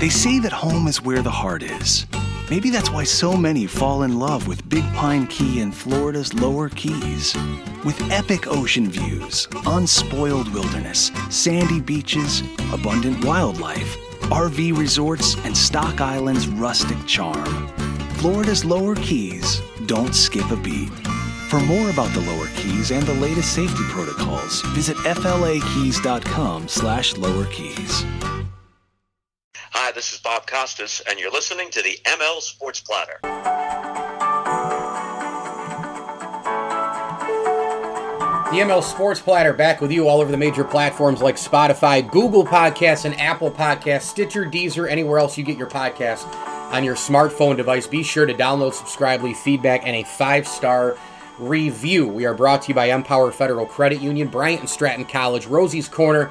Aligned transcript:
They 0.00 0.08
say 0.08 0.38
that 0.38 0.50
home 0.50 0.88
is 0.88 1.02
where 1.02 1.20
the 1.20 1.30
heart 1.30 1.62
is. 1.62 2.06
Maybe 2.48 2.70
that's 2.70 2.88
why 2.88 3.04
so 3.04 3.36
many 3.36 3.66
fall 3.66 4.02
in 4.02 4.18
love 4.18 4.48
with 4.48 4.66
Big 4.66 4.82
Pine 4.94 5.26
Key 5.26 5.60
and 5.60 5.74
Florida's 5.74 6.32
Lower 6.32 6.70
Keys. 6.70 7.36
With 7.84 8.00
epic 8.10 8.46
ocean 8.46 8.88
views, 8.88 9.46
unspoiled 9.66 10.50
wilderness, 10.54 11.12
sandy 11.28 11.82
beaches, 11.82 12.42
abundant 12.72 13.22
wildlife, 13.26 13.94
RV 14.32 14.78
resorts, 14.78 15.36
and 15.44 15.54
Stock 15.54 16.00
Island's 16.00 16.48
rustic 16.48 17.06
charm. 17.06 17.68
Florida's 18.14 18.64
Lower 18.64 18.94
Keys 18.94 19.60
don't 19.84 20.14
skip 20.14 20.50
a 20.50 20.56
beat. 20.56 20.88
For 21.50 21.60
more 21.60 21.90
about 21.90 22.08
the 22.14 22.22
Lower 22.22 22.48
Keys 22.56 22.90
and 22.90 23.02
the 23.02 23.20
latest 23.20 23.52
safety 23.52 23.84
protocols, 23.90 24.62
visit 24.68 24.96
flakeys.com 24.96 26.68
slash 26.68 27.18
lower 27.18 27.44
keys. 27.52 28.06
Hi, 29.90 29.94
this 29.94 30.12
is 30.12 30.20
Bob 30.20 30.46
Costas, 30.46 31.02
and 31.10 31.18
you're 31.18 31.32
listening 31.32 31.68
to 31.70 31.82
the 31.82 31.98
ML 32.04 32.40
Sports 32.40 32.78
Platter. 32.80 33.18
The 38.52 38.58
ML 38.60 38.84
Sports 38.84 39.18
Platter 39.18 39.52
back 39.52 39.80
with 39.80 39.90
you 39.90 40.06
all 40.06 40.20
over 40.20 40.30
the 40.30 40.38
major 40.38 40.62
platforms 40.62 41.20
like 41.20 41.34
Spotify, 41.34 42.08
Google 42.08 42.46
Podcasts, 42.46 43.04
and 43.04 43.20
Apple 43.20 43.50
Podcasts, 43.50 44.02
Stitcher, 44.02 44.44
Deezer, 44.44 44.88
anywhere 44.88 45.18
else 45.18 45.36
you 45.36 45.42
get 45.42 45.58
your 45.58 45.68
podcast 45.68 46.24
on 46.72 46.84
your 46.84 46.94
smartphone 46.94 47.56
device. 47.56 47.88
Be 47.88 48.04
sure 48.04 48.26
to 48.26 48.34
download, 48.34 48.74
subscribe, 48.74 49.24
leave 49.24 49.38
feedback, 49.38 49.84
and 49.84 49.96
a 49.96 50.04
five 50.04 50.46
star 50.46 50.96
review. 51.40 52.06
We 52.06 52.26
are 52.26 52.34
brought 52.34 52.62
to 52.62 52.68
you 52.68 52.74
by 52.76 52.92
Empower 52.92 53.32
Federal 53.32 53.66
Credit 53.66 54.00
Union, 54.00 54.28
Bryant 54.28 54.60
and 54.60 54.70
Stratton 54.70 55.06
College, 55.06 55.46
Rosie's 55.46 55.88
Corner, 55.88 56.30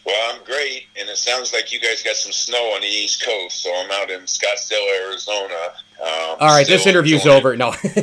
Well, 0.06 0.34
I'm 0.34 0.42
great, 0.46 0.86
and 0.98 1.10
it 1.10 1.18
sounds 1.18 1.52
like 1.52 1.74
you 1.74 1.82
guys 1.82 2.02
got 2.02 2.16
some 2.16 2.32
snow 2.32 2.72
on 2.76 2.80
the 2.80 2.88
East 2.88 3.26
Coast, 3.26 3.62
so 3.62 3.70
I'm 3.76 3.92
out 3.92 4.10
in 4.10 4.22
Scottsdale, 4.22 4.88
Arizona. 5.04 5.54
Um, 6.02 6.38
All 6.40 6.48
right, 6.48 6.66
this 6.66 6.88
interview's 6.88 7.26
enjoying. 7.26 7.38
over. 7.38 7.58
No. 7.58 7.74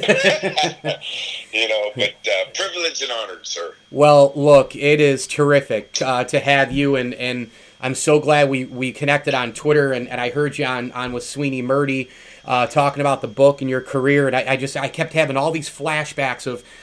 you 1.53 1.67
know, 1.67 1.93
but 1.97 2.15
uh, 2.27 2.45
privileged 2.55 3.01
and 3.03 3.11
honored, 3.11 3.47
sir. 3.47 3.73
Well, 3.91 4.35
look, 4.37 4.77
it 4.77 5.01
is 5.01 5.27
terrific 5.27 5.97
uh, 6.03 6.25
to 6.25 6.41
have 6.41 6.73
you, 6.73 6.95
and, 6.95 7.15
and 7.15 7.51
I'm 7.85 7.95
so 7.95 8.19
glad 8.19 8.49
we, 8.49 8.65
we 8.65 8.93
connected 8.93 9.35
on 9.35 9.53
Twitter, 9.53 9.93
and, 9.93 10.09
and 10.09 10.19
I 10.19 10.31
heard 10.31 10.57
you 10.57 10.65
on, 10.65 10.91
on 10.93 11.13
with 11.13 11.23
Sweeney 11.23 11.63
Murti 11.63 12.11
uh, 12.47 12.67
talking 12.67 13.03
about 13.03 13.21
the 13.21 13.29
book 13.29 13.61
and 13.61 13.69
your 13.69 13.83
career, 13.83 14.27
and 14.27 14.35
I, 14.35 14.53
I 14.53 14.57
just 14.57 14.75
I 14.75 14.89
kept 14.89 15.13
having 15.13 15.37
all 15.37 15.51
these 15.51 15.69
flashbacks 15.69 16.47
of– 16.47 16.65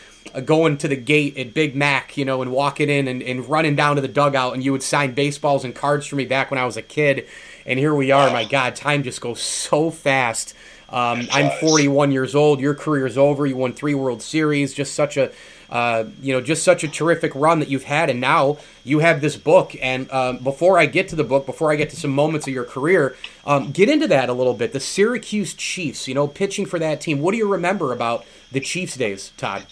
going 0.46 0.78
to 0.78 0.88
the 0.88 0.96
gate 0.96 1.38
at 1.38 1.54
Big 1.54 1.76
Mac, 1.76 2.18
you 2.18 2.26
know, 2.26 2.42
and 2.42 2.52
walking 2.52 2.90
in 2.90 3.08
and, 3.08 3.22
and 3.22 3.48
running 3.50 3.76
down 3.76 3.96
to 3.96 4.02
the 4.02 4.08
dugout, 4.08 4.54
and 4.54 4.64
you 4.64 4.72
would 4.72 4.84
sign 4.84 5.14
baseballs 5.14 5.66
and 5.66 5.76
cards 5.76 6.06
for 6.06 6.16
me 6.16 6.26
back 6.26 6.52
when 6.52 6.60
I 6.60 6.66
was 6.66 6.78
a 6.78 6.82
kid. 6.82 7.28
And 7.66 7.78
here 7.78 7.94
we 7.94 8.12
are. 8.12 8.30
My 8.32 8.46
God, 8.46 8.76
time 8.76 9.04
just 9.04 9.22
goes 9.22 9.42
so 9.42 9.92
fast. 9.92 10.56
Um, 10.90 11.28
I'm 11.32 11.52
41 11.60 12.12
years 12.12 12.36
old. 12.36 12.60
Your 12.60 12.76
career 12.76 13.06
is 13.06 13.18
over. 13.18 13.46
You 13.46 13.56
won 13.56 13.74
three 13.74 13.94
World 13.94 14.22
Series. 14.22 14.74
Just 14.74 14.94
such 14.94 15.16
a, 15.16 15.32
uh, 15.70 16.06
you 16.22 16.34
know, 16.34 16.42
just 16.42 16.64
such 16.64 16.84
a 16.84 16.88
terrific 16.88 17.34
run 17.34 17.60
that 17.60 17.70
you've 17.70 17.86
had. 17.86 18.10
And 18.10 18.20
now 18.20 18.58
you 18.84 19.00
have 19.00 19.22
this 19.22 19.38
book. 19.38 19.74
And 19.82 20.12
um, 20.12 20.40
before 20.40 20.78
I 20.78 20.88
get 20.88 21.08
to 21.10 21.16
the 21.16 21.24
book, 21.24 21.46
before 21.46 21.72
I 21.72 21.76
get 21.76 21.90
to 21.92 21.96
some 21.96 22.12
moments 22.12 22.46
of 22.48 22.54
your 22.54 22.66
career, 22.66 23.16
um, 23.46 23.72
get 23.72 23.90
into 23.90 24.08
that 24.08 24.28
a 24.28 24.34
little 24.34 24.54
bit. 24.54 24.74
The 24.74 24.82
Syracuse 24.82 25.54
Chiefs. 25.54 26.08
You 26.08 26.14
know, 26.14 26.28
pitching 26.28 26.66
for 26.66 26.80
that 26.80 27.00
team. 27.00 27.22
What 27.22 27.32
do 27.32 27.38
you 27.38 27.48
remember 27.48 27.94
about 27.94 28.26
the 28.52 28.60
Chiefs 28.60 28.98
days, 28.98 29.32
Todd? 29.38 29.66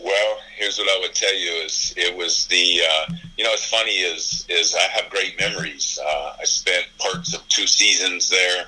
Well, 0.00 0.38
here's 0.60 0.78
what 0.78 0.88
I 0.88 1.00
would 1.00 1.14
tell 1.14 1.34
you: 1.34 1.50
is 1.64 1.94
it 1.96 2.14
was 2.14 2.46
the 2.46 2.82
uh, 2.88 3.12
you 3.36 3.44
know, 3.44 3.52
it's 3.52 3.68
funny 3.68 3.92
is 4.00 4.44
is 4.50 4.74
I 4.74 4.82
have 5.00 5.10
great 5.10 5.40
memories. 5.40 5.98
Uh, 6.04 6.36
I 6.38 6.44
spent 6.44 6.86
parts 6.98 7.34
of 7.34 7.46
two 7.48 7.66
seasons 7.66 8.28
there. 8.28 8.66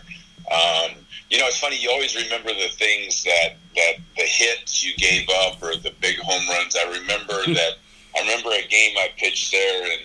Um, 0.51 0.93
you 1.29 1.39
know, 1.39 1.47
it's 1.47 1.59
funny. 1.59 1.77
You 1.79 1.91
always 1.91 2.17
remember 2.17 2.49
the 2.49 2.71
things 2.73 3.23
that 3.25 3.57
that 3.77 3.95
the 4.17 4.25
hits 4.25 4.83
you 4.83 4.97
gave 4.97 5.29
up 5.45 5.63
or 5.63 5.77
the 5.77 5.93
big 6.01 6.17
home 6.19 6.49
runs. 6.49 6.75
I 6.75 6.91
remember 6.91 7.45
hmm. 7.45 7.53
that. 7.53 7.75
I 8.17 8.21
remember 8.21 8.51
a 8.51 8.67
game 8.69 8.97
I 8.97 9.09
pitched 9.19 9.53
there, 9.53 9.85
and 9.85 10.03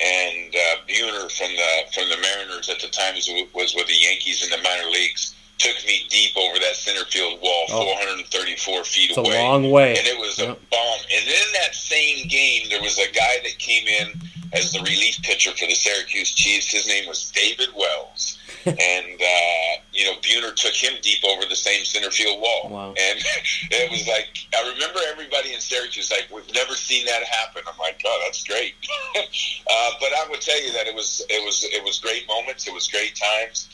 and 0.00 0.54
uh, 0.54 0.76
Buhner 0.86 1.32
from 1.32 1.50
the 1.56 1.92
from 1.94 2.08
the 2.10 2.18
Mariners 2.20 2.68
at 2.68 2.80
the 2.80 2.88
time 2.88 3.14
was, 3.14 3.30
was 3.54 3.74
with 3.74 3.86
the 3.86 3.98
Yankees 3.98 4.44
in 4.44 4.50
the 4.50 4.62
minor 4.62 4.90
leagues 4.90 5.34
took 5.58 5.76
me 5.86 6.06
deep 6.08 6.36
over 6.36 6.58
that 6.58 6.74
center 6.74 7.04
field 7.06 7.40
wall, 7.40 7.64
oh. 7.70 7.94
434 7.96 8.84
feet 8.84 9.10
it's 9.10 9.18
away. 9.18 9.38
a 9.38 9.42
long 9.42 9.70
way. 9.70 9.90
And 9.96 10.06
it 10.06 10.18
was 10.18 10.38
yep. 10.38 10.50
a 10.50 10.60
bomb. 10.70 11.00
And 11.12 11.28
in 11.28 11.48
that 11.62 11.74
same 11.74 12.26
game, 12.28 12.66
there 12.68 12.82
was 12.82 12.98
a 12.98 13.10
guy 13.12 13.38
that 13.44 13.58
came 13.58 13.86
in 13.86 14.20
as 14.52 14.72
the 14.72 14.80
relief 14.80 15.22
pitcher 15.22 15.52
for 15.52 15.66
the 15.66 15.74
Syracuse 15.74 16.30
Chiefs. 16.30 16.72
His 16.72 16.86
name 16.86 17.06
was 17.06 17.30
David 17.30 17.68
Wells. 17.76 18.38
and, 18.66 18.76
uh, 18.76 19.72
you 19.92 20.04
know, 20.04 20.14
Buhner 20.22 20.54
took 20.54 20.74
him 20.74 20.92
deep 21.02 21.24
over 21.24 21.46
the 21.48 21.56
same 21.56 21.84
center 21.84 22.10
field 22.10 22.40
wall. 22.40 22.68
Wow. 22.70 22.88
And 22.88 23.18
it 23.70 23.90
was 23.90 24.06
like, 24.06 24.28
I 24.54 24.72
remember 24.72 25.00
everybody 25.08 25.54
in 25.54 25.60
Syracuse 25.60 26.10
like, 26.10 26.28
we've 26.32 26.54
never 26.54 26.74
seen 26.74 27.06
that 27.06 27.22
happen. 27.24 27.62
I'm 27.66 27.78
like, 27.78 28.00
oh, 28.04 28.20
that's 28.24 28.44
great. 28.44 28.74
uh, 29.16 29.90
but 30.00 30.10
I 30.12 30.26
would 30.30 30.40
tell 30.40 30.62
you 30.62 30.72
that 30.72 30.86
it 30.86 30.94
was, 30.94 31.24
it 31.28 31.44
was, 31.44 31.64
it 31.64 31.82
was 31.82 31.98
great 31.98 32.26
moments. 32.28 32.66
It 32.66 32.74
was 32.74 32.88
great 32.88 33.16
times 33.16 33.68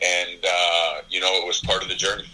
and 0.00 0.44
uh, 0.44 1.00
you 1.10 1.20
know 1.20 1.32
it 1.42 1.46
was 1.46 1.60
part 1.60 1.82
of 1.82 1.88
the 1.88 1.94
journey. 1.94 2.26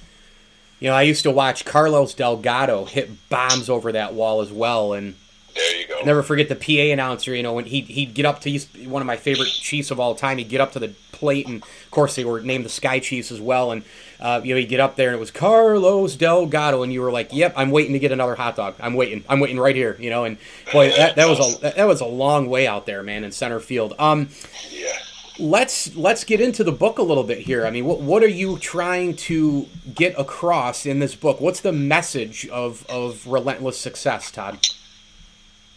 You 0.80 0.91
know, 0.91 0.94
I 0.94 1.02
used 1.02 1.24
to 1.24 1.30
watch 1.30 1.64
Carlos 1.64 2.14
Delgado 2.14 2.84
hit 2.84 3.10
bombs 3.28 3.69
over 3.69 3.92
that 3.92 4.14
wall 4.14 4.41
as 4.41 4.52
well, 4.52 4.92
and 4.92 5.16
there 5.54 5.80
you 5.80 5.88
go. 5.88 6.00
Never 6.04 6.22
forget 6.22 6.48
the 6.48 6.54
PA 6.54 6.92
announcer. 6.92 7.34
You 7.34 7.42
know, 7.42 7.54
when 7.54 7.64
he 7.64 7.80
he'd 7.80 8.14
get 8.14 8.26
up 8.26 8.41
to 8.42 8.50
he's 8.50 8.69
one 8.86 9.02
of 9.02 9.06
my 9.06 9.16
favorite 9.16 9.48
Chiefs 9.48 9.91
of 9.91 9.98
all 9.98 10.14
time. 10.14 10.38
He'd 10.38 10.48
get 10.48 10.60
up 10.60 10.72
to 10.72 10.78
the 10.78 10.94
plate, 11.10 11.48
and 11.48 11.62
of 11.62 11.91
course 11.91 12.14
they 12.14 12.24
were 12.24 12.41
named 12.41 12.64
the 12.64 12.70
Sky 12.70 13.00
Chiefs 13.00 13.32
as 13.32 13.41
well. 13.41 13.72
And 13.72 13.82
uh, 14.20 14.40
you 14.44 14.54
know, 14.54 14.60
he'd 14.60 14.69
get 14.69 14.78
up 14.78 14.94
there, 14.94 15.08
and 15.08 15.16
it 15.16 15.20
was 15.20 15.32
Carlos 15.32 16.14
Delgado, 16.14 16.84
and 16.84 16.92
you 16.92 17.02
were 17.02 17.10
like, 17.10 17.32
"Yep, 17.32 17.54
I'm 17.56 17.72
waiting 17.72 17.94
to 17.94 17.98
get 17.98 18.12
another 18.12 18.36
hot 18.36 18.54
dog. 18.54 18.76
I'm 18.78 18.94
waiting. 18.94 19.25
I'm 19.28 19.40
waiting 19.40 19.58
right 19.58 19.75
here." 19.75 19.96
You 19.98 20.10
know, 20.10 20.22
and 20.22 20.38
boy, 20.72 20.90
that, 20.90 21.16
that 21.16 21.28
was 21.28 21.58
a 21.64 21.75
that 21.75 21.88
was 21.88 22.00
a 22.00 22.06
long 22.06 22.48
way 22.48 22.69
out 22.69 22.86
there, 22.86 23.02
man, 23.02 23.25
in 23.25 23.32
center 23.32 23.58
field. 23.58 23.94
Um, 23.98 24.28
yeah 24.70 24.96
let's 25.38 25.94
let's 25.97 26.25
get 26.25 26.41
into 26.41 26.65
the 26.65 26.72
book 26.72 26.99
a 26.99 27.03
little 27.03 27.25
bit 27.25 27.38
here. 27.38 27.66
I 27.66 27.71
mean, 27.71 27.84
what 27.84 28.00
what 28.00 28.22
are 28.22 28.28
you 28.28 28.59
trying 28.59 29.16
to 29.16 29.66
get 29.94 30.19
across 30.19 30.87
in 30.87 30.99
this 30.99 31.15
book? 31.15 31.41
What's 31.41 31.60
the 31.60 31.72
message 31.72 32.49
of 32.49 32.87
of 32.88 33.26
relentless 33.26 33.78
success, 33.78 34.31
Todd? 34.31 34.59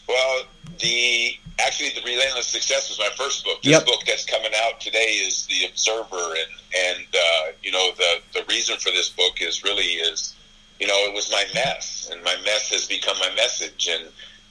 Well, 0.08 0.44
the 0.80 1.38
actually 1.60 1.90
the 1.90 2.02
relentless 2.06 2.48
success 2.48 2.90
was 2.90 3.00
my 3.00 3.10
first 3.16 3.44
book. 3.46 3.62
This 3.62 3.72
yep. 3.72 3.86
book 3.86 4.02
that's 4.06 4.26
coming 4.26 4.52
out 4.64 4.80
today 4.80 5.20
is 5.26 5.46
the 5.48 5.66
Observer, 5.68 6.36
and 6.36 6.98
and 6.98 7.08
uh, 7.14 7.52
you 7.64 7.72
know 7.72 7.92
the 7.98 8.22
the 8.34 8.44
reason 8.50 8.78
for 8.78 8.90
this 8.90 9.10
book 9.10 9.42
is 9.42 9.64
really 9.64 9.84
is 9.84 10.36
you 10.80 10.88
know 10.88 10.98
it 11.08 11.14
was 11.14 11.32
my 11.32 11.46
mess, 11.54 12.10
and 12.12 12.24
my 12.24 12.36
mess 12.46 12.70
has 12.70 12.88
become 12.88 13.18
my 13.20 13.34
message, 13.36 13.90
and 13.92 14.06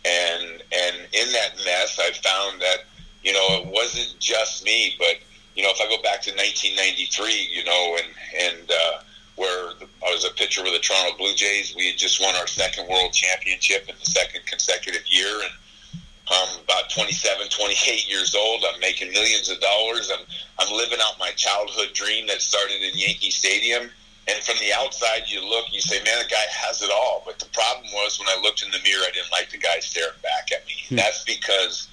and 0.04 0.62
and 0.72 0.96
in 1.12 1.32
that 1.32 1.56
mess, 1.64 1.98
I 1.98 2.10
found 2.12 2.60
that 2.60 2.84
you 3.22 3.32
know, 3.32 3.60
it 3.60 3.66
wasn't 3.66 4.18
just 4.18 4.64
me, 4.64 4.94
but 4.98 5.16
you 5.54 5.62
know, 5.62 5.70
if 5.70 5.80
I 5.80 5.88
go 5.88 6.00
back 6.02 6.22
to 6.22 6.30
1993, 6.30 7.50
you 7.52 7.64
know, 7.64 7.98
and 7.98 8.10
and 8.48 8.70
uh, 8.70 9.02
where 9.36 9.74
the, 9.78 9.86
I 10.06 10.12
was 10.12 10.24
a 10.24 10.30
pitcher 10.30 10.62
with 10.62 10.72
the 10.72 10.78
Toronto 10.78 11.16
Blue 11.18 11.34
Jays, 11.34 11.74
we 11.76 11.88
had 11.88 11.98
just 11.98 12.20
won 12.20 12.34
our 12.36 12.46
second 12.46 12.88
World 12.88 13.12
Championship 13.12 13.88
in 13.88 13.94
the 13.98 14.06
second 14.06 14.46
consecutive 14.46 15.04
year, 15.06 15.28
and 15.42 15.52
I'm 16.30 16.60
about 16.62 16.90
27, 16.90 17.48
28 17.48 18.08
years 18.08 18.34
old. 18.34 18.64
I'm 18.64 18.78
making 18.80 19.10
millions 19.12 19.50
of 19.50 19.60
dollars. 19.60 20.10
I'm 20.10 20.24
I'm 20.58 20.72
living 20.72 20.98
out 21.02 21.18
my 21.18 21.30
childhood 21.36 21.92
dream 21.92 22.26
that 22.28 22.40
started 22.40 22.82
in 22.82 22.94
Yankee 22.94 23.30
Stadium. 23.30 23.90
And 24.28 24.38
from 24.44 24.54
the 24.60 24.72
outside, 24.72 25.24
you 25.26 25.42
look, 25.42 25.72
you 25.72 25.80
say, 25.80 25.96
"Man, 26.04 26.22
the 26.22 26.28
guy 26.28 26.44
has 26.48 26.82
it 26.82 26.90
all." 26.92 27.22
But 27.26 27.38
the 27.40 27.46
problem 27.46 27.86
was 27.92 28.20
when 28.20 28.28
I 28.28 28.40
looked 28.40 28.62
in 28.62 28.70
the 28.70 28.78
mirror, 28.84 29.02
I 29.02 29.10
didn't 29.10 29.32
like 29.32 29.50
the 29.50 29.58
guy 29.58 29.80
staring 29.80 30.20
back 30.22 30.52
at 30.52 30.64
me. 30.66 30.74
Hmm. 30.88 30.96
That's 30.96 31.24
because 31.24 31.88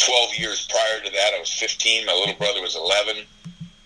12 0.00 0.38
years 0.38 0.66
prior 0.70 1.04
to 1.04 1.10
that, 1.10 1.34
I 1.36 1.40
was 1.40 1.52
15. 1.52 2.06
My 2.06 2.14
little 2.14 2.34
brother 2.34 2.62
was 2.62 2.76
11. 2.76 3.24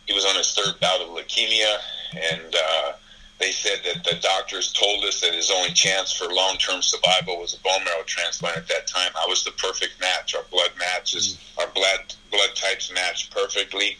He 0.06 0.14
was 0.14 0.24
on 0.24 0.36
his 0.36 0.52
third 0.52 0.78
bout 0.80 1.00
of 1.00 1.08
leukemia, 1.08 1.78
and 2.14 2.54
uh, 2.54 2.92
they 3.40 3.50
said 3.50 3.80
that 3.84 4.04
the 4.04 4.16
doctors 4.20 4.72
told 4.72 5.04
us 5.04 5.20
that 5.20 5.34
his 5.34 5.50
only 5.50 5.72
chance 5.72 6.12
for 6.12 6.32
long 6.32 6.56
term 6.58 6.82
survival 6.82 7.40
was 7.40 7.54
a 7.54 7.60
bone 7.62 7.84
marrow 7.84 8.04
transplant 8.06 8.56
at 8.56 8.68
that 8.68 8.86
time. 8.86 9.10
I 9.16 9.26
was 9.28 9.44
the 9.44 9.50
perfect 9.52 10.00
match. 10.00 10.34
Our 10.34 10.44
blood 10.50 10.70
matches, 10.78 11.36
mm. 11.36 11.60
our 11.62 11.70
blood 11.72 12.14
blood 12.30 12.50
types 12.54 12.92
matched 12.92 13.30
perfectly. 13.34 13.96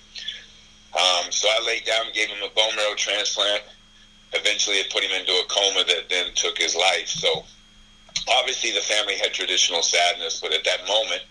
Um, 0.95 1.31
so 1.31 1.49
I 1.49 1.65
laid 1.67 1.85
down, 1.85 2.07
gave 2.15 2.29
him 2.29 2.43
a 2.45 2.55
bone 2.55 2.77
marrow 2.77 2.95
transplant. 2.95 3.63
Eventually, 4.33 4.77
it 4.77 4.91
put 4.91 5.03
him 5.03 5.11
into 5.19 5.33
a 5.33 5.45
coma 5.49 5.85
that 5.85 6.09
then 6.09 6.27
took 6.35 6.59
his 6.59 6.77
life. 6.77 7.09
So 7.09 7.45
obviously, 8.31 8.71
the 8.73 8.81
family 8.81 9.17
had 9.17 9.33
traditional 9.33 9.83
sadness, 9.83 10.41
but 10.41 10.53
at 10.53 10.65
that 10.65 10.87
moment, 10.87 11.23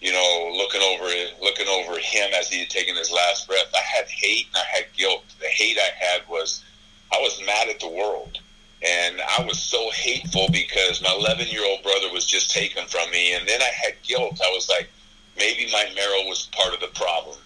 you 0.00 0.12
know, 0.12 0.52
looking 0.56 0.80
over 0.80 1.06
looking 1.42 1.68
over 1.68 1.98
him 1.98 2.30
as 2.34 2.48
he 2.48 2.60
had 2.60 2.70
taken 2.70 2.96
his 2.96 3.10
last 3.10 3.46
breath, 3.46 3.72
I 3.74 3.80
had 3.80 4.08
hate 4.08 4.46
and 4.46 4.56
I 4.56 4.76
had 4.76 4.86
guilt. 4.96 5.24
The 5.40 5.46
hate 5.46 5.78
I 5.78 5.90
had 5.98 6.22
was 6.28 6.64
I 7.12 7.18
was 7.18 7.40
mad 7.46 7.68
at 7.68 7.80
the 7.80 7.88
world. 7.88 8.38
And 8.82 9.20
I 9.20 9.44
was 9.44 9.58
so 9.58 9.90
hateful 9.90 10.48
because 10.50 11.02
my 11.02 11.14
11 11.18 11.48
year 11.48 11.64
old 11.66 11.82
brother 11.82 12.10
was 12.12 12.24
just 12.24 12.50
taken 12.50 12.86
from 12.86 13.10
me. 13.10 13.34
And 13.34 13.46
then 13.46 13.60
I 13.60 13.70
had 13.82 13.94
guilt. 14.02 14.40
I 14.42 14.50
was 14.50 14.70
like, 14.70 14.88
maybe 15.36 15.70
my 15.70 15.84
marrow 15.94 16.26
was 16.28 16.48
part 16.52 16.72
of 16.72 16.80
the 16.80 16.98
problem. 16.98 17.36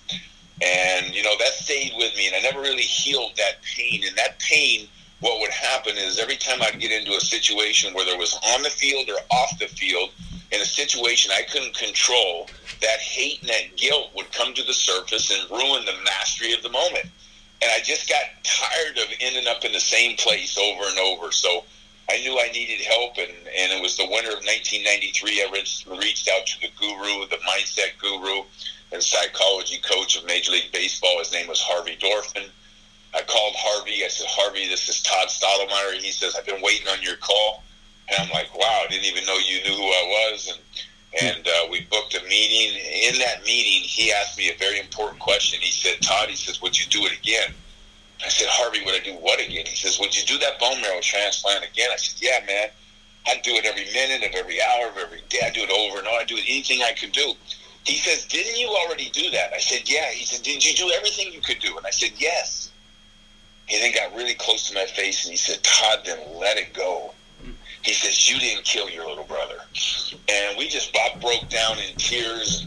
And, 0.63 1.13
you 1.13 1.25
know, 1.25 1.35
that 1.41 1.53
stayed 1.55 1.93
with 1.97 2.15
me. 2.17 2.29
And 2.29 2.37
I 2.37 2.41
never 2.41 2.61
really 2.61 2.83
healed 2.83 3.33
that 3.37 3.63
pain. 3.63 4.03
And 4.07 4.17
that 4.17 4.39
pain, 4.39 4.87
what 5.19 5.41
would 5.41 5.51
happen 5.51 5.97
is 5.97 6.21
every 6.21 6.37
time 6.37 6.63
I'd 6.63 6.79
get 6.79 6.93
into 6.93 7.17
a 7.17 7.21
situation, 7.21 7.95
whether 7.95 8.13
it 8.13 8.19
was 8.19 8.39
on 8.55 8.63
the 8.63 8.71
field 8.71 9.09
or 9.09 9.19
off 9.35 9.59
the 9.59 9.67
field, 9.67 10.11
in 10.55 10.61
a 10.61 10.67
situation 10.67 11.33
I 11.35 11.43
couldn't 11.43 11.77
control, 11.77 12.49
that 12.81 13.01
hate 13.01 13.41
and 13.41 13.51
that 13.51 13.77
guilt 13.77 14.11
would 14.15 14.31
come 14.33 14.55
to 14.55 14.63
the 14.63 14.73
surface 14.73 15.31
and 15.31 15.51
ruin 15.51 15.85
the 15.85 15.95
mastery 16.05 16.53
of 16.53 16.63
the 16.63 16.71
moment 16.71 17.07
and 17.65 17.73
I 17.73 17.83
just 17.83 18.09
got 18.11 18.25
tired 18.43 18.99
of 18.99 19.07
ending 19.21 19.47
up 19.47 19.65
in 19.65 19.73
the 19.73 19.81
same 19.81 20.17
place 20.17 20.59
over 20.59 20.85
and 20.85 20.99
over. 20.99 21.33
So 21.33 21.65
I 22.11 22.19
knew 22.19 22.39
I 22.39 22.51
needed 22.53 22.85
help, 22.85 23.17
and, 23.17 23.31
and 23.31 23.73
it 23.73 23.81
was 23.81 23.97
the 23.97 24.05
winter 24.05 24.29
of 24.29 24.45
1993. 24.45 25.43
I 25.43 25.51
reached, 25.51 25.87
reached 25.87 26.29
out 26.29 26.47
to 26.47 26.61
the 26.61 26.69
guru, 26.79 27.27
the 27.29 27.41
mindset 27.49 27.97
guru, 27.99 28.45
and 28.93 29.03
psychology 29.03 29.81
coach 29.81 30.19
of 30.19 30.27
Major 30.27 30.53
League 30.53 30.73
Baseball. 30.73 31.19
His 31.21 31.33
name 31.33 31.49
was 31.49 31.61
Harvey 31.61 31.97
Dorfman. 31.97 32.51
I 33.15 33.23
called 33.23 33.55
Harvey. 33.57 34.05
I 34.05 34.09
said, 34.09 34.27
Harvey, 34.29 34.69
this 34.69 34.87
is 34.91 35.01
Todd 35.01 35.29
Stottlemyre. 35.29 36.03
He 36.03 36.11
says, 36.11 36.37
I've 36.37 36.45
been 36.45 36.61
waiting 36.61 36.89
on 36.89 37.01
your 37.01 37.17
call. 37.17 37.65
And 38.09 38.21
I'm 38.21 38.31
like, 38.31 38.53
wow, 38.57 38.85
I 38.85 38.87
didn't 38.89 39.07
even 39.07 39.25
know 39.25 39.37
you 39.39 39.63
knew 39.63 39.77
who 39.77 39.87
I 39.87 40.31
was. 40.31 40.53
And 40.53 40.61
and 41.23 41.47
uh, 41.47 41.69
we 41.71 41.83
booked 41.91 42.15
a 42.15 42.23
meeting. 42.25 42.81
In 43.09 43.19
that 43.21 43.45
meeting, 43.45 43.83
he 43.87 44.13
asked 44.13 44.37
me 44.37 44.51
a 44.51 44.59
very 44.59 44.81
important 44.81 45.21
question. 45.21 45.61
He 45.61 45.71
said, 45.71 46.03
Todd, 46.03 46.29
he 46.29 46.35
says, 46.37 46.61
would 46.61 46.79
you 46.79 46.91
do 46.91 47.07
it 47.07 47.17
again? 47.17 47.55
I 48.25 48.29
said, 48.29 48.49
Harvey, 48.51 48.85
would 48.85 48.95
I 48.95 49.05
do 49.05 49.13
what 49.15 49.39
again? 49.39 49.67
He 49.67 49.77
says, 49.77 50.01
would 50.01 50.17
you 50.17 50.25
do 50.27 50.39
that 50.39 50.59
bone 50.59 50.81
marrow 50.81 51.01
transplant 51.01 51.65
again? 51.65 51.89
I 51.93 51.97
said, 51.97 52.21
yeah, 52.21 52.45
man. 52.47 52.69
I'd 53.27 53.43
do 53.43 53.53
it 53.53 53.65
every 53.65 53.85
minute 53.93 54.29
of 54.29 54.35
every 54.35 54.61
hour 54.61 54.89
of 54.89 54.99
every 54.99 55.23
day. 55.29 55.39
I'd 55.47 55.55
do 55.55 55.63
it 55.63 55.71
over 55.71 55.99
and 55.99 56.09
over. 56.09 56.19
I'd 56.19 56.27
do 56.27 56.37
it 56.37 56.45
anything 56.49 56.83
I 56.83 56.93
could 56.93 57.13
do. 57.13 57.35
He 57.85 57.97
says, 57.97 58.25
didn't 58.27 58.59
you 58.59 58.69
already 58.69 59.11
do 59.11 59.31
that? 59.31 59.53
I 59.53 59.59
said, 59.59 59.89
yeah. 59.89 60.11
He 60.11 60.25
said, 60.25 60.43
did 60.43 60.65
you 60.65 60.75
do 60.75 60.91
everything 60.91 61.33
you 61.33 61.41
could 61.41 61.61
do? 61.61 61.77
And 61.77 61.87
I 61.87 61.91
said, 61.91 62.11
yes. 62.17 62.73
He 63.67 63.79
then 63.79 63.95
got 63.95 64.15
really 64.17 64.35
close 64.35 64.69
to 64.69 64.75
my 64.75 64.85
face 64.85 65.25
and 65.25 65.31
he 65.31 65.39
said, 65.39 65.63
Todd, 65.63 66.01
then 66.05 66.19
let 66.39 66.57
it 66.57 66.75
go. 66.75 67.15
He 67.85 67.93
says, 67.93 68.31
You 68.31 68.39
didn't 68.39 68.65
kill 68.65 68.89
your 68.89 69.07
little 69.07 69.25
brother. 69.25 69.59
And 70.29 70.57
we 70.57 70.69
just 70.69 70.93
Bob 70.93 71.21
broke 71.21 71.49
down 71.51 71.79
in 71.79 71.95
tears, 71.97 72.67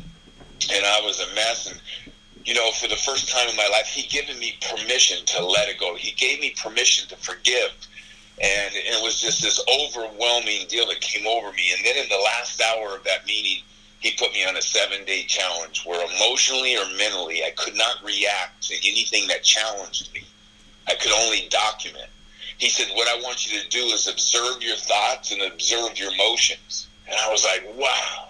and 0.72 0.86
I 0.86 1.02
was 1.02 1.20
a 1.20 1.36
mess. 1.36 1.72
And, 1.72 1.82
you 2.46 2.54
know, 2.54 2.72
for 2.72 2.88
the 2.88 2.96
first 2.96 3.30
time 3.30 3.50
in 3.50 3.56
my 3.56 3.68
life, 3.68 3.88
he 3.88 4.08
given 4.08 4.40
me 4.40 4.58
permission 4.70 5.26
to 5.26 5.46
let 5.46 5.70
it 5.70 5.80
go. 5.80 5.96
He 5.96 6.12
gave 6.12 6.40
me 6.40 6.54
permission 6.62 7.10
to 7.10 7.16
forgive. 7.18 7.72
And 8.40 8.72
it 8.76 9.02
was 9.02 9.20
just 9.20 9.42
this 9.42 9.60
overwhelming 9.68 10.68
deal 10.70 10.88
that 10.88 11.02
came 11.02 11.26
over 11.26 11.52
me. 11.52 11.74
And 11.76 11.84
then 11.84 11.98
in 11.98 12.08
the 12.08 12.22
last 12.24 12.62
hour 12.62 12.96
of 12.96 13.04
that 13.06 13.26
meeting, 13.26 13.64
he 14.00 14.12
put 14.12 14.32
me 14.34 14.46
on 14.46 14.56
a 14.56 14.62
seven 14.62 15.04
day 15.06 15.24
challenge 15.24 15.84
where 15.84 16.00
emotionally 16.16 16.78
or 16.78 16.86
mentally 16.98 17.44
I 17.44 17.52
could 17.58 17.76
not 17.76 18.04
react 18.04 18.68
to 18.68 18.76
anything 18.88 19.28
that 19.28 19.44
challenged 19.44 20.14
me. 20.14 20.22
I 20.88 20.94
could 20.94 21.12
only 21.12 21.48
document. 21.50 22.10
He 22.58 22.70
said, 22.70 22.88
What 22.94 23.08
I 23.08 23.22
want 23.22 23.52
you 23.52 23.60
to 23.60 23.70
do 23.70 23.86
is 23.88 24.08
observe 24.08 24.62
your 24.62 24.76
thoughts 24.76 25.32
and 25.32 25.42
observe 25.42 25.98
your 25.98 26.12
emotions. 26.14 26.88
And 27.08 27.16
I 27.16 27.32
was 27.32 27.44
like, 27.44 27.64
Wow. 27.76 28.30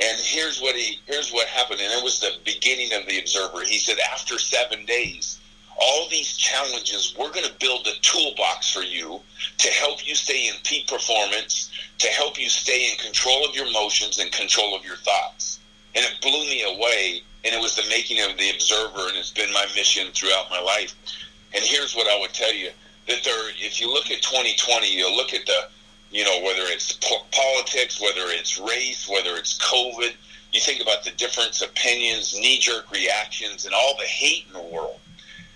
And 0.00 0.18
here's 0.20 0.60
what 0.60 0.74
he 0.74 0.98
here's 1.06 1.30
what 1.30 1.46
happened. 1.48 1.80
And 1.80 1.92
it 1.92 2.02
was 2.02 2.20
the 2.20 2.32
beginning 2.44 2.92
of 2.92 3.06
the 3.06 3.18
observer. 3.18 3.62
He 3.62 3.78
said, 3.78 3.98
After 4.12 4.38
seven 4.38 4.84
days, 4.84 5.38
all 5.80 6.08
these 6.08 6.36
challenges, 6.36 7.14
we're 7.18 7.32
going 7.32 7.46
to 7.46 7.58
build 7.60 7.86
a 7.86 8.00
toolbox 8.00 8.72
for 8.72 8.82
you 8.82 9.20
to 9.58 9.68
help 9.68 10.06
you 10.06 10.14
stay 10.14 10.48
in 10.48 10.54
peak 10.64 10.88
performance, 10.88 11.70
to 11.98 12.08
help 12.08 12.40
you 12.40 12.48
stay 12.48 12.90
in 12.90 12.96
control 12.98 13.46
of 13.48 13.54
your 13.54 13.66
emotions 13.66 14.18
and 14.18 14.30
control 14.32 14.76
of 14.76 14.84
your 14.84 14.96
thoughts. 14.96 15.60
And 15.94 16.04
it 16.04 16.20
blew 16.20 16.44
me 16.44 16.62
away. 16.62 17.22
And 17.44 17.52
it 17.52 17.60
was 17.60 17.74
the 17.74 17.82
making 17.88 18.20
of 18.20 18.38
the 18.38 18.50
observer, 18.50 19.08
and 19.08 19.16
it's 19.16 19.32
been 19.32 19.52
my 19.52 19.66
mission 19.74 20.12
throughout 20.12 20.48
my 20.48 20.60
life. 20.60 20.94
And 21.52 21.64
here's 21.64 21.94
what 21.96 22.06
I 22.06 22.18
would 22.20 22.32
tell 22.32 22.54
you 22.54 22.70
that 23.08 23.24
there, 23.24 23.50
if 23.58 23.80
you 23.80 23.92
look 23.92 24.10
at 24.10 24.22
2020, 24.22 24.94
you 24.94 25.14
look 25.14 25.34
at 25.34 25.44
the, 25.46 25.68
you 26.10 26.24
know, 26.24 26.40
whether 26.42 26.62
it's 26.64 26.92
po- 26.92 27.26
politics, 27.32 28.00
whether 28.00 28.26
it's 28.26 28.58
race, 28.58 29.08
whether 29.08 29.36
it's 29.36 29.58
COVID, 29.58 30.12
you 30.52 30.60
think 30.60 30.80
about 30.82 31.02
the 31.02 31.10
different 31.12 31.60
opinions, 31.62 32.34
knee 32.34 32.58
jerk 32.58 32.90
reactions, 32.90 33.64
and 33.64 33.74
all 33.74 33.96
the 33.98 34.04
hate 34.04 34.44
in 34.46 34.52
the 34.52 34.68
world. 34.74 35.00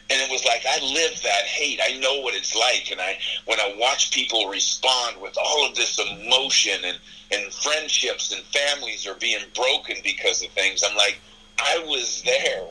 And 0.08 0.20
it 0.20 0.30
was 0.30 0.44
like 0.44 0.64
I 0.64 0.78
live 0.80 1.20
that 1.22 1.44
hate. 1.44 1.80
I 1.82 1.98
know 1.98 2.20
what 2.20 2.34
it's 2.34 2.54
like, 2.54 2.92
and 2.92 3.00
I 3.00 3.18
when 3.44 3.58
I 3.58 3.74
watch 3.76 4.12
people 4.12 4.48
respond 4.48 5.20
with 5.20 5.36
all 5.36 5.68
of 5.68 5.74
this 5.74 5.98
emotion 5.98 6.78
and 6.84 6.98
and 7.32 7.52
friendships 7.52 8.32
and 8.32 8.40
families 8.44 9.04
are 9.04 9.16
being 9.16 9.42
broken 9.54 9.96
because 10.04 10.44
of 10.44 10.50
things. 10.50 10.84
I'm 10.88 10.96
like, 10.96 11.18
I 11.58 11.84
was 11.88 12.22
there 12.22 12.68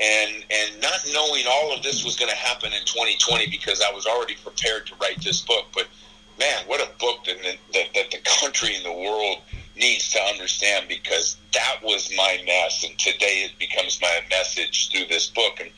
and 0.00 0.44
and 0.50 0.80
not 0.80 1.00
knowing 1.12 1.44
all 1.48 1.74
of 1.74 1.82
this 1.82 2.04
was 2.04 2.16
going 2.16 2.30
to 2.30 2.36
happen 2.36 2.72
in 2.72 2.84
2020 2.84 3.50
because 3.50 3.82
I 3.82 3.92
was 3.92 4.06
already 4.06 4.36
prepared 4.36 4.86
to 4.86 4.94
write 5.00 5.22
this 5.22 5.42
book. 5.42 5.66
But 5.74 5.88
man, 6.38 6.62
what 6.66 6.80
a 6.80 6.90
book 6.98 7.24
that, 7.24 7.36
that, 7.72 7.86
that 7.94 8.10
the 8.10 8.18
country 8.40 8.76
and 8.76 8.84
the 8.84 8.92
world 8.92 9.38
needs 9.76 10.10
to 10.10 10.20
understand 10.20 10.86
because 10.88 11.36
that 11.52 11.76
was 11.82 12.12
my 12.16 12.40
mess, 12.46 12.84
and 12.88 12.96
today 12.98 13.48
it 13.50 13.58
becomes 13.58 14.00
my 14.00 14.20
message 14.30 14.90
through 14.90 15.06
this 15.06 15.28
book. 15.28 15.60
And 15.60 15.70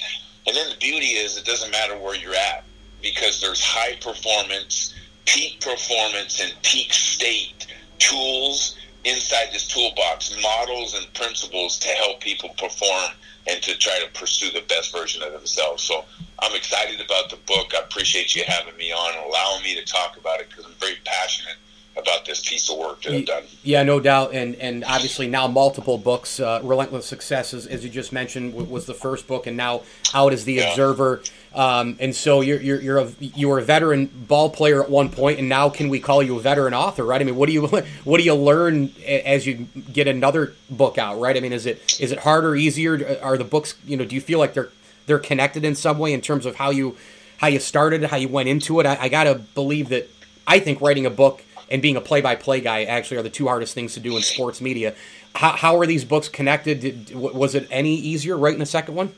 and 0.47 0.57
then 0.57 0.69
the 0.71 0.77
beauty 0.79 1.13
is 1.17 1.37
it 1.37 1.45
doesn't 1.45 1.71
matter 1.71 1.97
where 1.97 2.17
you're 2.17 2.35
at 2.35 2.65
because 3.03 3.41
there's 3.41 3.63
high 3.63 3.97
performance, 4.03 4.95
peak 5.27 5.61
performance, 5.61 6.41
and 6.41 6.53
peak 6.63 6.93
state 6.93 7.67
tools 7.99 8.77
inside 9.05 9.49
this 9.53 9.67
toolbox, 9.69 10.37
models 10.43 10.95
and 10.95 11.13
principles 11.15 11.79
to 11.79 11.89
help 11.89 12.21
people 12.21 12.51
perform 12.59 13.11
and 13.47 13.63
to 13.63 13.77
try 13.77 13.99
to 14.01 14.19
pursue 14.19 14.51
the 14.51 14.65
best 14.69 14.93
version 14.93 15.23
of 15.23 15.33
themselves. 15.33 15.83
So 15.83 16.05
I'm 16.39 16.55
excited 16.55 17.01
about 17.01 17.31
the 17.31 17.37
book. 17.47 17.73
I 17.75 17.81
appreciate 17.81 18.35
you 18.35 18.43
having 18.47 18.77
me 18.77 18.93
on 18.93 19.17
and 19.17 19.27
allowing 19.27 19.63
me 19.63 19.75
to 19.75 19.85
talk 19.85 20.17
about 20.17 20.41
it 20.41 20.49
because 20.51 20.67
I'm 20.67 20.73
very 20.73 20.97
passionate 21.05 21.57
about 21.97 22.25
this 22.25 22.49
piece 22.49 22.71
of 22.71 22.79
work 22.79 23.03
that 23.03 23.13
I've 23.13 23.27
done. 23.27 23.45
Yeah, 23.63 23.83
no 23.83 24.01
doubt, 24.01 24.33
and 24.33 24.55
and 24.57 24.85
obviously 24.85 25.29
now 25.29 25.47
multiple 25.49 25.99
books. 25.99 26.41
Uh, 26.41 26.61
Relentless 26.63 27.07
Success, 27.07 27.53
as, 27.53 27.67
as, 27.67 27.85
you 27.85 27.91
just 27.91 28.13
mentioned, 28.13 28.55
was 28.55 28.87
the 28.87 28.95
first 28.95 29.27
book, 29.27 29.47
and 29.47 29.57
now 29.57 29.83
out 30.15 30.33
is 30.33 30.45
the 30.45 30.55
yeah. 30.55 30.71
Observer. 30.71 31.23
Um, 31.53 31.97
and 31.99 32.15
so 32.15 32.43
you're 32.43 32.61
you're 32.61 32.81
you're 32.81 32.99
a 32.99 33.11
you 33.19 33.49
were 33.49 33.59
a 33.59 33.63
veteran 33.63 34.07
ball 34.07 34.51
player 34.51 34.83
at 34.83 34.89
one 34.89 35.09
point, 35.09 35.41
and 35.41 35.49
now 35.49 35.69
can 35.69 35.89
we 35.89 35.99
call 35.99 36.23
you 36.23 36.37
a 36.37 36.41
veteran 36.41 36.75
author? 36.75 37.05
Right? 37.05 37.21
I 37.21 37.25
mean, 37.25 37.37
what 37.37 37.47
do 37.47 37.53
you 37.53 37.67
what 38.05 38.19
do 38.19 38.23
you 38.23 38.35
learn 38.35 38.93
as 39.07 39.47
you 39.47 39.67
get 39.93 40.07
another 40.07 40.55
book 40.71 40.97
out? 40.97 41.19
Right? 41.19 41.37
I 41.37 41.41
mean, 41.41 41.53
is 41.53 41.67
it 41.67 41.99
is 42.01 42.13
it 42.13 42.21
harder, 42.21 42.55
easier? 42.55 43.19
Are 43.23 43.37
the 43.37 43.45
books 43.45 43.75
you 43.85 43.97
know? 43.97 44.05
Do 44.05 44.15
you 44.15 44.21
feel 44.21 44.39
like 44.39 44.55
they're 44.55 44.71
they're 45.07 45.19
connected 45.19 45.65
in 45.65 45.75
some 45.75 45.99
way 45.99 46.13
in 46.13 46.21
terms 46.21 46.47
of 46.47 46.57
how 46.57 46.71
you 46.71 46.97
how 47.39 47.49
you 47.49 47.59
started, 47.59 48.05
how 48.05 48.17
you 48.17 48.29
went 48.29 48.49
into 48.49 48.79
it? 48.79 48.87
I, 48.87 48.97
I 49.03 49.09
gotta 49.09 49.35
believe 49.35 49.89
that. 49.89 50.09
I 50.47 50.59
think 50.59 50.81
writing 50.81 51.07
a 51.07 51.11
book 51.11 51.45
and 51.71 51.81
being 51.81 51.97
a 51.97 52.01
play-by-play 52.01 52.61
guy 52.61 52.85
actually 52.85 53.19
are 53.19 53.23
the 53.23 53.31
two 53.31 53.47
hardest 53.47 53.75
things 53.75 53.95
to 53.95 54.01
do 54.01 54.17
in 54.17 54.23
sports 54.23 54.61
media. 54.61 54.95
How, 55.35 55.53
how 55.53 55.79
are 55.79 55.87
these 55.87 56.05
books 56.05 56.29
connected? 56.29 56.81
Did, 56.81 57.15
was 57.15 57.55
it 57.55 57.69
any 57.71 57.95
easier 57.95 58.37
writing 58.37 58.61
a 58.61 58.67
second 58.67 58.95
one? 58.95 59.13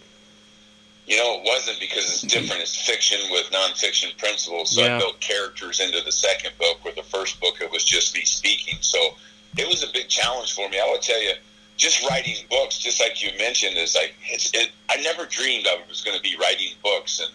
You 1.07 1.17
know, 1.17 1.41
it 1.41 1.45
wasn't 1.45 1.81
because 1.81 2.05
it's 2.05 2.23
different. 2.23 2.63
It's 2.63 2.87
fiction 2.87 3.19
with 3.31 3.51
nonfiction 3.51 4.17
principles. 4.19 4.71
So 4.71 4.83
yeah. 4.83 4.97
I 4.97 4.99
built 4.99 5.21
characters 5.21 5.81
into 5.81 6.01
the 6.05 6.13
second 6.13 6.53
book. 6.59 6.85
Where 6.85 6.95
the 6.95 7.03
first 7.03 7.41
book, 7.41 7.61
it 7.61 7.73
was 7.73 7.85
just 7.85 8.15
me 8.15 8.23
speaking. 8.23 8.79
So 8.81 8.99
it 9.59 9.67
was 9.67 9.83
a 9.83 9.93
big 9.93 10.09
challenge 10.09 10.55
for 10.55 10.69
me. 10.69 10.79
I 10.79 10.89
would 10.93 11.03
tell 11.03 11.21
you, 11.21 11.33
just 11.77 12.09
writing 12.09 12.37
books, 12.49 12.79
just 12.79 13.01
like 13.01 13.23
you 13.23 13.37
mentioned, 13.37 13.77
is 13.77 13.97
like 13.97 14.15
it's. 14.31 14.55
It, 14.55 14.71
I 14.89 14.97
never 14.99 15.27
dreamed 15.27 15.67
I 15.67 15.81
was 15.89 16.03
going 16.03 16.17
to 16.17 16.23
be 16.23 16.37
writing 16.41 16.73
books, 16.85 17.19
and 17.19 17.31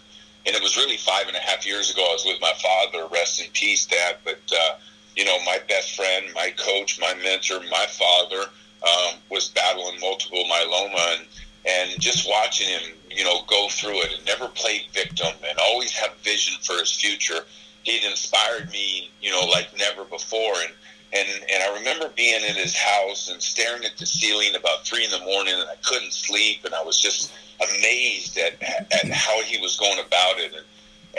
and 0.45 0.55
it 0.55 0.61
was 0.63 0.77
really 0.77 0.97
five 0.97 1.27
and 1.27 1.35
a 1.35 1.41
half 1.41 1.65
years 1.65 1.91
ago. 1.91 2.01
I 2.09 2.13
was 2.13 2.23
with 2.25 2.39
my 2.39 2.53
father, 2.61 3.05
rest 3.11 3.41
in 3.41 3.51
peace, 3.51 3.85
Dad. 3.85 4.15
But 4.23 4.39
uh, 4.49 4.75
you 5.17 5.25
know, 5.25 5.37
my 5.43 5.57
best 5.67 5.95
friend, 5.95 6.27
my 6.35 6.53
coach, 6.57 6.99
my 7.01 7.13
mentor, 7.23 7.59
my 7.71 7.87
father 7.89 8.43
um, 8.83 9.15
was 9.31 9.49
battling 9.49 9.99
multiple 9.99 10.43
myeloma, 10.49 11.17
and 11.17 11.27
and 11.67 11.99
just 11.99 12.29
watching 12.29 12.69
him, 12.69 12.93
you 13.09 13.23
know, 13.23 13.41
go 13.47 13.67
through 13.69 13.99
it 14.03 14.13
and 14.15 14.25
never 14.25 14.47
play 14.47 14.87
victim 14.93 15.33
and 15.45 15.57
always 15.59 15.91
have 15.91 16.15
vision 16.17 16.55
for 16.61 16.73
his 16.73 16.91
future. 16.91 17.39
He'd 17.83 18.05
inspired 18.05 18.69
me, 18.71 19.11
you 19.19 19.31
know, 19.31 19.43
like 19.45 19.67
never 19.77 20.05
before. 20.05 20.53
And 20.63 20.73
and 21.13 21.27
and 21.51 21.63
I 21.63 21.75
remember 21.77 22.09
being 22.15 22.43
in 22.43 22.55
his 22.55 22.77
house 22.77 23.29
and 23.29 23.41
staring 23.41 23.83
at 23.85 23.97
the 23.97 24.05
ceiling 24.05 24.55
about 24.55 24.85
three 24.85 25.03
in 25.03 25.11
the 25.11 25.25
morning, 25.25 25.55
and 25.55 25.67
I 25.67 25.75
couldn't 25.83 26.13
sleep, 26.13 26.63
and 26.63 26.75
I 26.75 26.83
was 26.83 26.99
just 26.99 27.33
amazed 27.59 28.37
at 28.37 28.61
at 28.61 29.11
how 29.11 29.41
he 29.41 29.59
was 29.59 29.77
going 29.77 29.99
about 29.99 30.37
it. 30.37 30.53
And 30.53 30.65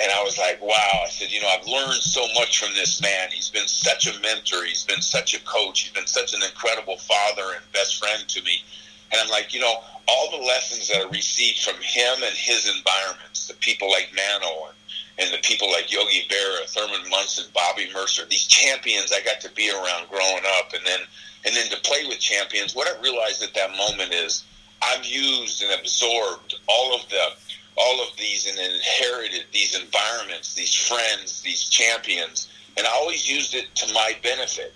and 0.00 0.12
I 0.12 0.22
was 0.22 0.38
like, 0.38 0.62
wow. 0.62 1.02
I 1.04 1.08
said, 1.08 1.32
you 1.32 1.40
know, 1.40 1.48
I've 1.48 1.66
learned 1.66 2.02
so 2.02 2.24
much 2.34 2.62
from 2.62 2.72
this 2.74 3.00
man. 3.02 3.30
He's 3.30 3.50
been 3.50 3.66
such 3.66 4.06
a 4.06 4.18
mentor. 4.20 4.64
He's 4.64 4.84
been 4.84 5.02
such 5.02 5.34
a 5.34 5.40
coach. 5.44 5.80
He's 5.80 5.92
been 5.92 6.06
such 6.06 6.34
an 6.34 6.42
incredible 6.42 6.96
father 6.98 7.54
and 7.56 7.72
best 7.72 7.98
friend 7.98 8.26
to 8.28 8.42
me. 8.42 8.62
And 9.10 9.20
I'm 9.20 9.30
like, 9.30 9.52
you 9.52 9.60
know, 9.60 9.82
all 10.06 10.30
the 10.30 10.44
lessons 10.44 10.88
that 10.88 10.98
I 10.98 11.08
received 11.08 11.60
from 11.60 11.74
him 11.82 12.22
and 12.22 12.36
his 12.36 12.68
environments, 12.76 13.48
the 13.48 13.54
people 13.54 13.90
like 13.90 14.10
Mano 14.14 14.68
and, 14.68 14.76
and 15.18 15.34
the 15.34 15.42
people 15.42 15.70
like 15.70 15.92
Yogi 15.92 16.26
Berra, 16.28 16.68
Thurman 16.68 17.08
Munson, 17.10 17.46
Bobby 17.52 17.88
Murcer, 17.92 18.24
these 18.28 18.46
champions 18.46 19.12
I 19.12 19.20
got 19.24 19.40
to 19.40 19.50
be 19.52 19.70
around 19.70 20.08
growing 20.08 20.44
up. 20.58 20.72
And 20.74 20.84
then, 20.86 21.00
and 21.44 21.56
then 21.56 21.68
to 21.70 21.76
play 21.82 22.04
with 22.06 22.20
champions, 22.20 22.74
what 22.74 22.86
I 22.86 23.00
realized 23.02 23.42
at 23.42 23.54
that 23.54 23.76
moment 23.76 24.12
is 24.12 24.44
I've 24.82 25.04
used 25.04 25.62
and 25.62 25.80
absorbed 25.80 26.54
all 26.68 26.94
of 26.94 27.08
the 27.08 27.32
all 27.78 28.02
of 28.02 28.16
these 28.16 28.46
and 28.46 28.58
inherited 28.58 29.44
these 29.52 29.78
environments, 29.78 30.54
these 30.54 30.74
friends, 30.74 31.42
these 31.42 31.64
champions, 31.64 32.48
and 32.76 32.86
I 32.86 32.90
always 32.90 33.28
used 33.28 33.54
it 33.54 33.74
to 33.76 33.92
my 33.92 34.14
benefit. 34.22 34.74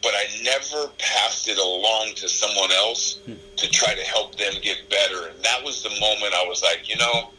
But 0.00 0.12
I 0.14 0.26
never 0.44 0.92
passed 0.98 1.48
it 1.48 1.58
along 1.58 2.12
to 2.16 2.28
someone 2.28 2.70
else 2.70 3.18
hmm. 3.24 3.34
to 3.56 3.68
try 3.70 3.94
to 3.94 4.02
help 4.02 4.36
them 4.36 4.52
get 4.62 4.88
better. 4.88 5.28
And 5.28 5.42
that 5.42 5.64
was 5.64 5.82
the 5.82 5.90
moment 5.90 6.34
I 6.34 6.46
was 6.46 6.62
like, 6.62 6.88
you 6.88 6.96
know, 6.96 7.30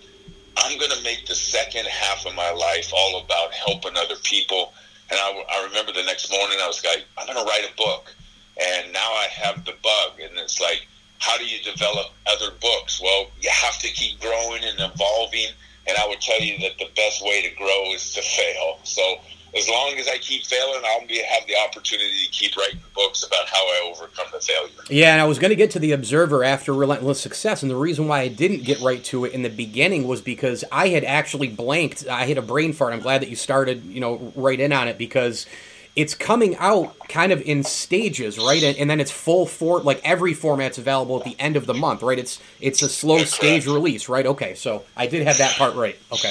I'm 0.58 0.78
going 0.78 0.92
to 0.92 1.04
make 1.04 1.26
the 1.26 1.36
second 1.36 1.88
half 1.88 2.26
of 2.26 2.36
my 2.36 2.52
life 2.52 2.92
all 2.94 3.22
about 3.22 3.54
helping 3.54 3.96
other 3.96 4.18
people. 4.24 4.74
And 5.10 5.18
I, 5.18 5.44
I 5.50 5.66
remember 5.68 5.94
the 5.94 6.04
next 6.04 6.30
morning, 6.32 6.58
I 6.62 6.68
was 6.68 6.84
like, 6.84 7.06
I'm 7.18 7.26
going 7.28 7.38
to 7.38 7.46
write 7.46 7.64
a 7.64 7.76
book. 7.78 8.14
And 8.62 8.92
now 8.92 9.00
I 9.00 9.28
have 9.32 9.64
the 9.64 9.76
bug. 9.82 10.20
And 10.22 10.38
it's 10.38 10.60
like, 10.60 10.86
how 11.20 11.38
do 11.38 11.46
you 11.46 11.62
develop 11.64 12.08
other 12.28 12.52
books? 12.62 13.02
Well, 13.02 13.28
you 13.40 13.50
have 13.50 13.78
to 13.80 13.88
keep 13.90 14.20
growing 14.20 14.64
and 14.64 14.80
evolving. 14.80 15.52
And 15.88 15.98
I 15.98 16.08
would 16.08 16.22
tell 16.22 16.40
you 16.40 16.58
that 16.60 16.78
the 16.78 16.90
best 16.96 17.24
way 17.24 17.42
to 17.42 17.56
grow 17.56 17.94
is 17.94 18.14
to 18.14 18.22
fail. 18.22 18.80
So 18.84 19.20
as 19.58 19.68
long 19.68 19.96
as 19.98 20.08
I 20.08 20.18
keep 20.20 20.46
failing, 20.46 20.82
I'll 20.86 21.08
be, 21.08 21.22
have 21.24 21.48
the 21.48 21.56
opportunity 21.58 22.26
to 22.26 22.32
keep 22.32 22.56
writing 22.56 22.80
books 22.94 23.24
about 23.24 23.48
how 23.48 23.58
I 23.58 23.92
overcome 23.92 24.28
the 24.32 24.40
failure. 24.40 24.72
Yeah, 24.90 25.14
and 25.14 25.22
I 25.22 25.26
was 25.26 25.40
going 25.40 25.50
to 25.50 25.56
get 25.56 25.72
to 25.72 25.80
the 25.80 25.94
Observer 25.94 26.44
after 26.44 26.74
Relentless 26.74 27.20
Success, 27.20 27.64
and 27.64 27.72
the 27.72 27.76
reason 27.76 28.08
why 28.08 28.22
I 28.22 28.28
didn't 28.28 28.64
get 28.64 28.80
right 28.82 29.04
to 29.06 29.26
it 29.26 29.34
in 29.34 29.42
the 29.42 29.50
beginning 29.50 30.08
was 30.08 30.22
because 30.22 30.64
I 30.72 30.90
had 30.90 31.04
actually 31.04 31.48
blanked. 31.48 32.08
I 32.08 32.26
had 32.26 32.38
a 32.38 32.44
brain 32.44 32.74
fart. 32.74 32.94
I'm 32.94 33.02
glad 33.02 33.22
that 33.22 33.30
you 33.30 33.36
started, 33.36 33.84
you 33.86 34.00
know, 34.00 34.32
right 34.36 34.60
in 34.60 34.72
on 34.72 34.88
it 34.88 34.98
because 34.98 35.48
it's 35.96 36.16
coming 36.16 36.56
out 36.58 36.96
kind 37.10 37.32
of 37.32 37.42
in 37.42 37.64
stages, 37.64 38.38
right? 38.38 38.64
And, 38.64 38.78
and, 38.78 38.90
then 38.90 39.00
it's 39.00 39.12
full 39.12 39.46
for 39.46 39.82
like 39.82 40.00
every 40.04 40.34
format's 40.34 40.78
available 40.78 41.18
at 41.20 41.26
the 41.26 41.36
end 41.40 41.56
of 41.56 41.66
the 41.66 41.74
month, 41.74 42.04
right? 42.04 42.20
It's 42.20 42.40
it's 42.62 42.82
a 42.82 42.90
slow 42.90 43.20
stage 43.20 43.66
release, 43.66 44.08
right? 44.08 44.26
Okay, 44.26 44.56
so 44.56 44.84
I 44.96 45.08
did 45.08 45.26
have 45.28 45.38
that 45.40 45.56
part 45.58 45.76
right. 45.76 45.98
Okay. 46.12 46.30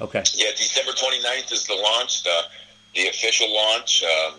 Okay. 0.00 0.22
Yeah, 0.34 0.50
December 0.56 0.92
29th 0.92 1.52
is 1.52 1.66
the 1.66 1.74
launch, 1.74 2.22
the 2.22 2.40
the 2.94 3.08
official 3.08 3.52
launch. 3.52 4.04
Um, 4.04 4.34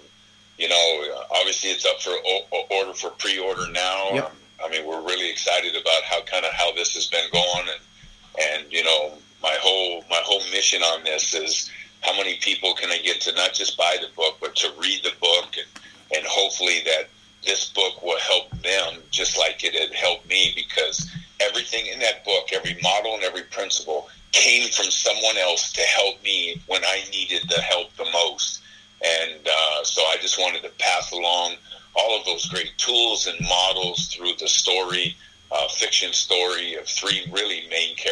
you 0.58 0.68
know, 0.68 1.26
obviously 1.32 1.70
it's 1.72 1.86
up 1.86 2.02
for 2.02 2.12
o- 2.12 2.66
order 2.70 2.94
for 2.94 3.12
pre-order 3.12 3.72
now. 3.72 4.10
Yep. 4.14 4.26
Um, 4.26 4.32
I 4.66 4.70
mean, 4.70 4.86
we're 4.86 5.02
really 5.02 5.30
excited 5.30 5.76
about 5.76 6.04
how 6.04 6.22
kind 6.24 6.46
of 6.46 6.52
how 6.52 6.74
this 6.74 6.94
has 6.96 7.08
been 7.08 7.26
going, 7.32 7.68
and 7.70 8.62
and 8.62 8.72
you 8.74 8.84
know, 8.84 9.14
my 9.42 9.56
whole 9.60 10.04
my 10.10 10.22
whole 10.24 10.42
mission 10.52 10.82
on 10.82 11.04
this 11.04 11.34
is 11.34 11.72
how 12.02 12.16
many 12.16 12.38
people 12.38 12.74
can 12.74 12.90
I 12.90 12.98
get 13.00 13.22
to 13.22 13.36
not 13.36 13.54
just 13.54 13.78
buy 13.78 13.98
the 14.00 14.14
book, 14.16 14.38
but 14.40 14.56
to 14.58 14.72
read 14.80 15.02
the 15.04 15.14
book, 15.20 15.56
and 15.58 15.68
and 16.16 16.26
hopefully 16.26 16.82
that 16.86 17.10
this 17.46 17.70
book 17.70 18.02
will 18.02 18.20
help 18.20 18.50
them 18.62 19.02
just 19.12 19.38
like 19.38 19.64
it 19.64 19.74
had 19.74 19.94
helped 19.96 20.28
me 20.28 20.52
because 20.56 21.10
everything 21.40 21.86
in 21.88 22.00
that 22.00 22.26
book, 22.26 22.50
every 22.52 22.78
model 22.82 23.16
and 23.16 23.24
every 23.24 23.44
principle 23.44 24.10
came 24.32 24.70
from 24.70 24.92
someone 24.92 25.38
else 25.38 25.72
to 25.74 25.82
help 25.82 26.22
me 26.24 26.62
when 26.68 26.84
I 26.84 27.02
needed 27.12 27.44
the 27.50 27.62
help 27.62 27.96
the 27.96 28.08
most. 28.12 28.62
And 29.04 29.48
uh, 29.48 29.84
so 29.84 30.02
I 30.02 30.18
just 30.22 30.40
wanted 30.40 30.64
to 30.64 30.72
pass 30.78 31.12
along 31.12 31.56
all 31.96 32.20
of 32.20 32.26
those 32.26 32.46
great 32.48 32.74
tools 32.78 33.28
and 33.28 33.38
models 33.48 34.14
through 34.14 34.34
the 34.40 34.48
story, 34.48 35.16
uh, 35.52 35.68
fiction 35.70 36.12
story 36.14 36.76
of 36.76 36.88
three 36.88 37.26
really 37.32 37.68
main 37.70 37.96
characters. 37.96 38.09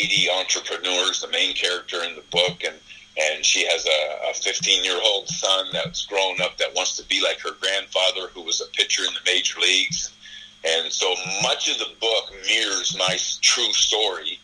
A 0.00 0.02
lady 0.02 0.30
entrepreneur 0.30 1.10
is 1.10 1.20
the 1.20 1.28
main 1.28 1.54
character 1.54 2.02
in 2.04 2.14
the 2.14 2.22
book, 2.30 2.64
and 2.64 2.74
and 3.18 3.44
she 3.44 3.66
has 3.66 3.84
a 3.86 4.32
15 4.32 4.82
year 4.82 4.98
old 5.04 5.28
son 5.28 5.66
that's 5.72 6.06
grown 6.06 6.40
up 6.40 6.56
that 6.56 6.74
wants 6.74 6.96
to 6.96 7.04
be 7.04 7.22
like 7.22 7.38
her 7.40 7.52
grandfather, 7.60 8.28
who 8.32 8.42
was 8.42 8.62
a 8.62 8.66
pitcher 8.72 9.02
in 9.02 9.12
the 9.12 9.20
major 9.26 9.60
leagues. 9.60 10.10
And 10.64 10.90
so 10.92 11.14
much 11.42 11.70
of 11.70 11.78
the 11.78 11.92
book 12.00 12.32
mirrors 12.46 12.96
my 12.96 13.18
true 13.42 13.72
story, 13.72 14.38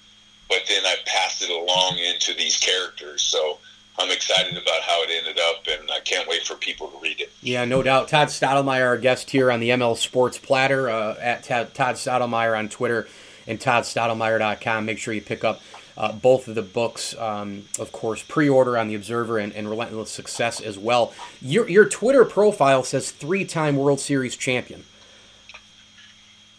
but 0.49 0.63
then 0.69 0.85
I 0.85 0.97
pass 1.07 1.41
it 1.43 1.51
along 1.51 1.99
into 1.99 2.35
these 2.35 2.59
characters. 2.59 3.23
So 3.23 3.59
I'm 3.99 4.11
excited 4.11 4.53
about 4.59 4.83
how 4.83 5.03
it 5.05 5.11
ended 5.11 5.39
up, 5.39 5.67
and 5.69 5.91
I 5.91 6.01
can't 6.01 6.29
wait 6.29 6.43
for 6.43 6.57
people 6.57 6.89
to 6.89 6.99
read 6.99 7.21
it. 7.21 7.33
Yeah, 7.41 7.65
no 7.65 7.83
doubt. 7.83 8.09
Todd 8.09 8.29
Stottlemyre, 8.29 8.87
our 8.87 8.99
guest 8.99 9.31
here 9.31 9.51
on 9.51 9.61
the 9.61 9.71
ML 9.71 9.97
Sports 9.97 10.37
Platter, 10.37 10.91
uh, 10.91 11.17
at 11.19 11.45
Todd 11.45 11.73
Stottlemyre 11.73 12.59
on 12.59 12.69
Twitter 12.69 13.07
and 13.47 13.59
ToddStottlemyre.com. 13.59 14.85
Make 14.85 14.99
sure 14.99 15.15
you 15.15 15.23
pick 15.23 15.45
up 15.45 15.61
uh, 15.97 16.13
both 16.13 16.47
of 16.49 16.55
the 16.55 16.63
books, 16.63 17.17
um, 17.19 17.65
of 17.79 17.91
course, 17.93 18.23
pre-order 18.23 18.77
on 18.77 18.89
the 18.89 18.95
Observer 18.95 19.39
and, 19.39 19.53
and, 19.55 19.69
Relentless 19.69 20.11
Success 20.11 20.61
as 20.61 20.79
well. 20.79 21.15
Your 21.41 21.69
your 21.69 21.89
Twitter 21.89 22.25
profile 22.25 22.85
says 22.85 23.11
three-time 23.11 23.77
World 23.77 24.01
Series 24.01 24.37
champion. 24.37 24.85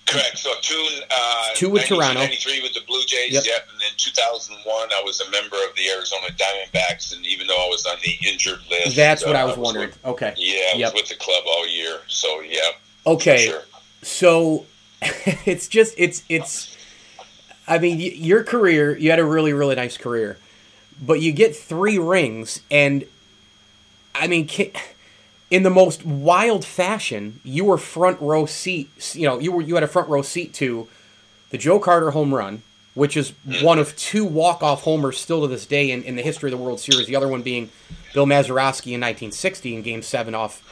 Correct. 0.07 0.37
So 0.37 0.53
two, 0.61 0.87
uh, 1.11 1.43
two 1.53 1.69
with 1.69 1.83
Toronto, 1.83 2.21
ninety-three 2.21 2.61
with 2.61 2.73
the 2.73 2.81
Blue 2.87 3.03
Jays. 3.05 3.33
Yep. 3.33 3.43
yep. 3.45 3.67
And 3.69 3.79
then 3.79 3.89
two 3.97 4.11
thousand 4.11 4.55
one, 4.63 4.89
I 4.91 5.01
was 5.03 5.19
a 5.21 5.29
member 5.29 5.57
of 5.57 5.75
the 5.75 5.89
Arizona 5.89 6.27
Diamondbacks, 6.29 7.15
and 7.15 7.25
even 7.25 7.45
though 7.45 7.57
I 7.57 7.67
was 7.67 7.85
on 7.85 7.97
the 8.03 8.15
injured 8.27 8.59
list, 8.71 8.95
that's 8.95 9.25
what 9.25 9.35
uh, 9.35 9.39
I 9.39 9.43
was, 9.43 9.57
was 9.57 9.65
wondering. 9.65 9.89
With, 9.89 10.05
okay. 10.05 10.33
Yeah, 10.37 10.71
I 10.73 10.77
yep. 10.77 10.93
was 10.93 11.01
with 11.01 11.09
the 11.09 11.15
club 11.15 11.43
all 11.45 11.67
year. 11.67 11.99
So 12.07 12.39
yeah. 12.39 12.61
Okay. 13.05 13.47
Sure. 13.47 13.61
So 14.01 14.65
it's 15.01 15.67
just 15.67 15.93
it's 15.97 16.23
it's 16.29 16.76
I 17.67 17.79
mean, 17.79 17.99
your 17.99 18.43
career, 18.43 18.97
you 18.97 19.09
had 19.09 19.19
a 19.19 19.25
really, 19.25 19.53
really 19.53 19.75
nice 19.75 19.97
career, 19.97 20.37
but 21.01 21.19
you 21.19 21.31
get 21.31 21.55
three 21.55 21.99
rings, 21.99 22.61
and 22.71 23.05
I 24.15 24.27
mean, 24.27 24.49
in 25.49 25.63
the 25.63 25.69
most 25.69 26.05
wild 26.05 26.65
fashion, 26.65 27.39
you 27.43 27.65
were 27.65 27.77
front 27.77 28.19
row 28.21 28.45
seat. 28.45 29.15
You 29.15 29.27
know, 29.27 29.39
you 29.39 29.51
were 29.51 29.61
you 29.61 29.75
had 29.75 29.83
a 29.83 29.87
front 29.87 30.09
row 30.09 30.21
seat 30.21 30.53
to 30.55 30.87
the 31.49 31.57
Joe 31.57 31.79
Carter 31.79 32.11
home 32.11 32.33
run, 32.33 32.63
which 32.93 33.15
is 33.15 33.33
one 33.61 33.79
of 33.79 33.95
two 33.95 34.25
walk 34.25 34.63
off 34.63 34.83
homers 34.83 35.17
still 35.17 35.41
to 35.41 35.47
this 35.47 35.65
day 35.65 35.91
in, 35.91 36.03
in 36.03 36.15
the 36.15 36.21
history 36.21 36.51
of 36.51 36.57
the 36.57 36.63
World 36.63 36.79
Series. 36.79 37.07
The 37.07 37.15
other 37.15 37.27
one 37.27 37.41
being 37.41 37.69
Bill 38.13 38.25
Mazeroski 38.25 38.93
in 38.93 39.01
1960 39.01 39.75
in 39.75 39.81
Game 39.81 40.01
Seven 40.01 40.33
off 40.33 40.63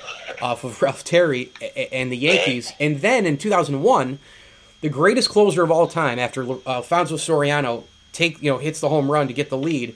off 0.42 0.64
of 0.64 0.82
Ralph 0.82 1.04
Terry 1.04 1.52
and 1.92 2.12
the 2.12 2.18
Yankees, 2.18 2.74
and 2.80 3.02
then 3.02 3.25
in 3.25 3.38
2001 3.38 4.20
the 4.86 4.92
greatest 4.92 5.32
closer 5.32 5.63
of 5.63 5.72
all 5.72 5.88
time 5.88 6.20
after 6.20 6.44
Alfonso 6.68 7.15
Soriano 7.15 7.86
take 8.12 8.39
you 8.39 8.51
know 8.51 8.60
hits 8.60 8.80
the 8.80 8.88
home 8.88 9.12
run 9.12 9.27
to 9.27 9.34
get 9.34 9.50
the 9.50 9.58
lead. 9.58 9.96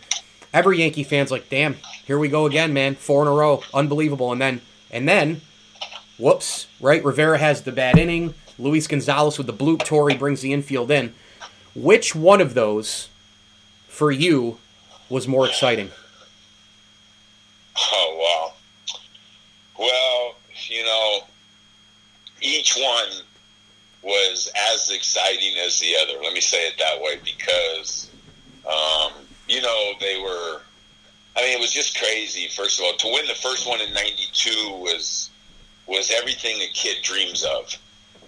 Every 0.52 0.80
Yankee 0.80 1.04
fan's 1.04 1.30
like, 1.30 1.48
"Damn, 1.48 1.76
here 2.08 2.18
we 2.18 2.28
go 2.28 2.48
again, 2.48 2.74
man! 2.74 2.96
Four 2.96 3.22
in 3.22 3.28
a 3.28 3.32
row, 3.32 3.62
unbelievable!" 3.72 4.32
And 4.32 4.42
then 4.42 4.62
and 4.90 5.08
then, 5.08 5.42
whoops! 6.18 6.66
Right, 6.82 7.06
Rivera 7.06 7.38
has 7.38 7.62
the 7.62 7.72
bad 7.72 8.00
inning. 8.00 8.34
Luis 8.58 8.88
Gonzalez 8.88 9.38
with 9.38 9.46
the 9.46 9.54
bloop. 9.54 9.86
Torre 9.86 10.16
brings 10.16 10.42
the 10.42 10.54
infield 10.54 10.90
in. 10.90 11.14
Which 11.76 12.16
one 12.16 12.42
of 12.42 12.56
those, 12.56 13.10
for 13.88 14.10
you, 14.10 14.58
was 15.08 15.28
more 15.28 15.46
exciting? 15.46 15.92
Oh 17.78 18.54
wow! 19.78 19.86
Well, 19.86 20.36
you 20.68 20.84
know, 20.84 21.20
each 22.42 22.76
one 22.76 23.24
was 24.02 24.52
as 24.74 24.90
exciting 24.90 25.58
as 25.66 25.80
the 25.80 25.94
other. 26.02 26.22
Let 26.22 26.34
me 26.34 26.42
say 26.42 26.68
it 26.68 26.76
that 26.80 27.02
way 27.02 27.20
because, 27.24 28.10
um, 28.66 29.14
you 29.48 29.62
know, 29.62 29.94
they 30.00 30.20
were. 30.22 30.62
I 31.36 31.42
mean, 31.42 31.58
it 31.58 31.60
was 31.60 31.72
just 31.72 31.98
crazy. 31.98 32.48
First 32.48 32.80
of 32.80 32.86
all, 32.86 32.94
to 32.94 33.08
win 33.08 33.26
the 33.28 33.36
first 33.36 33.68
one 33.68 33.82
in 33.82 33.94
'92 33.94 34.72
was 34.72 35.30
was 35.88 36.12
everything 36.12 36.62
a 36.62 36.68
kid 36.74 36.98
dreams 37.04 37.44
of. 37.44 37.76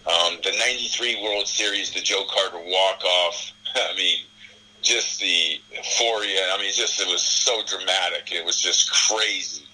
Um, 0.07 0.37
the 0.43 0.51
'93 0.51 1.21
World 1.21 1.47
Series, 1.47 1.91
the 1.91 2.01
Joe 2.01 2.25
Carter 2.29 2.57
walk 2.57 3.03
off. 3.03 3.51
I 3.75 3.95
mean, 3.95 4.19
just 4.81 5.19
the 5.19 5.59
euphoria. 5.73 6.53
I 6.53 6.57
mean, 6.59 6.71
just 6.73 6.99
it 6.99 7.07
was 7.07 7.21
so 7.21 7.61
dramatic. 7.65 8.31
It 8.31 8.45
was 8.45 8.59
just 8.59 8.91
crazy, 8.91 9.65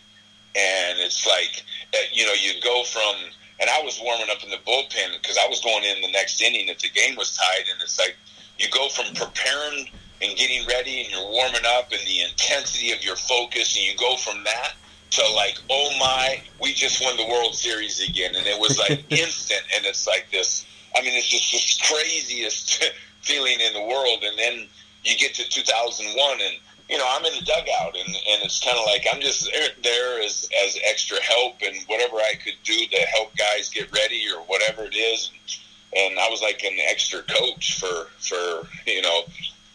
and 0.56 1.00
it's 1.00 1.26
like 1.26 1.64
eh, 1.94 1.98
you 2.14 2.26
know, 2.26 2.34
you 2.34 2.62
go 2.62 2.84
from 2.84 3.16
and 3.60 3.70
I 3.70 3.82
was 3.82 4.00
warming 4.04 4.28
up 4.30 4.44
in 4.44 4.50
the 4.50 4.58
bullpen 4.58 5.22
because 5.22 5.38
I 5.38 5.48
was 5.48 5.60
going 5.62 5.84
in 5.84 6.02
the 6.02 6.12
next 6.12 6.42
inning 6.42 6.68
if 6.68 6.80
the 6.80 6.90
game 6.90 7.16
was 7.16 7.36
tied. 7.36 7.66
And 7.72 7.82
it's 7.82 8.00
like 8.00 8.16
you 8.60 8.68
go 8.70 8.90
from 8.90 9.14
preparing 9.16 9.90
and 10.22 10.38
getting 10.38 10.66
ready 10.68 11.02
and 11.02 11.12
you're 11.12 11.32
warming 11.32 11.66
up 11.78 11.92
and 11.92 12.02
the 12.06 12.22
intensity 12.22 12.92
of 12.92 13.04
your 13.04 13.16
focus 13.16 13.76
and 13.76 13.86
you 13.86 13.96
go 13.98 14.16
from 14.18 14.44
that 14.44 14.74
to 15.12 15.34
like, 15.34 15.58
oh 15.70 15.90
my, 16.00 16.42
we 16.62 16.74
just 16.74 17.04
won 17.04 17.18
the 17.18 17.28
World 17.28 17.56
Series 17.56 18.08
again, 18.08 18.36
and 18.36 18.46
it 18.46 18.60
was 18.60 18.78
like 18.78 19.06
instant, 19.10 19.62
and 19.76 19.86
it's 19.86 20.06
like 20.06 20.28
this. 20.32 20.66
I 20.96 21.02
mean, 21.02 21.14
it's 21.14 21.28
just 21.28 21.52
the 21.52 21.94
craziest 21.94 22.92
feeling 23.22 23.60
in 23.60 23.74
the 23.74 23.82
world, 23.82 24.24
and 24.24 24.38
then 24.38 24.68
you 25.04 25.18
get 25.18 25.34
to 25.36 25.48
2001 25.48 26.42
and 26.42 26.58
you 26.90 26.98
know, 26.98 27.06
I'm 27.08 27.26
in 27.26 27.34
the 27.34 27.46
dugout, 27.46 27.96
and, 27.98 28.08
and 28.08 28.44
it's 28.44 28.64
kind 28.64 28.78
of 28.78 28.86
like 28.86 29.06
I'm 29.12 29.20
just 29.20 29.50
there 29.84 30.22
as 30.22 30.50
as 30.66 30.80
extra 30.86 31.22
help 31.22 31.56
and 31.62 31.76
whatever 31.88 32.16
I 32.18 32.34
could 32.42 32.56
do 32.64 32.74
to 32.74 32.98
help 33.16 33.36
guys 33.36 33.70
get 33.70 33.92
ready 33.92 34.26
or 34.34 34.42
whatever 34.44 34.84
it 34.84 34.96
is. 34.96 35.32
And, 35.32 36.04
and 36.04 36.20
I 36.20 36.30
was 36.30 36.42
like 36.42 36.64
an 36.64 36.78
extra 36.90 37.24
coach 37.24 37.80
for 37.80 38.08
for 38.20 38.68
you 38.86 39.02
know, 39.02 39.24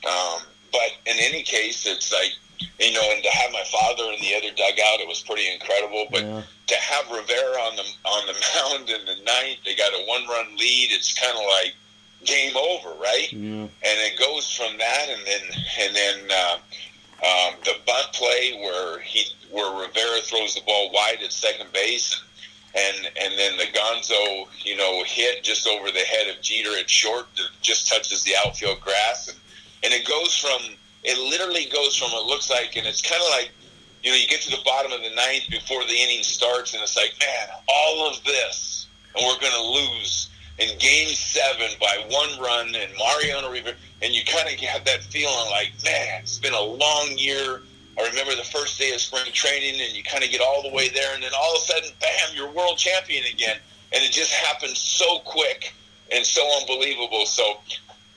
um, 0.09 0.41
but 0.73 0.91
in 1.07 1.17
any 1.19 1.43
case, 1.43 1.87
it's 1.87 2.13
like 2.13 2.33
you 2.81 2.93
know, 2.93 3.13
and 3.13 3.23
to 3.23 3.31
have 3.31 3.53
my 3.53 3.65
father 3.65 4.05
in 4.13 4.21
the 4.21 4.35
other 4.35 4.55
dugout, 4.57 5.01
it 5.01 5.09
was 5.09 5.21
pretty 5.21 5.53
incredible. 5.53 6.07
But 6.11 6.23
yeah. 6.23 6.43
to 6.69 6.75
have 6.77 7.11
Rivera 7.11 7.59
on 7.61 7.77
the 7.77 7.85
on 8.05 8.27
the 8.27 8.35
mound 8.57 8.89
in 8.89 9.05
the 9.05 9.23
ninth, 9.23 9.59
they 9.65 9.75
got 9.75 9.93
a 9.93 10.05
one 10.07 10.27
run 10.29 10.57
lead. 10.57 10.89
It's 10.93 11.19
kind 11.19 11.37
of 11.37 11.45
like 11.45 11.75
game 12.25 12.57
over, 12.57 12.91
right? 13.01 13.33
Yeah. 13.33 13.69
And 13.69 13.71
it 13.83 14.19
goes 14.19 14.51
from 14.51 14.79
that, 14.79 15.07
and 15.09 15.27
then 15.27 15.41
and 15.81 15.97
then 15.97 16.31
uh, 16.31 16.57
um, 17.23 17.55
the 17.65 17.75
bunt 17.87 18.13
play 18.13 18.59
where 18.61 19.01
he 19.01 19.25
where 19.51 19.71
Rivera 19.71 20.21
throws 20.23 20.55
the 20.55 20.63
ball 20.63 20.91
wide 20.93 21.19
at 21.23 21.33
second 21.33 21.73
base, 21.73 22.21
and 22.75 23.07
and 23.21 23.39
then 23.39 23.57
the 23.57 23.67
Gonzo 23.67 24.47
you 24.65 24.77
know 24.77 25.05
hit 25.07 25.45
just 25.45 25.67
over 25.69 25.91
the 25.91 26.01
head 26.01 26.29
of 26.29 26.43
Jeter 26.43 26.77
at 26.79 26.91
short 26.91 27.27
just 27.61 27.89
touches 27.89 28.25
the 28.25 28.33
outfield 28.45 28.81
grass, 28.81 29.29
and 29.29 29.39
and 29.85 29.93
it 29.93 30.07
goes 30.07 30.37
from 30.37 30.75
it 31.05 31.19
literally 31.19 31.67
goes 31.73 31.97
from 31.97 32.11
it 32.13 32.27
looks 32.27 32.51
like, 32.51 32.77
and 32.77 32.87
it's 32.87 33.03
kind 33.03 33.23
of 33.23 33.29
like 33.31 33.51
you 34.03 34.11
know 34.11 34.17
you 34.17 34.27
get 34.27 34.41
to 34.43 34.51
the 34.51 34.63
bottom 34.65 34.91
of 34.91 35.03
the 35.03 35.15
ninth 35.15 35.49
before 35.49 35.85
the 35.85 35.95
inning 35.95 36.25
starts, 36.25 36.75
and 36.75 36.83
it's 36.83 36.97
like 36.97 37.15
man, 37.21 37.57
all 37.69 38.09
of 38.09 38.23
this, 38.25 38.89
and 39.15 39.25
we're 39.25 39.39
going 39.39 39.53
to 39.53 39.63
lose 39.63 40.29
in 40.59 40.79
Game 40.79 41.09
Seven 41.09 41.71
by 41.81 42.05
one 42.09 42.41
run, 42.41 42.75
and 42.75 42.93
Mariano 42.99 43.51
Rivera 43.51 43.75
and 44.03 44.13
you 44.13 44.23
kind 44.25 44.49
of 44.49 44.59
have 44.61 44.85
that 44.85 45.03
feeling 45.05 45.51
like, 45.51 45.73
man, 45.85 46.23
it's 46.23 46.39
been 46.39 46.53
a 46.53 46.61
long 46.61 47.15
year. 47.17 47.63
I 47.99 48.09
remember 48.09 48.35
the 48.35 48.43
first 48.43 48.79
day 48.79 48.93
of 48.93 49.01
spring 49.01 49.31
training, 49.33 49.81
and 49.81 49.95
you 49.95 50.03
kind 50.03 50.25
of 50.25 50.31
get 50.31 50.41
all 50.41 50.63
the 50.63 50.75
way 50.75 50.89
there, 50.89 51.15
and 51.15 51.23
then 51.23 51.31
all 51.39 51.55
of 51.55 51.63
a 51.63 51.67
sudden, 51.67 51.91
bam, 52.01 52.35
you're 52.35 52.51
world 52.51 52.79
champion 52.79 53.25
again, 53.33 53.59
and 53.93 54.03
it 54.03 54.11
just 54.11 54.33
happened 54.33 54.77
so 54.77 55.21
quick 55.21 55.73
and 56.11 56.27
so 56.27 56.43
unbelievable. 56.61 57.27
So 57.27 57.61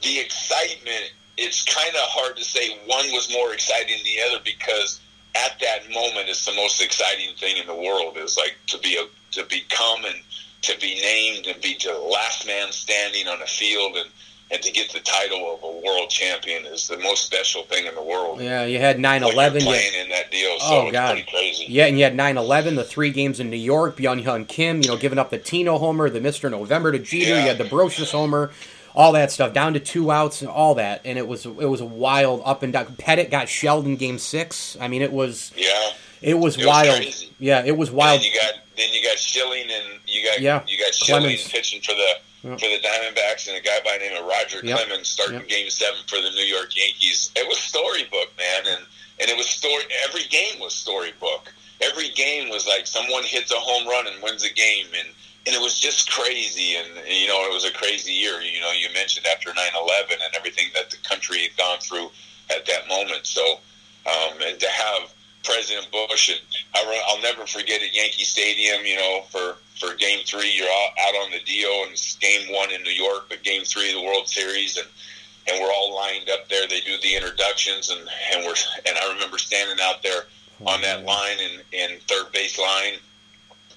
the 0.01 0.19
excitement, 0.19 1.13
it's 1.37 1.63
kind 1.63 1.95
of 1.95 2.01
hard 2.01 2.35
to 2.37 2.43
say 2.43 2.79
one 2.85 3.05
was 3.11 3.31
more 3.31 3.53
exciting 3.53 3.97
than 3.97 4.05
the 4.05 4.21
other 4.27 4.43
because 4.43 5.01
at 5.35 5.59
that 5.59 5.89
moment, 5.93 6.29
it's 6.29 6.45
the 6.45 6.53
most 6.53 6.81
exciting 6.81 7.35
thing 7.35 7.57
in 7.57 7.67
the 7.67 7.75
world. 7.75 8.17
Is 8.17 8.37
like 8.37 8.55
to 8.67 8.77
be 8.79 8.97
a 8.97 9.05
to 9.33 9.43
become 9.43 10.05
and 10.05 10.15
to 10.61 10.79
be 10.79 10.99
named 11.01 11.47
and 11.47 11.61
be 11.61 11.77
the 11.83 11.93
last 11.93 12.45
man 12.47 12.71
standing 12.71 13.27
on 13.27 13.41
a 13.41 13.47
field 13.47 13.95
and 13.97 14.09
and 14.51 14.61
to 14.61 14.71
get 14.71 14.91
the 14.91 14.99
title 14.99 15.55
of 15.55 15.63
a 15.63 15.85
world 15.85 16.09
champion 16.09 16.65
is 16.65 16.87
the 16.87 16.97
most 16.99 17.25
special 17.25 17.63
thing 17.63 17.87
in 17.87 17.95
the 17.95 18.03
world. 18.03 18.39
Yeah, 18.39 18.63
you 18.65 18.77
had 18.77 18.97
9-11. 18.97 19.63
Playing 19.63 19.93
in 20.03 20.09
that 20.09 20.29
deal, 20.29 20.59
so 20.59 20.87
oh, 20.87 20.91
God. 20.91 21.23
crazy. 21.31 21.65
Yeah, 21.67 21.87
and 21.87 21.97
you 21.97 22.03
had 22.03 22.15
9-11, 22.15 22.75
the 22.75 22.83
three 22.83 23.09
games 23.09 23.39
in 23.39 23.49
New 23.49 23.57
York, 23.57 23.97
Byung 23.97 24.23
Hyun 24.23 24.47
Kim, 24.47 24.81
you 24.83 24.89
know, 24.89 24.97
giving 24.97 25.17
up 25.17 25.31
the 25.31 25.39
Tino 25.39 25.79
homer, 25.79 26.11
the 26.11 26.19
Mr. 26.19 26.51
November 26.51 26.91
to 26.91 26.99
Jeter, 26.99 27.31
yeah. 27.31 27.41
you 27.41 27.47
had 27.47 27.57
the 27.57 27.63
Brosius 27.63 28.11
homer, 28.11 28.51
all 28.93 29.13
that 29.13 29.31
stuff, 29.31 29.51
down 29.51 29.73
to 29.73 29.79
two 29.79 30.11
outs 30.11 30.41
and 30.41 30.49
all 30.49 30.75
that, 30.75 31.01
and 31.05 31.17
it 31.17 31.27
was 31.27 31.45
it 31.45 31.67
was 31.67 31.81
a 31.81 31.85
wild 31.85 32.41
up 32.45 32.63
and 32.63 32.71
down. 32.71 32.85
Pettitte 32.85 33.29
got 33.29 33.49
shelled 33.49 33.85
in 33.85 33.97
Game 33.97 34.17
Six. 34.17 34.77
I 34.79 34.87
mean, 34.87 35.01
it 35.01 35.11
was 35.11 35.51
yeah, 35.57 35.91
it 36.21 36.35
was 36.35 36.57
it 36.57 36.65
wild. 36.65 37.05
Was 37.05 37.29
yeah, 37.37 37.63
it 37.65 37.75
was 37.75 37.91
wild. 37.91 38.23
you 38.23 38.31
got 38.33 38.53
then 38.77 38.93
you 38.93 39.03
got 39.03 39.17
Schilling 39.17 39.65
and 39.69 39.99
got 40.25 40.41
yeah. 40.41 40.63
you 40.67 40.77
got 40.77 40.93
Schilling 40.93 41.37
pitching 41.37 41.81
for 41.81 41.93
the 41.93 42.49
yep. 42.49 42.59
for 42.59 42.67
the 42.67 42.79
Diamondbacks 42.81 43.47
and 43.47 43.57
a 43.57 43.61
guy 43.61 43.79
by 43.85 43.97
the 43.97 44.05
name 44.05 44.17
of 44.17 44.25
Roger 44.25 44.65
yep. 44.65 44.77
Clemens 44.77 45.07
starting 45.07 45.39
yep. 45.39 45.47
Game 45.47 45.69
Seven 45.69 45.99
for 46.07 46.17
the 46.17 46.31
New 46.31 46.45
York 46.45 46.75
Yankees. 46.75 47.31
It 47.35 47.47
was 47.47 47.57
storybook, 47.57 48.35
man, 48.37 48.63
and 48.67 48.85
and 49.21 49.29
it 49.29 49.37
was 49.37 49.47
story. 49.47 49.83
Every 50.07 50.23
game 50.29 50.59
was 50.59 50.73
storybook. 50.73 51.53
Every 51.81 52.09
game 52.09 52.49
was 52.49 52.67
like 52.67 52.87
someone 52.87 53.23
hits 53.23 53.51
a 53.51 53.59
home 53.59 53.87
run 53.87 54.07
and 54.07 54.21
wins 54.23 54.43
a 54.43 54.53
game, 54.53 54.87
and 54.97 55.09
and 55.45 55.55
it 55.55 55.61
was 55.61 55.79
just 55.79 56.11
crazy. 56.11 56.75
And, 56.75 56.97
and 56.97 57.07
you 57.07 57.27
know, 57.27 57.45
it 57.45 57.53
was 57.53 57.65
a 57.65 57.71
crazy 57.71 58.11
year. 58.11 58.41
You 58.41 58.61
know, 58.61 58.71
you 58.71 58.87
mentioned 58.93 59.25
after 59.27 59.49
9-11 59.49 60.13
and 60.13 60.35
everything 60.35 60.65
that 60.73 60.89
the 60.89 60.97
country 61.07 61.43
had 61.43 61.55
gone 61.57 61.79
through 61.79 62.09
at 62.49 62.65
that 62.65 62.87
moment. 62.87 63.25
So, 63.27 63.59
um, 64.07 64.41
and 64.41 64.59
to 64.59 64.67
have 64.67 65.13
President 65.45 65.87
Bush 65.91 66.29
and 66.29 66.39
I, 66.73 67.01
I'll 67.07 67.21
never 67.21 67.45
forget 67.45 67.81
at 67.81 67.95
Yankee 67.95 68.23
Stadium. 68.23 68.85
You 68.85 68.95
know, 68.97 69.21
for 69.29 69.57
for 69.79 69.95
Game 69.95 70.19
Three, 70.25 70.51
you're 70.51 70.69
all 70.69 70.89
out 71.07 71.15
on 71.23 71.31
the 71.31 71.39
deal, 71.45 71.83
and 71.83 71.91
it's 71.91 72.15
Game 72.17 72.53
One 72.53 72.71
in 72.71 72.81
New 72.83 72.91
York, 72.91 73.25
but 73.29 73.43
Game 73.43 73.63
Three 73.63 73.89
of 73.89 73.95
the 73.95 74.03
World 74.03 74.27
Series, 74.27 74.77
and 74.77 74.87
and 75.47 75.61
we're 75.61 75.71
all 75.71 75.95
lined 75.95 76.29
up 76.29 76.49
there. 76.49 76.67
They 76.67 76.81
do 76.81 76.97
the 77.01 77.15
introductions, 77.15 77.89
and 77.89 78.01
and 78.33 78.45
we're 78.45 78.55
and 78.85 78.97
I 78.97 79.13
remember 79.13 79.37
standing 79.37 79.77
out 79.81 80.01
there 80.03 80.23
on 80.65 80.81
that 80.81 81.05
line 81.05 81.37
in 81.39 81.61
in 81.71 81.99
third 82.01 82.31
base 82.31 82.57
line 82.57 82.99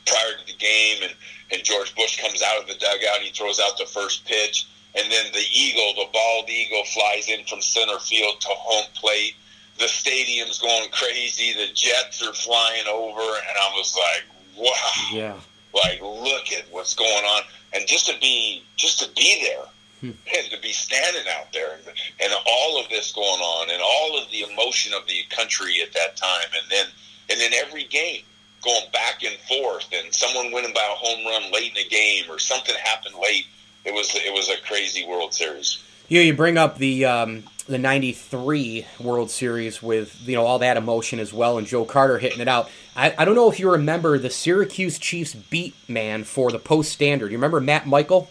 prior 0.06 0.32
to 0.38 0.46
the 0.46 0.58
game, 0.58 1.02
and 1.02 1.12
and 1.50 1.64
George 1.64 1.94
Bush 1.94 2.20
comes 2.20 2.42
out 2.42 2.60
of 2.60 2.68
the 2.68 2.74
dugout, 2.74 3.20
he 3.20 3.30
throws 3.30 3.60
out 3.60 3.78
the 3.78 3.86
first 3.86 4.24
pitch, 4.26 4.68
and 4.94 5.10
then 5.10 5.32
the 5.32 5.44
eagle, 5.52 5.94
the 5.94 6.10
bald 6.12 6.48
eagle, 6.48 6.84
flies 6.84 7.28
in 7.28 7.44
from 7.44 7.62
center 7.62 7.98
field 7.98 8.40
to 8.40 8.48
home 8.50 8.86
plate. 8.94 9.34
The 9.78 9.88
stadium's 9.88 10.58
going 10.58 10.90
crazy. 10.90 11.52
The 11.52 11.72
jets 11.72 12.26
are 12.26 12.32
flying 12.32 12.86
over, 12.90 13.20
and 13.20 13.56
I 13.60 13.72
was 13.76 13.96
like, 13.96 14.24
"Wow!" 14.56 14.92
Yeah 15.12 15.40
like 15.74 16.00
look 16.00 16.52
at 16.52 16.64
what's 16.70 16.94
going 16.94 17.24
on 17.24 17.42
and 17.72 17.86
just 17.86 18.06
to 18.06 18.18
be 18.20 18.62
just 18.76 18.98
to 19.00 19.08
be 19.14 19.42
there 19.42 19.64
hmm. 20.00 20.36
and 20.36 20.50
to 20.50 20.60
be 20.60 20.72
standing 20.72 21.30
out 21.36 21.52
there 21.52 21.74
and, 21.74 21.82
and 22.20 22.32
all 22.46 22.80
of 22.80 22.88
this 22.88 23.12
going 23.12 23.24
on 23.24 23.70
and 23.70 23.82
all 23.82 24.18
of 24.20 24.30
the 24.30 24.44
emotion 24.52 24.92
of 24.94 25.06
the 25.06 25.22
country 25.30 25.80
at 25.82 25.92
that 25.92 26.16
time 26.16 26.48
and 26.54 26.70
then 26.70 26.86
and 27.30 27.40
then 27.40 27.52
every 27.54 27.84
game 27.84 28.22
going 28.62 28.90
back 28.92 29.22
and 29.22 29.36
forth 29.40 29.86
and 29.92 30.12
someone 30.12 30.52
winning 30.52 30.72
by 30.72 30.80
a 30.80 30.96
home 30.96 31.24
run 31.26 31.52
late 31.52 31.68
in 31.76 31.82
the 31.82 31.88
game 31.88 32.24
or 32.28 32.38
something 32.38 32.74
happened 32.82 33.14
late 33.20 33.46
it 33.84 33.92
was 33.92 34.14
it 34.14 34.32
was 34.32 34.48
a 34.48 34.60
crazy 34.66 35.06
world 35.06 35.32
series 35.32 35.84
yeah 36.08 36.22
you 36.22 36.34
bring 36.34 36.58
up 36.58 36.78
the 36.78 37.04
um 37.04 37.44
the 37.68 37.78
93 37.78 38.86
World 38.98 39.30
Series 39.30 39.82
with 39.82 40.26
you 40.26 40.34
know 40.34 40.44
all 40.44 40.58
that 40.60 40.76
emotion 40.76 41.20
as 41.20 41.32
well 41.32 41.58
and 41.58 41.66
Joe 41.66 41.84
Carter 41.84 42.18
hitting 42.18 42.40
it 42.40 42.48
out. 42.48 42.70
I, 42.96 43.14
I 43.18 43.24
don't 43.24 43.34
know 43.34 43.50
if 43.50 43.60
you 43.60 43.70
remember 43.70 44.18
the 44.18 44.30
Syracuse 44.30 44.98
Chiefs 44.98 45.34
beat 45.34 45.74
man 45.86 46.24
for 46.24 46.50
the 46.50 46.58
Post 46.58 46.90
Standard. 46.92 47.30
You 47.30 47.36
remember 47.36 47.60
Matt 47.60 47.86
Michael? 47.86 48.30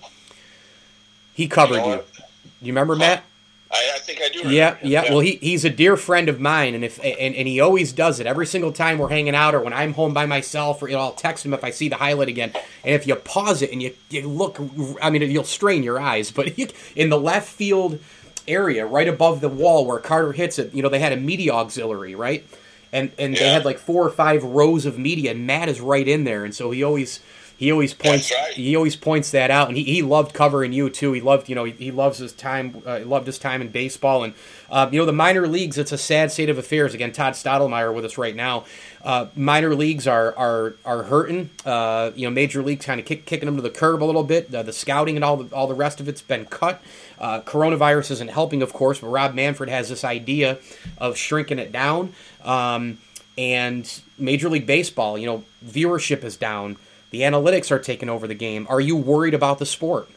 He 1.34 1.48
covered 1.48 1.76
you. 1.76 1.82
Know 1.82 1.94
you. 1.94 2.24
you 2.64 2.74
remember 2.74 2.96
Matt? 2.96 3.24
I, 3.70 3.92
I, 3.96 4.00
think 4.00 4.22
I 4.22 4.30
do. 4.30 4.40
Yeah, 4.50 4.78
yeah, 4.82 5.04
yeah. 5.04 5.12
Well, 5.12 5.20
he, 5.20 5.36
he's 5.42 5.66
a 5.66 5.70
dear 5.70 5.98
friend 5.98 6.30
of 6.30 6.40
mine, 6.40 6.74
and 6.74 6.86
if 6.86 7.00
and, 7.00 7.36
and 7.36 7.48
he 7.48 7.60
always 7.60 7.92
does 7.92 8.20
it 8.20 8.26
every 8.26 8.46
single 8.46 8.72
time 8.72 8.98
we're 8.98 9.10
hanging 9.10 9.36
out 9.36 9.56
or 9.56 9.62
when 9.62 9.74
I'm 9.74 9.94
home 9.94 10.14
by 10.14 10.26
myself, 10.26 10.82
or 10.82 10.88
you 10.88 10.96
know, 10.96 11.02
I'll 11.02 11.12
text 11.12 11.46
him 11.46 11.54
if 11.54 11.64
I 11.64 11.72
see 11.72 11.90
the 11.90 11.98
highlight 11.98 12.30
again. 12.30 12.52
And 12.84 12.96
if 12.96 13.06
you 13.06 13.16
pause 13.16 13.62
it 13.62 13.72
and 13.72 13.82
you, 13.82 13.94
you 14.10 14.28
look, 14.28 14.60
I 15.02 15.10
mean, 15.10 15.22
you'll 15.30 15.44
strain 15.44 15.84
your 15.84 16.00
eyes, 16.00 16.32
but 16.32 16.58
in 16.96 17.10
the 17.10 17.20
left 17.20 17.50
field 17.50 18.00
area 18.48 18.86
right 18.86 19.08
above 19.08 19.42
the 19.42 19.50
wall 19.50 19.86
where 19.86 20.00
Carter 20.00 20.32
hits 20.32 20.58
it. 20.58 20.74
You 20.74 20.82
know, 20.82 20.90
they 20.90 21.00
had 21.00 21.12
a 21.12 21.18
media 21.18 21.54
auxiliary, 21.54 22.16
right? 22.16 22.46
And 22.94 23.12
and 23.20 23.34
yeah. 23.34 23.40
they 23.40 23.50
had 23.50 23.66
like 23.66 23.80
four 23.80 24.06
or 24.06 24.10
five 24.10 24.44
rows 24.44 24.86
of 24.86 24.98
media, 24.98 25.32
and 25.32 25.46
Matt 25.46 25.68
is 25.68 25.82
right 25.82 26.08
in 26.08 26.24
there, 26.24 26.46
and 26.46 26.56
so 26.56 26.72
he 26.72 26.84
always 26.84 27.20
he 27.58 27.72
always 27.72 27.94
points 27.94 28.32
right. 28.32 28.54
he 28.54 28.76
always 28.76 28.96
points 28.96 29.32
that 29.32 29.50
out, 29.50 29.68
and 29.68 29.76
he, 29.76 29.84
he 29.84 30.02
loved 30.04 30.34
covering 30.34 30.74
you 30.74 30.90
too. 30.90 31.12
He 31.14 31.22
loved 31.22 31.50
you 31.50 31.56
know 31.56 31.64
he, 31.64 31.72
he 31.72 31.92
loves 31.92 32.20
his 32.20 32.32
time 32.32 32.82
uh, 32.86 33.00
loved 33.00 33.26
his 33.26 33.40
time 33.40 33.62
in 33.62 33.70
baseball, 33.70 34.24
and 34.24 34.34
uh, 34.70 34.88
you 34.92 35.00
know 35.00 35.06
the 35.06 35.14
minor 35.14 35.48
leagues. 35.48 35.78
It's 35.78 35.92
a 35.92 35.98
sad 35.98 36.32
state 36.32 36.50
of 36.50 36.58
affairs. 36.58 36.94
Again, 36.94 37.12
Todd 37.12 37.34
Stottlemyre 37.34 37.94
with 37.94 38.06
us 38.06 38.18
right 38.18 38.36
now. 38.36 38.66
Uh, 39.04 39.28
minor 39.36 39.74
leagues 39.74 40.06
are 40.06 40.36
are 40.38 40.76
are 40.86 41.04
hurting. 41.04 41.50
Uh, 41.66 42.12
you 42.16 42.28
know, 42.28 42.32
major 42.32 42.62
leagues 42.62 42.86
kind 42.86 43.00
of 43.00 43.06
kick, 43.06 43.26
kicking 43.26 43.48
them 43.48 43.56
to 43.56 43.62
the 43.62 43.72
curb 43.72 44.04
a 44.04 44.06
little 44.06 44.24
bit. 44.24 44.52
the 44.52 44.72
scouting 44.72 45.16
and 45.16 45.26
all 45.26 45.38
the 45.38 45.56
all 45.56 45.68
the 45.68 45.74
rest 45.74 46.00
of 46.00 46.08
it's 46.08 46.22
been 46.22 46.46
cut. 46.46 46.82
Uh, 47.20 47.42
coronavirus 47.42 48.12
isn't 48.12 48.30
helping, 48.30 48.62
of 48.62 48.74
course, 48.74 49.00
but 49.00 49.08
Rob 49.08 49.34
Manfred 49.34 49.70
has 49.70 49.90
this 49.90 50.04
idea 50.04 50.60
of 51.00 51.18
shrinking 51.18 51.58
it 51.58 51.72
down. 51.72 52.14
Um, 52.44 53.00
and 53.38 54.02
Major 54.18 54.50
League 54.50 54.66
Baseball, 54.66 55.18
you 55.18 55.26
know, 55.26 55.44
viewership 55.66 56.24
is 56.24 56.38
down. 56.38 56.78
The 57.12 57.22
analytics 57.22 57.72
are 57.72 57.80
taking 57.80 58.10
over 58.10 58.28
the 58.28 58.36
game. 58.36 58.68
Are 58.70 58.82
you 58.82 58.96
worried 58.96 59.34
about 59.34 59.60
the 59.60 59.66
sport? 59.66 60.10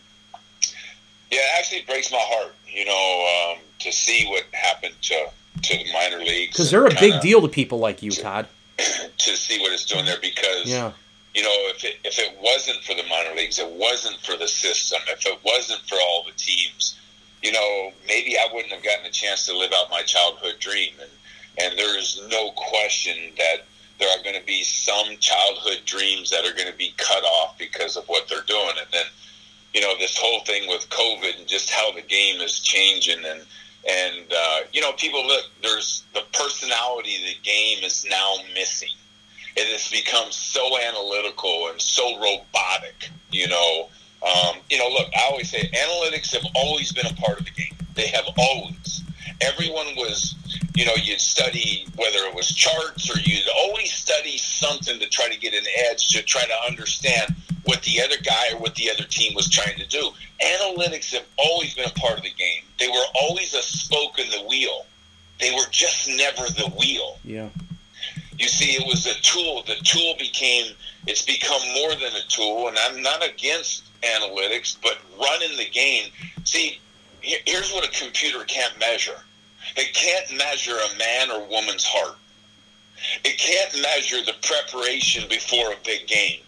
Yeah, 1.30 1.38
it 1.38 1.58
actually 1.58 1.82
breaks 1.82 2.10
my 2.10 2.18
heart, 2.20 2.54
you 2.66 2.84
know, 2.84 3.54
um, 3.54 3.62
to 3.78 3.92
see 3.92 4.26
what 4.26 4.44
happened 4.52 4.94
to, 5.02 5.30
to 5.62 5.76
the 5.76 5.92
minor 5.92 6.18
leagues. 6.18 6.52
Because 6.52 6.70
they're 6.70 6.86
a 6.86 6.94
big 6.98 7.20
deal 7.20 7.40
to 7.42 7.48
people 7.48 7.78
like 7.78 8.02
you, 8.02 8.10
to, 8.10 8.20
Todd. 8.20 8.48
To 9.18 9.36
see 9.36 9.60
what 9.60 9.70
it's 9.72 9.84
doing 9.84 10.06
there 10.06 10.16
because 10.22 10.64
yeah 10.64 10.92
you 11.34 11.42
know, 11.42 11.54
if 11.74 11.84
it, 11.84 11.98
if 12.04 12.18
it 12.18 12.36
wasn't 12.40 12.82
for 12.82 12.94
the 12.94 13.04
minor 13.08 13.34
leagues, 13.34 13.58
it 13.58 13.70
wasn't 13.70 14.16
for 14.20 14.36
the 14.36 14.48
system, 14.48 15.00
if 15.08 15.24
it 15.26 15.38
wasn't 15.44 15.80
for 15.88 15.96
all 15.96 16.24
the 16.24 16.32
teams, 16.32 16.98
you 17.42 17.52
know, 17.52 17.92
maybe 18.06 18.36
I 18.36 18.48
wouldn't 18.52 18.72
have 18.72 18.82
gotten 18.82 19.06
a 19.06 19.10
chance 19.10 19.46
to 19.46 19.56
live 19.56 19.72
out 19.74 19.90
my 19.90 20.02
childhood 20.02 20.56
dream. 20.58 20.92
And, 21.00 21.10
and 21.58 21.78
there's 21.78 22.20
no 22.30 22.50
question 22.52 23.16
that 23.36 23.64
there 24.00 24.08
are 24.08 24.22
going 24.24 24.38
to 24.38 24.46
be 24.46 24.62
some 24.62 25.16
childhood 25.18 25.82
dreams 25.84 26.30
that 26.30 26.44
are 26.44 26.54
going 26.54 26.70
to 26.70 26.76
be 26.76 26.94
cut 26.96 27.22
off 27.22 27.56
because 27.58 27.96
of 27.96 28.04
what 28.06 28.26
they're 28.28 28.42
doing. 28.46 28.72
And 28.78 28.88
then, 28.92 29.04
you 29.74 29.80
know, 29.82 29.96
this 29.98 30.18
whole 30.18 30.40
thing 30.40 30.68
with 30.68 30.88
COVID 30.88 31.38
and 31.38 31.46
just 31.46 31.70
how 31.70 31.92
the 31.92 32.02
game 32.02 32.40
is 32.40 32.60
changing 32.60 33.24
and, 33.24 33.42
and, 33.88 34.32
uh, 34.32 34.60
you 34.72 34.80
know, 34.80 34.92
people 34.92 35.26
look, 35.26 35.44
there's 35.62 36.04
the 36.14 36.22
personality 36.32 37.14
of 37.16 37.22
the 37.22 37.36
game 37.42 37.84
is 37.84 38.06
now 38.10 38.34
missing. 38.54 38.88
It 39.56 39.66
has 39.72 39.90
become 39.90 40.30
so 40.30 40.78
analytical 40.80 41.68
and 41.70 41.80
so 41.80 42.18
robotic, 42.20 43.10
you 43.30 43.48
know. 43.48 43.88
Um, 44.22 44.56
you 44.68 44.78
know, 44.78 44.88
look, 44.88 45.08
I 45.16 45.28
always 45.30 45.50
say 45.50 45.70
analytics 45.74 46.32
have 46.34 46.44
always 46.54 46.92
been 46.92 47.06
a 47.06 47.14
part 47.14 47.40
of 47.40 47.46
the 47.46 47.52
game. 47.52 47.74
They 47.94 48.08
have 48.08 48.26
always. 48.38 49.02
Everyone 49.40 49.86
was, 49.96 50.34
you 50.80 50.86
know, 50.86 50.94
you'd 50.96 51.20
study 51.20 51.86
whether 51.96 52.20
it 52.20 52.34
was 52.34 52.54
charts 52.54 53.14
or 53.14 53.20
you'd 53.20 53.46
always 53.54 53.92
study 53.92 54.38
something 54.38 54.98
to 54.98 55.06
try 55.08 55.28
to 55.28 55.38
get 55.38 55.52
an 55.52 55.66
edge 55.90 56.08
to 56.08 56.22
try 56.22 56.42
to 56.42 56.54
understand 56.66 57.34
what 57.64 57.82
the 57.82 58.00
other 58.00 58.16
guy 58.24 58.54
or 58.54 58.60
what 58.60 58.74
the 58.76 58.90
other 58.90 59.04
team 59.04 59.34
was 59.34 59.50
trying 59.50 59.76
to 59.76 59.86
do. 59.88 60.10
Analytics 60.42 61.12
have 61.12 61.26
always 61.36 61.74
been 61.74 61.84
a 61.84 62.00
part 62.00 62.16
of 62.16 62.22
the 62.22 62.30
game. 62.30 62.62
They 62.78 62.88
were 62.88 63.04
always 63.14 63.52
a 63.52 63.60
spoke 63.60 64.18
in 64.18 64.30
the 64.30 64.42
wheel. 64.48 64.86
They 65.38 65.50
were 65.50 65.68
just 65.70 66.08
never 66.08 66.44
the 66.44 66.72
wheel. 66.78 67.18
Yeah. 67.24 67.50
You 68.38 68.48
see, 68.48 68.70
it 68.72 68.86
was 68.86 69.04
a 69.04 69.20
tool. 69.20 69.62
The 69.66 69.74
tool 69.84 70.14
became, 70.18 70.72
it's 71.06 71.26
become 71.26 71.60
more 71.74 71.90
than 71.90 72.14
a 72.14 72.26
tool. 72.28 72.68
And 72.68 72.78
I'm 72.78 73.02
not 73.02 73.22
against 73.22 73.82
analytics, 74.00 74.78
but 74.82 74.96
running 75.20 75.58
the 75.58 75.68
game. 75.68 76.10
See, 76.44 76.80
here's 77.20 77.70
what 77.70 77.86
a 77.86 78.02
computer 78.02 78.44
can't 78.44 78.72
measure 78.80 79.20
it 79.76 79.94
can't 79.94 80.38
measure 80.38 80.76
a 80.76 80.98
man 80.98 81.30
or 81.30 81.46
woman's 81.48 81.84
heart, 81.84 82.16
it 83.24 83.38
can't 83.38 83.82
measure 83.82 84.24
the 84.24 84.34
preparation 84.42 85.28
before 85.28 85.72
a 85.72 85.76
big 85.84 86.06
game. 86.06 86.40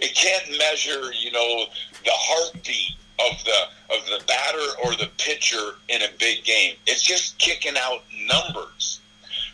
It 0.00 0.14
can't 0.14 0.58
measure, 0.58 1.12
you 1.12 1.30
know, 1.30 1.66
the 2.04 2.10
heartbeat 2.12 2.96
of 3.20 3.44
the 3.44 3.94
of 3.94 4.04
the 4.06 4.24
batter 4.26 4.66
or 4.84 4.96
the 4.96 5.10
pitcher 5.18 5.76
in 5.88 6.02
a 6.02 6.08
big 6.18 6.44
game. 6.44 6.76
It's 6.86 7.02
just 7.02 7.38
kicking 7.38 7.74
out 7.78 8.02
numbers. 8.26 9.00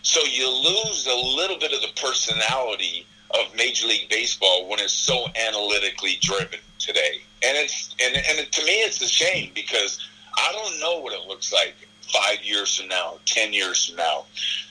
So 0.03 0.21
you 0.25 0.49
lose 0.49 1.07
a 1.07 1.15
little 1.15 1.59
bit 1.59 1.73
of 1.73 1.83
the 1.83 2.01
personality 2.01 3.07
of 3.33 3.55
Major 3.55 3.87
League 3.87 4.09
Baseball 4.09 4.69
when 4.69 4.81
it's 4.81 4.95
so 4.95 5.27
analytically 5.37 6.19
driven 6.23 6.59
today. 6.79 7.21
And 7.45 7.57
it's 7.59 7.95
and 8.03 8.17
and 8.17 8.51
to 8.51 8.65
me 8.65 8.81
it's 8.81 9.01
a 9.03 9.09
shame 9.09 9.53
because 9.55 10.01
I 10.37 10.53
don't 10.53 10.81
know 10.81 11.01
what 11.01 11.13
it 11.13 11.29
looks 11.29 11.53
like 11.53 11.75
five 12.13 12.43
years 12.43 12.77
from 12.77 12.89
now, 12.89 13.19
ten 13.25 13.53
years 13.53 13.87
from 13.87 13.97
now. 13.97 14.25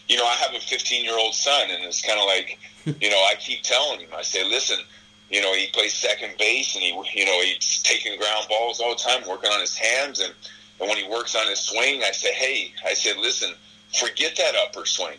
You 0.08 0.18
know, 0.18 0.26
I 0.26 0.36
have 0.36 0.56
a 0.56 0.60
15 0.60 1.04
year 1.04 1.18
old 1.18 1.36
son, 1.36 1.70
and 1.70 1.84
it's 1.84 2.02
kind 2.02 2.20
of 2.20 2.26
like, 2.26 2.60
you 3.02 3.10
know, 3.10 3.18
I 3.30 3.36
keep 3.40 3.64
telling 3.64 4.00
him, 4.00 4.10
I 4.16 4.24
say, 4.24 4.44
listen, 4.44 4.80
you 5.30 5.42
know, 5.42 5.54
he 5.54 5.68
plays 5.68 5.94
second 5.94 6.34
base, 6.40 6.76
and 6.76 6.84
he, 6.84 6.90
you 6.90 7.26
know, 7.26 7.42
he's 7.42 7.82
taking 7.84 8.18
ground 8.18 8.46
balls 8.50 8.80
all 8.80 8.96
the 8.96 9.02
time, 9.02 9.28
working 9.28 9.52
on 9.52 9.60
his 9.60 9.78
hands, 9.78 10.20
and 10.20 10.34
and 10.80 10.88
when 10.88 10.98
he 10.98 11.08
works 11.10 11.36
on 11.36 11.48
his 11.48 11.60
swing, 11.60 12.04
I 12.04 12.12
say, 12.12 12.34
hey, 12.34 12.74
I 12.86 12.94
said, 12.94 13.18
listen, 13.18 13.54
forget 14.00 14.36
that 14.38 14.56
upper 14.56 14.86
swing. 14.86 15.18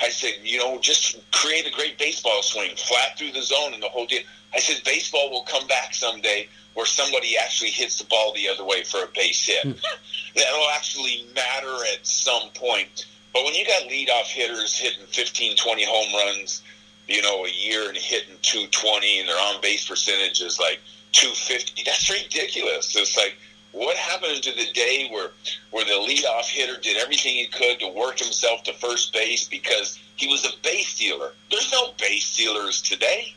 I 0.00 0.08
said, 0.10 0.34
you 0.42 0.58
know, 0.58 0.78
just 0.80 1.18
create 1.30 1.66
a 1.66 1.70
great 1.70 1.98
baseball 1.98 2.42
swing, 2.42 2.76
flat 2.76 3.16
through 3.16 3.32
the 3.32 3.42
zone 3.42 3.72
and 3.72 3.82
the 3.82 3.88
whole 3.88 4.06
deal. 4.06 4.22
I 4.54 4.60
said, 4.60 4.82
baseball 4.84 5.30
will 5.30 5.42
come 5.42 5.66
back 5.66 5.94
someday 5.94 6.48
where 6.74 6.86
somebody 6.86 7.36
actually 7.36 7.70
hits 7.70 7.98
the 7.98 8.04
ball 8.04 8.32
the 8.34 8.48
other 8.48 8.64
way 8.64 8.82
for 8.84 9.02
a 9.02 9.08
base 9.14 9.46
hit. 9.46 9.62
Hmm. 9.64 9.72
That'll 10.36 10.68
actually 10.74 11.26
matter 11.34 11.76
at 11.92 12.06
some 12.06 12.50
point. 12.54 13.06
But 13.32 13.44
when 13.44 13.54
you 13.54 13.64
got 13.66 13.82
leadoff 13.82 14.26
hitters 14.26 14.76
hitting 14.76 15.06
15, 15.06 15.56
20 15.56 15.84
home 15.86 16.14
runs, 16.14 16.62
you 17.08 17.22
know, 17.22 17.44
a 17.44 17.50
year 17.50 17.88
and 17.88 17.96
hitting 17.96 18.36
220 18.42 19.20
and 19.20 19.28
their 19.28 19.36
on 19.36 19.60
base 19.60 19.88
percentage 19.88 20.40
is 20.40 20.58
like 20.58 20.80
250, 21.12 21.82
that's 21.84 22.10
ridiculous. 22.10 22.94
It's 22.96 23.16
like, 23.16 23.36
what 23.72 23.96
happened 23.96 24.42
to 24.42 24.52
the 24.52 24.70
day 24.72 25.08
where 25.10 25.30
where 25.70 25.84
the 25.86 25.92
leadoff 25.92 26.44
hitter 26.44 26.78
did 26.78 26.98
everything 26.98 27.32
he 27.32 27.46
could 27.46 27.80
to 27.80 27.88
work 27.88 28.18
himself 28.18 28.62
to 28.64 28.72
first 28.74 29.14
base 29.14 29.48
because 29.48 29.98
he 30.16 30.26
was 30.28 30.44
a 30.44 30.50
base 30.62 30.88
stealer? 30.88 31.32
There's 31.50 31.72
no 31.72 31.92
base 31.98 32.26
stealers 32.26 32.82
today 32.82 33.34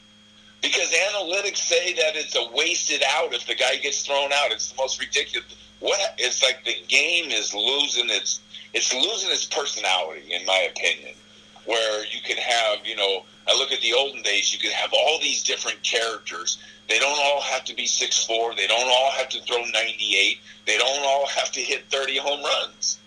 because 0.65 0.89
analytics 0.89 1.58
say 1.58 1.93
that 1.93 2.15
it's 2.15 2.36
a 2.36 2.49
wasted 2.51 3.04
out 3.12 3.34
if 3.34 3.45
the 3.45 3.54
guy 3.54 3.75
gets 3.78 4.04
thrown 4.04 4.34
out. 4.34 4.51
It's 4.51 4.71
the 4.71 4.78
most 4.78 4.99
ridiculous. 4.99 5.56
What 5.80 5.99
it's 6.17 6.41
like 6.41 6.65
the 6.65 6.75
game 6.88 7.30
is 7.30 7.54
losing 7.54 8.10
its 8.10 8.39
it's 8.73 8.93
losing 8.93 9.30
its 9.30 9.45
personality, 9.45 10.34
in 10.34 10.45
my 10.45 10.67
opinion. 10.71 11.13
Where 11.65 12.06
you 12.06 12.21
can 12.23 12.38
have, 12.38 12.86
you 12.86 12.95
know, 12.95 13.25
I 13.47 13.56
look 13.58 13.71
at 13.71 13.82
the 13.82 13.93
olden 13.93 14.21
days, 14.21 14.54
you 14.54 14.60
could 14.60 14.71
have 14.71 14.91
all 14.93 15.19
these 15.19 15.43
different 15.43 15.82
characters. 15.84 16.58
They 16.89 16.99
don't 16.99 17.19
all 17.19 17.41
have 17.41 17.63
to 17.65 17.75
be 17.75 17.86
six 17.86 18.25
four. 18.25 18.56
They 18.56 18.67
don't 18.67 18.88
all 18.88 19.12
have 19.12 19.30
to 19.30 19.41
throw 19.41 19.63
98. 19.63 20.39
They 20.65 20.78
don't 20.78 21.04
all 21.04 21.28
have 21.28 21.51
to 21.51 21.60
hit 21.60 21.86
30 21.91 22.17
home 22.17 22.43
runs. 22.43 22.99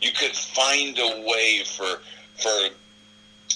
You 0.00 0.12
could 0.12 0.32
find 0.32 0.98
a 0.98 1.24
way 1.26 1.62
for 1.64 2.00
for 2.38 2.68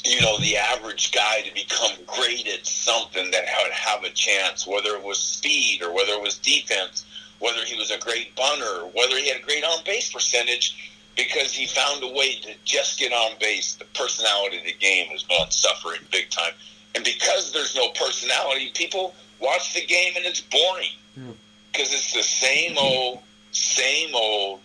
you 0.05 0.21
know, 0.21 0.39
the 0.39 0.57
average 0.57 1.13
guy 1.13 1.43
to 1.43 1.55
become 1.55 1.93
great 2.07 2.47
at 2.47 2.67
something 2.67 3.31
that 3.31 3.45
would 3.63 3.73
have 3.73 4.05
a 4.05 4.11
chance, 4.11 4.67
whether 4.67 4.91
it 4.91 5.03
was 5.03 5.19
speed 5.19 5.83
or 5.83 5.93
whether 5.93 6.13
it 6.13 6.23
was 6.23 6.39
defense, 6.39 7.05
whether 7.39 7.65
he 7.65 7.77
was 7.77 7.91
a 7.91 7.99
great 7.99 8.35
bunter, 8.37 8.87
whether 8.95 9.17
he 9.17 9.29
had 9.29 9.41
a 9.41 9.45
great 9.45 9.65
on 9.65 9.85
base 9.85 10.13
percentage, 10.13 10.93
because 11.17 11.53
he 11.53 11.67
found 11.67 12.03
a 12.03 12.09
way 12.09 12.37
to 12.41 12.55
just 12.65 12.99
get 12.99 13.13
on 13.13 13.33
base. 13.41 13.75
The 13.75 13.85
personality 13.95 14.59
of 14.59 14.65
the 14.65 14.75
game 14.75 15.09
has 15.09 15.23
been 15.23 15.51
suffering 15.51 16.01
big 16.11 16.31
time. 16.31 16.53
And 16.95 17.05
because 17.05 17.53
there's 17.53 17.77
no 17.77 17.91
personality, 17.91 18.71
people 18.75 19.15
watch 19.39 19.75
the 19.75 19.85
game 19.85 20.15
and 20.17 20.25
it's 20.25 20.41
boring. 20.41 20.97
Hmm. 21.15 21.31
Because 21.73 21.93
it's 21.93 22.13
the 22.13 22.23
same 22.23 22.77
old, 22.79 23.21
same 23.53 24.15
old, 24.15 24.61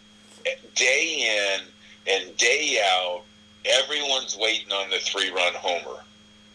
day 0.76 1.58
in 1.58 2.14
and 2.14 2.38
day 2.38 2.80
out 2.84 3.24
everyone's 3.66 4.38
waiting 4.40 4.72
on 4.72 4.90
the 4.90 5.00
three 5.00 5.30
run 5.32 5.54
homer. 5.56 6.02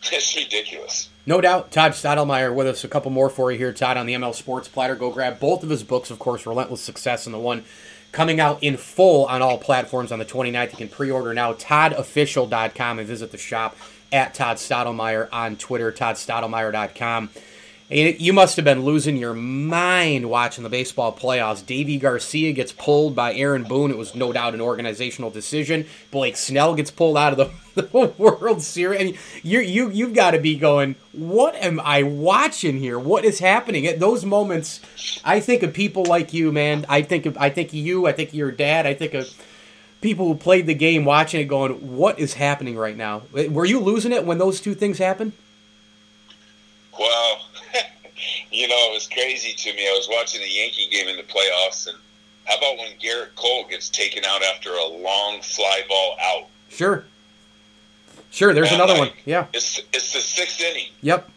It's 0.12 0.34
ridiculous. 0.34 1.10
No 1.26 1.42
doubt. 1.42 1.70
Todd 1.70 1.92
Stottlemyre 1.92 2.54
with 2.54 2.66
us. 2.66 2.84
A 2.84 2.88
couple 2.88 3.10
more 3.10 3.28
for 3.28 3.52
you 3.52 3.58
here, 3.58 3.70
Todd, 3.70 3.98
on 3.98 4.06
the 4.06 4.14
ML 4.14 4.34
Sports 4.34 4.66
Platter. 4.66 4.94
Go 4.94 5.10
grab 5.10 5.38
both 5.38 5.62
of 5.62 5.68
his 5.68 5.82
books, 5.82 6.10
of 6.10 6.18
course, 6.18 6.46
Relentless 6.46 6.80
Success 6.80 7.26
and 7.26 7.34
the 7.34 7.38
one 7.38 7.64
coming 8.10 8.40
out 8.40 8.62
in 8.62 8.78
full 8.78 9.26
on 9.26 9.42
all 9.42 9.58
platforms 9.58 10.10
on 10.10 10.18
the 10.18 10.24
29th. 10.24 10.72
You 10.72 10.78
can 10.78 10.88
pre 10.88 11.10
order 11.10 11.34
now. 11.34 11.52
ToddOfficial.com 11.52 12.98
and 12.98 13.06
visit 13.06 13.30
the 13.30 13.38
shop 13.38 13.76
at 14.12 14.34
Todd 14.34 14.56
Stottlemyre 14.56 15.28
on 15.32 15.56
Twitter, 15.56 15.92
ToddStottlemyre.com. 15.92 17.30
You 17.90 18.32
must 18.32 18.54
have 18.54 18.64
been 18.64 18.84
losing 18.84 19.16
your 19.16 19.34
mind 19.34 20.30
watching 20.30 20.62
the 20.62 20.70
baseball 20.70 21.12
playoffs. 21.12 21.60
Deivi 21.60 22.00
Garcia 22.00 22.52
gets 22.52 22.70
pulled 22.70 23.16
by 23.16 23.34
Aaron 23.34 23.64
Boone. 23.64 23.90
It 23.90 23.98
was 23.98 24.14
no 24.14 24.32
doubt 24.32 24.54
an 24.54 24.60
organizational 24.60 25.28
decision. 25.28 25.86
Blake 26.12 26.36
Snell 26.36 26.76
gets 26.76 26.92
pulled 26.92 27.16
out 27.16 27.32
of 27.36 27.52
the, 27.74 27.82
the 27.82 28.14
World 28.16 28.62
Series. 28.62 29.00
And 29.00 29.18
you 29.42 29.58
you 29.58 29.90
you've 29.90 30.14
got 30.14 30.32
to 30.32 30.38
be 30.38 30.56
going. 30.56 30.94
What 31.10 31.56
am 31.56 31.80
I 31.80 32.04
watching 32.04 32.78
here? 32.78 32.96
What 32.96 33.24
is 33.24 33.40
happening 33.40 33.88
at 33.88 33.98
those 33.98 34.24
moments? 34.24 34.80
I 35.24 35.40
think 35.40 35.64
of 35.64 35.74
people 35.74 36.04
like 36.04 36.32
you, 36.32 36.52
man. 36.52 36.86
I 36.88 37.02
think 37.02 37.26
of 37.26 37.36
I 37.38 37.50
think 37.50 37.70
of 37.70 37.74
you. 37.74 38.06
I 38.06 38.12
think 38.12 38.28
of 38.28 38.36
your 38.36 38.52
dad. 38.52 38.86
I 38.86 38.94
think 38.94 39.14
of 39.14 39.28
people 40.00 40.28
who 40.28 40.36
played 40.36 40.68
the 40.68 40.74
game, 40.74 41.04
watching 41.04 41.40
it, 41.40 41.46
going, 41.46 41.72
"What 41.96 42.20
is 42.20 42.34
happening 42.34 42.76
right 42.76 42.96
now?" 42.96 43.22
Were 43.32 43.64
you 43.64 43.80
losing 43.80 44.12
it 44.12 44.24
when 44.24 44.38
those 44.38 44.60
two 44.60 44.76
things 44.76 44.98
happened? 44.98 45.32
Well 46.96 47.49
you 48.50 48.68
know, 48.68 48.90
it 48.90 48.94
was 48.94 49.08
crazy 49.08 49.52
to 49.52 49.72
me. 49.74 49.88
I 49.88 49.92
was 49.92 50.08
watching 50.10 50.40
the 50.40 50.48
Yankee 50.48 50.88
game 50.90 51.08
in 51.08 51.16
the 51.16 51.22
playoffs, 51.22 51.86
and 51.86 51.96
how 52.44 52.58
about 52.58 52.78
when 52.78 52.92
Gerrit 52.98 53.34
Cole 53.36 53.66
gets 53.68 53.88
taken 53.88 54.24
out 54.24 54.42
after 54.42 54.70
a 54.70 54.84
long 54.84 55.40
fly 55.42 55.82
ball 55.88 56.16
out? 56.22 56.46
Sure. 56.68 57.04
Sure, 58.30 58.54
there's 58.54 58.72
another 58.72 58.94
like, 58.94 59.00
one. 59.00 59.10
Yeah. 59.24 59.46
It's, 59.52 59.80
it's 59.92 60.12
the 60.12 60.20
sixth 60.20 60.60
inning. 60.60 60.88
Yep. 61.02 61.28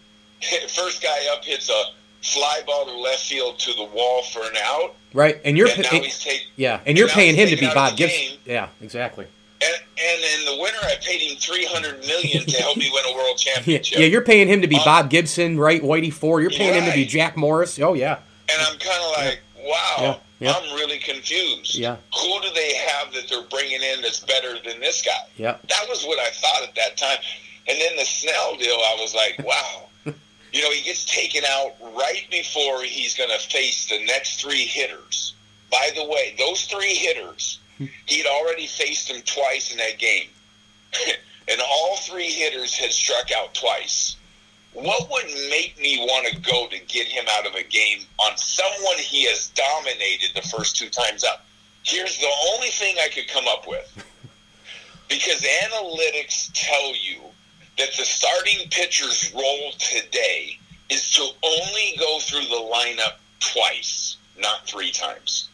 First 0.69 1.01
guy 1.01 1.17
up 1.31 1.43
hits 1.43 1.69
a 1.69 1.83
fly 2.21 2.61
ball 2.65 2.85
to 2.85 2.97
left 2.97 3.25
field 3.25 3.59
to 3.59 3.73
the 3.73 3.83
wall 3.83 4.23
for 4.23 4.43
an 4.43 4.55
out. 4.63 4.95
Right, 5.13 5.39
and 5.45 5.57
you're 5.57 5.67
and 5.67 5.83
pa- 5.83 5.99
take, 5.99 6.47
yeah, 6.55 6.79
and 6.87 6.97
you're 6.97 7.07
paying 7.07 7.35
him 7.35 7.49
to 7.49 7.55
be 7.55 7.67
Bob 7.67 7.95
Gibson. 7.95 8.39
Yeah, 8.45 8.69
exactly. 8.81 9.27
And, 9.63 9.75
and 9.97 10.23
in 10.39 10.45
the 10.45 10.61
winter, 10.61 10.79
I 10.83 10.95
paid 11.01 11.21
him 11.21 11.37
three 11.37 11.65
hundred 11.65 11.99
million 12.01 12.45
to 12.45 12.57
help 12.57 12.77
me 12.77 12.89
win 12.93 13.03
a 13.07 13.15
world 13.15 13.37
championship. 13.37 13.99
Yeah, 13.99 14.05
you're 14.05 14.23
paying 14.23 14.47
him 14.47 14.61
to 14.61 14.67
be 14.67 14.77
um, 14.77 14.85
Bob 14.85 15.09
Gibson, 15.09 15.59
right? 15.59 15.81
Whitey 15.81 16.11
Ford. 16.11 16.41
You're 16.41 16.51
paying 16.51 16.71
right. 16.71 16.83
him 16.83 16.89
to 16.89 16.95
be 16.95 17.05
Jack 17.05 17.37
Morris. 17.37 17.79
Oh 17.79 17.93
yeah. 17.93 18.19
And 18.49 18.61
I'm 18.61 18.77
kind 18.77 19.03
of 19.03 19.11
like, 19.17 19.41
wow, 19.57 19.95
yeah. 19.99 20.15
Yeah. 20.39 20.53
I'm 20.53 20.75
really 20.75 20.99
confused. 20.99 21.75
Yeah. 21.75 21.95
Who 22.19 22.41
do 22.41 22.49
they 22.53 22.75
have 22.75 23.13
that 23.13 23.29
they're 23.29 23.43
bringing 23.43 23.81
in 23.81 24.01
that's 24.01 24.19
better 24.19 24.55
than 24.65 24.81
this 24.81 25.01
guy? 25.01 25.11
Yeah. 25.37 25.57
That 25.69 25.85
was 25.87 26.03
what 26.03 26.19
I 26.19 26.29
thought 26.31 26.63
at 26.67 26.75
that 26.75 26.97
time. 26.97 27.17
And 27.69 27.79
then 27.79 27.95
the 27.95 28.03
Snell 28.03 28.57
deal, 28.57 28.75
I 28.75 28.97
was 28.99 29.15
like, 29.15 29.39
wow. 29.47 29.87
you 30.51 30.61
know, 30.61 30.71
he 30.71 30.83
gets 30.83 31.05
taken 31.05 31.43
out 31.49 31.75
right 31.95 32.25
before 32.29 32.83
he's 32.83 33.15
going 33.15 33.29
to 33.29 33.39
face 33.47 33.87
the 33.87 34.03
next 34.05 34.41
three 34.41 34.65
hitters 34.65 35.33
by 35.73 35.89
the 35.95 36.05
way, 36.05 36.35
those 36.37 36.65
three 36.65 36.93
hitters, 36.93 37.57
he'd 37.77 38.25
already 38.25 38.67
faced 38.67 39.09
him 39.09 39.21
twice 39.23 39.71
in 39.71 39.77
that 39.77 39.97
game. 39.97 40.29
and 41.47 41.61
all 41.61 41.97
three 41.97 42.29
hitters 42.29 42.75
had 42.75 42.91
struck 42.91 43.31
out 43.31 43.53
twice. 43.53 44.17
What 44.73 45.09
would 45.11 45.27
make 45.49 45.79
me 45.79 45.99
want 45.99 46.27
to 46.27 46.41
go 46.41 46.67
to 46.67 46.79
get 46.87 47.07
him 47.07 47.25
out 47.31 47.45
of 47.45 47.53
a 47.53 47.63
game 47.63 47.99
on 48.17 48.35
someone 48.37 48.97
he 48.97 49.25
has 49.25 49.49
dominated 49.49 50.31
the 50.33 50.47
first 50.47 50.75
two 50.75 50.89
times 50.89 51.23
up? 51.23 51.45
Here's 51.83 52.17
the 52.17 52.31
only 52.53 52.69
thing 52.69 52.95
I 52.99 53.09
could 53.09 53.27
come 53.27 53.47
up 53.47 53.67
with. 53.67 54.05
Because 55.09 55.41
analytics 55.41 56.49
tell 56.53 56.95
you 56.95 57.21
that 57.77 57.89
the 57.97 58.05
starting 58.05 58.67
pitcher's 58.71 59.31
role 59.33 59.71
today 59.77 60.57
is 60.89 61.11
to 61.11 61.27
only 61.43 61.95
go 61.99 62.19
through 62.19 62.45
the 62.47 62.69
lineup 62.73 63.17
twice, 63.39 64.17
not 64.37 64.65
three 64.65 64.91
times. 64.91 65.49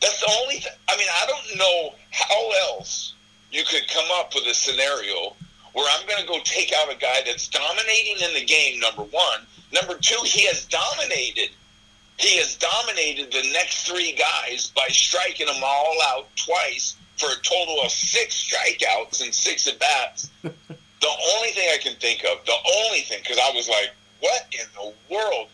That's 0.00 0.20
the 0.20 0.30
only 0.42 0.56
thing. 0.56 0.72
I 0.88 0.96
mean, 0.96 1.08
I 1.12 1.26
don't 1.26 1.58
know 1.58 1.94
how 2.10 2.50
else 2.70 3.14
you 3.50 3.64
could 3.64 3.88
come 3.88 4.06
up 4.14 4.34
with 4.34 4.44
a 4.46 4.54
scenario 4.54 5.34
where 5.72 5.86
I'm 5.92 6.06
going 6.06 6.20
to 6.20 6.26
go 6.26 6.38
take 6.44 6.72
out 6.72 6.92
a 6.92 6.96
guy 6.96 7.22
that's 7.26 7.48
dominating 7.48 8.16
in 8.22 8.34
the 8.34 8.44
game, 8.44 8.80
number 8.80 9.02
one. 9.02 9.40
Number 9.72 9.98
two, 9.98 10.18
he 10.24 10.46
has 10.46 10.64
dominated. 10.66 11.50
He 12.16 12.38
has 12.38 12.56
dominated 12.56 13.32
the 13.32 13.50
next 13.52 13.86
three 13.86 14.12
guys 14.12 14.70
by 14.74 14.86
striking 14.88 15.46
them 15.46 15.62
all 15.64 15.96
out 16.06 16.28
twice 16.36 16.96
for 17.16 17.26
a 17.26 17.42
total 17.42 17.82
of 17.82 17.90
six 17.90 18.48
strikeouts 18.48 19.22
and 19.22 19.34
six 19.34 19.66
at 19.66 19.78
bats. 19.80 20.30
the 20.42 20.52
only 21.36 21.50
thing 21.50 21.68
I 21.72 21.78
can 21.78 21.96
think 21.96 22.24
of, 22.24 22.44
the 22.46 22.56
only 22.86 23.00
thing, 23.00 23.18
because 23.22 23.38
I 23.38 23.50
was 23.52 23.68
like, 23.68 23.90
what 24.20 24.46
in 24.52 24.66
the 24.74 25.14
world? 25.14 25.48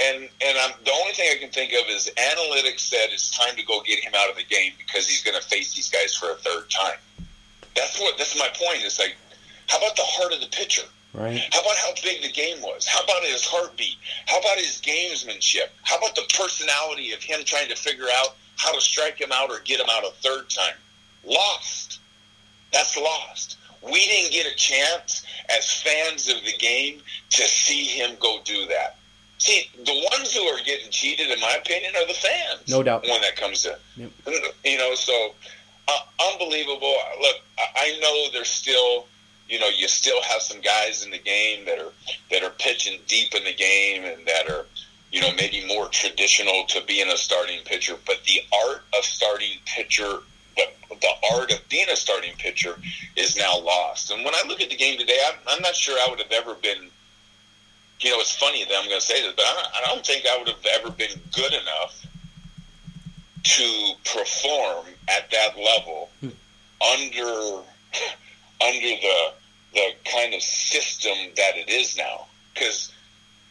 And 0.00 0.28
and 0.44 0.58
I'm, 0.58 0.72
the 0.84 0.92
only 0.92 1.12
thing 1.12 1.28
I 1.34 1.38
can 1.38 1.50
think 1.50 1.72
of 1.72 1.88
is 1.88 2.10
analytics 2.16 2.80
said 2.80 3.08
it's 3.10 3.36
time 3.36 3.56
to 3.56 3.64
go 3.64 3.82
get 3.82 3.98
him 3.98 4.12
out 4.16 4.30
of 4.30 4.36
the 4.36 4.44
game 4.44 4.72
because 4.78 5.08
he's 5.08 5.24
going 5.24 5.36
to 5.36 5.46
face 5.46 5.74
these 5.74 5.90
guys 5.90 6.14
for 6.14 6.30
a 6.30 6.36
third 6.36 6.70
time. 6.70 6.98
That's 7.74 7.98
what. 7.98 8.16
That's 8.16 8.38
my 8.38 8.48
point. 8.54 8.84
It's 8.84 8.98
like, 8.98 9.16
how 9.66 9.78
about 9.78 9.96
the 9.96 10.04
heart 10.04 10.32
of 10.32 10.40
the 10.40 10.46
pitcher? 10.48 10.86
Right. 11.14 11.42
How 11.52 11.60
about 11.60 11.76
how 11.76 11.90
big 12.02 12.22
the 12.22 12.30
game 12.30 12.60
was? 12.60 12.86
How 12.86 13.02
about 13.02 13.24
his 13.24 13.44
heartbeat? 13.44 13.96
How 14.26 14.38
about 14.38 14.58
his 14.58 14.80
gamesmanship? 14.84 15.68
How 15.82 15.96
about 15.98 16.14
the 16.14 16.26
personality 16.38 17.12
of 17.12 17.22
him 17.22 17.40
trying 17.44 17.68
to 17.68 17.76
figure 17.76 18.06
out 18.18 18.36
how 18.56 18.72
to 18.72 18.80
strike 18.80 19.20
him 19.20 19.30
out 19.32 19.50
or 19.50 19.60
get 19.64 19.80
him 19.80 19.86
out 19.90 20.04
a 20.04 20.12
third 20.22 20.48
time? 20.50 20.76
Lost. 21.24 22.00
That's 22.72 22.96
lost. 22.96 23.56
We 23.82 24.04
didn't 24.06 24.32
get 24.32 24.46
a 24.46 24.54
chance 24.54 25.24
as 25.56 25.72
fans 25.80 26.28
of 26.28 26.36
the 26.44 26.56
game 26.58 27.00
to 27.30 27.42
see 27.42 27.84
him 27.84 28.16
go 28.20 28.38
do 28.44 28.66
that. 28.66 28.97
See, 29.38 29.70
the 29.76 30.08
ones 30.12 30.34
who 30.34 30.42
are 30.42 30.62
getting 30.64 30.90
cheated, 30.90 31.30
in 31.30 31.40
my 31.40 31.56
opinion, 31.60 31.92
are 31.96 32.06
the 32.06 32.14
fans. 32.14 32.68
No 32.68 32.82
doubt. 32.82 33.04
When 33.04 33.20
that 33.22 33.36
comes 33.36 33.62
to, 33.62 33.78
yep. 33.96 34.10
you 34.64 34.78
know, 34.78 34.94
so 34.94 35.34
uh, 35.86 35.98
unbelievable. 36.32 36.94
Look, 37.20 37.36
I 37.76 37.98
know 38.00 38.26
there's 38.32 38.48
still, 38.48 39.06
you 39.48 39.60
know, 39.60 39.68
you 39.68 39.86
still 39.86 40.20
have 40.22 40.42
some 40.42 40.60
guys 40.60 41.04
in 41.04 41.10
the 41.12 41.18
game 41.18 41.64
that 41.66 41.78
are 41.78 41.92
that 42.30 42.42
are 42.42 42.50
pitching 42.58 42.98
deep 43.06 43.34
in 43.34 43.44
the 43.44 43.54
game 43.54 44.04
and 44.04 44.26
that 44.26 44.50
are, 44.50 44.66
you 45.12 45.20
know, 45.20 45.30
maybe 45.36 45.64
more 45.66 45.88
traditional 45.88 46.64
to 46.68 46.84
being 46.86 47.08
a 47.08 47.16
starting 47.16 47.60
pitcher. 47.64 47.94
But 48.06 48.24
the 48.24 48.40
art 48.66 48.82
of 48.96 49.04
starting 49.04 49.58
pitcher 49.66 50.18
the, 50.58 50.96
the 51.00 51.36
art 51.36 51.52
of 51.52 51.68
being 51.68 51.88
a 51.90 51.96
starting 51.96 52.32
pitcher 52.38 52.76
is 53.16 53.36
now 53.36 53.58
lost. 53.58 54.10
And 54.10 54.24
when 54.24 54.34
I 54.34 54.42
look 54.48 54.60
at 54.60 54.70
the 54.70 54.76
game 54.76 54.98
today, 54.98 55.18
I'm, 55.28 55.38
I'm 55.46 55.62
not 55.62 55.74
sure 55.74 55.96
I 55.98 56.10
would 56.10 56.18
have 56.20 56.32
ever 56.32 56.54
been. 56.54 56.90
You 58.00 58.10
know, 58.10 58.20
it's 58.20 58.36
funny 58.36 58.64
that 58.64 58.74
I'm 58.76 58.88
going 58.88 59.00
to 59.00 59.06
say 59.06 59.22
this, 59.22 59.34
but 59.34 59.44
I 59.44 59.82
don't 59.86 60.06
think 60.06 60.24
I 60.26 60.38
would 60.38 60.48
have 60.48 60.64
ever 60.78 60.90
been 60.90 61.20
good 61.32 61.52
enough 61.52 62.06
to 63.42 63.92
perform 64.04 64.86
at 65.08 65.30
that 65.30 65.56
level 65.56 66.10
hmm. 66.20 66.28
under 66.80 67.24
under 68.60 68.88
the 68.88 69.32
the 69.74 69.90
kind 70.10 70.34
of 70.34 70.42
system 70.42 71.16
that 71.36 71.56
it 71.56 71.68
is 71.68 71.96
now. 71.96 72.26
Because 72.54 72.92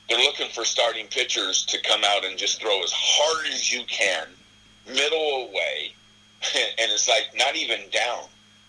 they're 0.10 0.18
looking 0.20 0.50
for 0.50 0.66
starting 0.66 1.08
pitchers 1.08 1.66
to 1.66 1.82
come 1.82 2.02
out 2.06 2.26
and 2.26 2.38
just 2.38 2.62
throw 2.62 2.82
as 2.84 2.92
hard 2.94 3.46
as 3.48 3.72
you 3.72 3.84
can, 3.88 4.28
middle 4.86 5.48
away, 5.50 5.94
and 6.56 6.92
it's 6.92 7.08
like 7.08 7.30
not 7.36 7.56
even 7.56 7.82
down. 7.92 8.24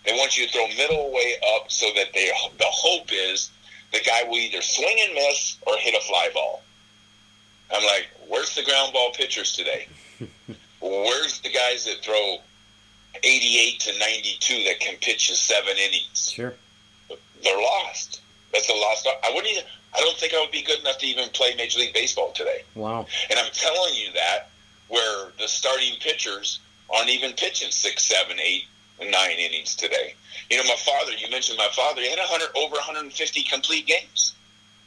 They 0.05 0.13
want 0.13 0.37
you 0.37 0.45
to 0.45 0.51
throw 0.51 0.67
middle 0.69 1.07
away 1.07 1.35
up 1.55 1.71
so 1.71 1.87
that 1.95 2.13
they 2.13 2.31
the 2.57 2.65
hope 2.65 3.09
is 3.11 3.51
the 3.91 3.99
guy 4.05 4.23
will 4.27 4.37
either 4.37 4.61
swing 4.61 4.97
and 5.05 5.13
miss 5.13 5.57
or 5.65 5.77
hit 5.77 5.95
a 5.95 6.01
fly 6.01 6.29
ball. 6.33 6.63
I'm 7.73 7.85
like, 7.85 8.07
where's 8.27 8.55
the 8.55 8.63
ground 8.63 8.93
ball 8.93 9.11
pitchers 9.13 9.53
today? 9.53 9.87
where's 10.81 11.39
the 11.41 11.51
guys 11.51 11.85
that 11.85 12.03
throw 12.03 12.37
88 13.23 13.79
to 13.81 13.99
92 13.99 14.63
that 14.65 14.79
can 14.79 14.95
pitch 14.97 15.29
in 15.29 15.35
seven 15.35 15.73
innings? 15.77 16.31
Sure, 16.31 16.53
they're 17.43 17.61
lost. 17.61 18.21
That's 18.51 18.69
a 18.69 18.73
lost. 18.73 19.07
I 19.23 19.29
wouldn't. 19.29 19.51
Even, 19.51 19.63
I 19.95 19.99
don't 19.99 20.17
think 20.17 20.33
I 20.33 20.41
would 20.41 20.51
be 20.51 20.61
good 20.61 20.79
enough 20.79 20.97
to 20.99 21.05
even 21.05 21.29
play 21.29 21.53
Major 21.55 21.79
League 21.79 21.93
Baseball 21.93 22.31
today. 22.31 22.63
Wow. 22.75 23.05
And 23.29 23.39
I'm 23.39 23.51
telling 23.53 23.93
you 23.95 24.11
that 24.13 24.49
where 24.87 25.31
the 25.39 25.47
starting 25.47 25.95
pitchers 25.99 26.59
aren't 26.89 27.09
even 27.09 27.33
pitching 27.33 27.71
six, 27.71 28.03
seven, 28.05 28.37
eight, 28.39 28.65
nine 28.99 29.37
innings 29.37 29.75
today. 29.75 30.15
You 30.49 30.57
know, 30.57 30.63
my 30.63 30.75
father, 30.75 31.11
you 31.13 31.29
mentioned 31.29 31.57
my 31.57 31.69
father, 31.75 32.01
he 32.01 32.09
had 32.09 32.19
100, 32.19 32.49
over 32.57 32.75
150 32.75 33.43
complete 33.43 33.85
games 33.85 34.33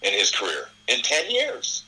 in 0.02 0.12
his 0.12 0.30
career 0.30 0.68
in 0.88 1.00
10 1.02 1.30
years. 1.30 1.84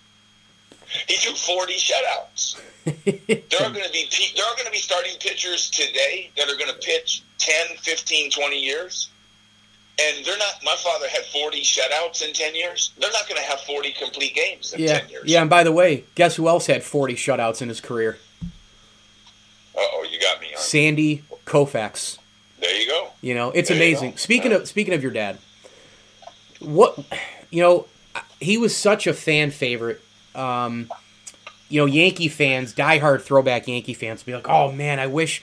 He 1.09 1.17
threw 1.17 1.35
40 1.35 1.75
shutouts. 1.75 2.61
there 2.85 3.67
are 3.67 3.73
going 3.73 3.85
to 3.85 3.93
be 3.93 4.07
there 4.37 4.45
are 4.45 4.55
going 4.55 4.67
to 4.67 4.71
be 4.71 4.79
starting 4.79 5.13
pitchers 5.19 5.71
today 5.71 6.31
that 6.37 6.49
are 6.49 6.57
going 6.57 6.71
to 6.71 6.79
pitch 6.81 7.23
10, 7.39 7.77
15, 7.79 8.31
20 8.31 8.59
years. 8.59 9.09
And 10.01 10.25
they're 10.27 10.39
not. 10.39 10.55
My 10.65 10.77
father 10.77 11.09
had 11.09 11.25
40 11.27 11.63
shutouts 11.63 12.23
in 12.27 12.33
10 12.33 12.55
years. 12.55 12.93
They're 12.99 13.13
not 13.13 13.29
going 13.29 13.41
to 13.41 13.47
have 13.47 13.61
40 13.61 13.93
complete 13.93 14.35
games 14.35 14.73
in 14.73 14.81
yeah. 14.81 15.01
10 15.01 15.09
years. 15.09 15.25
Yeah, 15.25 15.41
and 15.41 15.51
by 15.51 15.63
the 15.63 15.73
way, 15.73 16.05
guess 16.15 16.37
who 16.37 16.49
else 16.49 16.67
had 16.67 16.83
40 16.83 17.15
shutouts 17.15 17.63
in 17.63 17.69
his 17.69 17.81
career? 17.81 18.19
oh, 19.77 20.07
you 20.11 20.21
got 20.21 20.41
me. 20.41 20.49
Sandy 20.57 21.23
Koufax. 21.47 22.19
There 22.61 22.81
you 22.81 22.89
go. 22.89 23.09
You 23.21 23.35
know, 23.35 23.51
it's 23.51 23.69
there 23.69 23.77
amazing. 23.77 24.17
Speaking 24.17 24.53
of 24.53 24.67
speaking 24.69 24.95
of 24.95 25.03
your 25.03 25.13
dad, 25.13 25.39
what 26.61 26.99
you 27.51 27.63
know, 27.63 27.87
he 28.41 28.59
was 28.59 28.77
such 28.77 29.07
a 29.07 29.15
fan 29.15 29.51
favorite. 29.51 30.01
Um, 30.35 30.91
you 31.69 31.81
know, 31.81 31.87
Yankee 31.87 32.29
fans, 32.29 32.75
diehard 32.75 33.23
throwback 33.23 33.69
Yankee 33.69 33.95
fans, 33.95 34.23
be 34.23 34.35
like, 34.35 34.49
"Oh 34.49 34.73
man, 34.73 34.99
I 34.99 35.07
wish." 35.07 35.43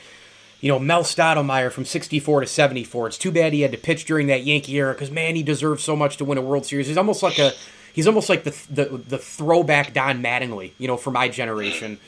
You 0.60 0.72
know, 0.72 0.78
Mel 0.78 1.02
Stottlemyre 1.02 1.72
from 1.72 1.86
64 1.86 2.42
to 2.42 2.46
74. 2.46 3.08
It's 3.08 3.18
too 3.18 3.32
bad 3.32 3.52
he 3.52 3.62
had 3.62 3.72
to 3.72 3.80
pitch 3.80 4.06
during 4.06 4.28
that 4.28 4.44
Yankee 4.44 4.74
era 4.74 4.94
because, 4.94 5.10
man, 5.10 5.36
he 5.36 5.42
deserves 5.42 5.84
so 5.84 5.96
much 5.96 6.18
to 6.18 6.26
win 6.26 6.38
a 6.38 6.42
World 6.42 6.68
Series. 6.68 6.86
He's 6.86 6.98
almost 6.98 7.24
like 7.24 7.40
a 7.40 7.54
he's 7.94 8.08
almost 8.08 8.30
like 8.30 8.44
the 8.44 8.56
the, 8.70 8.86
the 8.98 9.18
throwback 9.18 9.94
Don 9.94 10.22
Mattingly, 10.22 10.72
you 10.78 10.88
know, 10.88 10.98
for 10.98 11.12
my 11.12 11.30
generation. 11.30 12.00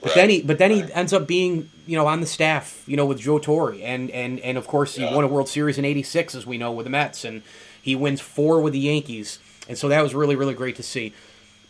But 0.00 0.10
right. 0.10 0.14
then 0.14 0.30
he, 0.30 0.42
but 0.42 0.58
then 0.58 0.70
he 0.70 0.84
ends 0.92 1.12
up 1.12 1.26
being, 1.26 1.70
you 1.86 1.96
know, 1.96 2.06
on 2.06 2.20
the 2.20 2.26
staff, 2.26 2.82
you 2.86 2.96
know, 2.96 3.06
with 3.06 3.18
Joe 3.18 3.38
Torre, 3.38 3.76
and 3.82 4.10
and 4.10 4.38
and 4.40 4.58
of 4.58 4.66
course 4.66 4.94
he 4.94 5.02
yeah. 5.02 5.14
won 5.14 5.24
a 5.24 5.26
World 5.26 5.48
Series 5.48 5.78
in 5.78 5.84
'86, 5.84 6.34
as 6.34 6.46
we 6.46 6.58
know, 6.58 6.70
with 6.70 6.84
the 6.84 6.90
Mets, 6.90 7.24
and 7.24 7.42
he 7.80 7.96
wins 7.96 8.20
four 8.20 8.60
with 8.60 8.72
the 8.72 8.78
Yankees, 8.78 9.38
and 9.68 9.78
so 9.78 9.88
that 9.88 10.02
was 10.02 10.14
really 10.14 10.36
really 10.36 10.54
great 10.54 10.76
to 10.76 10.82
see. 10.82 11.14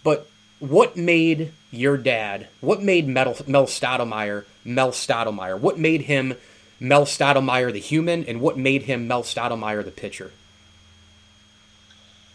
But 0.02 0.28
what 0.58 0.96
made 0.96 1.52
your 1.70 1.96
dad? 1.96 2.48
What 2.60 2.82
made 2.82 3.06
Mel, 3.06 3.36
Mel 3.46 3.66
Stottlemyre 3.66 4.44
Mel 4.64 4.90
Stottlemyre? 4.90 5.58
What 5.58 5.78
made 5.78 6.02
him 6.02 6.34
Mel 6.80 7.06
Stottlemyre 7.06 7.72
the 7.72 7.78
human, 7.78 8.24
and 8.24 8.40
what 8.40 8.58
made 8.58 8.82
him 8.82 9.06
Mel 9.06 9.22
Stottlemyre 9.22 9.84
the 9.84 9.90
pitcher? 9.90 10.32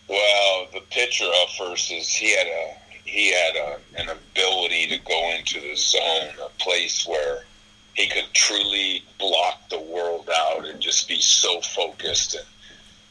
Well, 0.07 0.67
the 0.73 0.81
pitcher 0.89 1.25
up 1.25 1.49
first 1.57 1.91
is 1.91 2.13
he 2.13 2.35
had 2.35 2.47
a 2.47 2.80
he 3.05 3.31
had 3.31 3.55
a, 3.55 3.79
an 3.97 4.09
ability 4.09 4.87
to 4.87 4.97
go 5.05 5.35
into 5.37 5.59
the 5.59 5.75
zone, 5.75 6.33
a 6.43 6.49
place 6.59 7.05
where 7.05 7.43
he 7.95 8.07
could 8.07 8.25
truly 8.33 9.03
block 9.19 9.69
the 9.69 9.79
world 9.79 10.29
out 10.33 10.65
and 10.65 10.79
just 10.79 11.07
be 11.07 11.19
so 11.19 11.59
focused. 11.61 12.35
And 12.35 12.45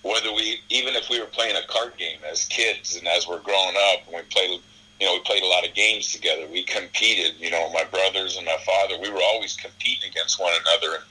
whether 0.02 0.32
we, 0.32 0.60
even 0.70 0.94
if 0.94 1.10
we 1.10 1.20
were 1.20 1.26
playing 1.26 1.56
a 1.56 1.66
card 1.66 1.96
game 1.98 2.18
as 2.30 2.46
kids 2.46 2.96
and 2.96 3.06
as 3.06 3.28
we're 3.28 3.40
growing 3.40 3.76
up, 3.92 4.06
and 4.06 4.16
we 4.16 4.22
played, 4.30 4.60
you 5.00 5.06
know, 5.06 5.14
we 5.14 5.20
played 5.20 5.42
a 5.42 5.46
lot 5.46 5.66
of 5.66 5.74
games 5.74 6.12
together. 6.12 6.46
We 6.50 6.62
competed. 6.62 7.34
You 7.38 7.50
know, 7.50 7.70
my 7.72 7.84
brothers 7.84 8.36
and 8.36 8.46
my 8.46 8.58
father. 8.64 8.98
We 9.00 9.10
were 9.10 9.22
always 9.22 9.56
competing 9.56 10.10
against 10.10 10.40
one 10.40 10.52
another, 10.60 10.96
and, 10.96 11.04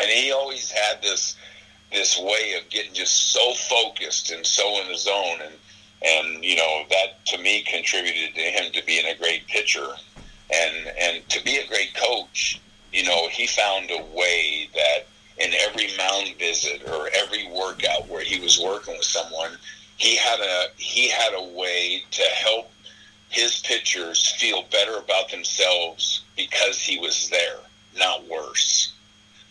and 0.00 0.10
he 0.10 0.32
always 0.32 0.70
had 0.70 1.02
this 1.02 1.36
this 1.92 2.18
way 2.18 2.54
of 2.60 2.68
getting 2.68 2.92
just 2.92 3.32
so 3.32 3.54
focused 3.54 4.30
and 4.30 4.44
so 4.44 4.82
in 4.82 4.88
the 4.88 4.98
zone 4.98 5.38
and 5.42 5.54
and 6.04 6.44
you 6.44 6.56
know 6.56 6.84
that 6.90 7.24
to 7.26 7.38
me 7.38 7.62
contributed 7.62 8.34
to 8.34 8.40
him 8.40 8.72
to 8.72 8.84
being 8.84 9.06
a 9.06 9.18
great 9.18 9.46
pitcher 9.46 9.86
and 10.52 10.92
and 10.98 11.28
to 11.28 11.42
be 11.44 11.56
a 11.56 11.66
great 11.68 11.94
coach 11.94 12.60
you 12.92 13.04
know 13.04 13.28
he 13.28 13.46
found 13.46 13.90
a 13.90 14.04
way 14.14 14.68
that 14.74 15.06
in 15.38 15.52
every 15.66 15.88
mound 15.96 16.34
visit 16.38 16.82
or 16.88 17.08
every 17.14 17.46
workout 17.52 18.08
where 18.08 18.24
he 18.24 18.40
was 18.40 18.60
working 18.60 18.94
with 18.96 19.04
someone 19.04 19.50
he 19.96 20.16
had 20.16 20.40
a 20.40 20.66
he 20.76 21.08
had 21.08 21.34
a 21.34 21.42
way 21.42 22.04
to 22.10 22.22
help 22.22 22.70
his 23.28 23.60
pitchers 23.60 24.26
feel 24.38 24.64
better 24.70 24.96
about 24.96 25.30
themselves 25.30 26.22
because 26.36 26.80
he 26.80 26.98
was 26.98 27.28
there, 27.28 27.58
not 27.96 28.26
worse. 28.26 28.92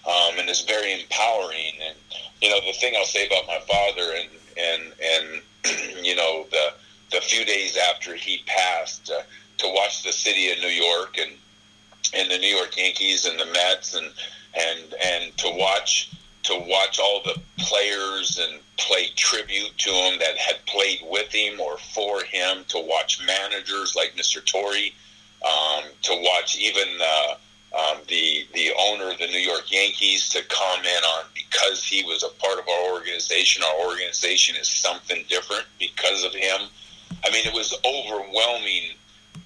Um, 0.08 0.40
and 0.40 0.50
it's 0.50 0.64
very 0.64 1.00
empowering. 1.00 1.74
And 1.86 1.96
you 2.42 2.50
know, 2.50 2.60
the 2.66 2.74
thing 2.74 2.96
I'll 2.98 3.06
say 3.06 3.28
about 3.28 3.46
my 3.46 3.60
father, 3.60 4.14
and 4.16 4.30
and 4.58 4.94
and 5.04 5.42
you 6.04 6.16
know, 6.16 6.46
the 6.52 6.74
the 7.12 7.22
few 7.22 7.46
days 7.46 7.78
after 7.90 8.16
he 8.16 8.44
passed, 8.46 9.10
uh, 9.10 9.22
to 9.60 9.74
watch 9.74 10.04
the 10.04 10.12
city 10.12 10.52
of 10.52 10.60
New 10.60 10.68
York 10.68 11.18
and 11.18 11.32
and 12.14 12.32
the 12.32 12.38
New 12.38 12.56
York 12.56 12.78
Yankees 12.78 13.26
and 13.26 13.40
the 13.40 13.46
Mets 13.46 13.96
and 13.96 14.08
and 14.56 14.94
and 15.04 15.38
to 15.38 15.50
watch 15.52 16.12
to 16.44 16.58
watch 16.68 17.00
all 17.00 17.22
the 17.24 17.40
players 17.58 18.40
and 18.40 18.62
play 18.78 19.08
tribute 19.16 19.78
to 19.78 19.90
him 19.90 20.18
that 20.20 20.38
had 20.38 20.66
played 20.66 21.00
with 21.10 21.30
him 21.32 21.60
or 21.60 21.78
for 21.78 22.24
him, 22.24 22.64
to 22.70 22.80
watch 22.80 23.22
managers 23.26 23.96
like 23.98 24.16
Mr. 24.16 24.44
Torre, 24.46 24.92
um, 25.46 25.84
to 26.04 26.14
watch 26.24 26.58
even 26.58 26.88
uh, 27.02 27.36
um, 27.74 27.98
the 28.08 28.48
the 28.54 28.72
owner 28.80 29.12
of 29.12 29.18
the 29.18 29.28
New 29.28 29.40
York 29.40 29.72
Yankees 29.72 30.30
to 30.30 30.42
comment 30.50 31.04
on 31.16 31.26
because 31.34 31.84
he 31.84 32.04
was 32.04 32.24
a 32.24 32.30
part 32.42 32.60
of 32.60 32.68
our 32.68 32.94
organization. 32.94 33.64
Our 33.64 33.88
organization 33.88 34.56
is 34.56 34.70
something 34.70 35.26
different 35.28 35.66
because 35.80 36.24
of 36.24 36.34
him. 36.34 36.62
I 37.26 37.32
mean, 37.32 37.46
it 37.46 37.54
was 37.54 37.74
overwhelming. 37.86 38.94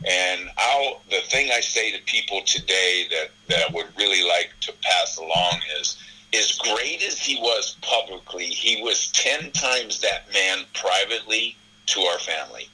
And 0.07 0.49
I'll, 0.57 1.01
the 1.11 1.21
thing 1.27 1.51
I 1.51 1.59
say 1.59 1.91
to 1.91 2.03
people 2.05 2.41
today 2.41 3.05
that, 3.11 3.29
that 3.49 3.69
I 3.69 3.73
would 3.73 3.87
really 3.97 4.27
like 4.27 4.51
to 4.61 4.73
pass 4.81 5.17
along 5.17 5.61
is 5.79 5.97
as 6.33 6.57
great 6.57 7.03
as 7.03 7.19
he 7.19 7.35
was 7.39 7.75
publicly, 7.81 8.45
he 8.45 8.81
was 8.81 9.11
10 9.11 9.51
times 9.51 9.99
that 10.01 10.25
man 10.33 10.65
privately 10.73 11.55
to 11.87 12.01
our 12.01 12.19
family. 12.19 12.67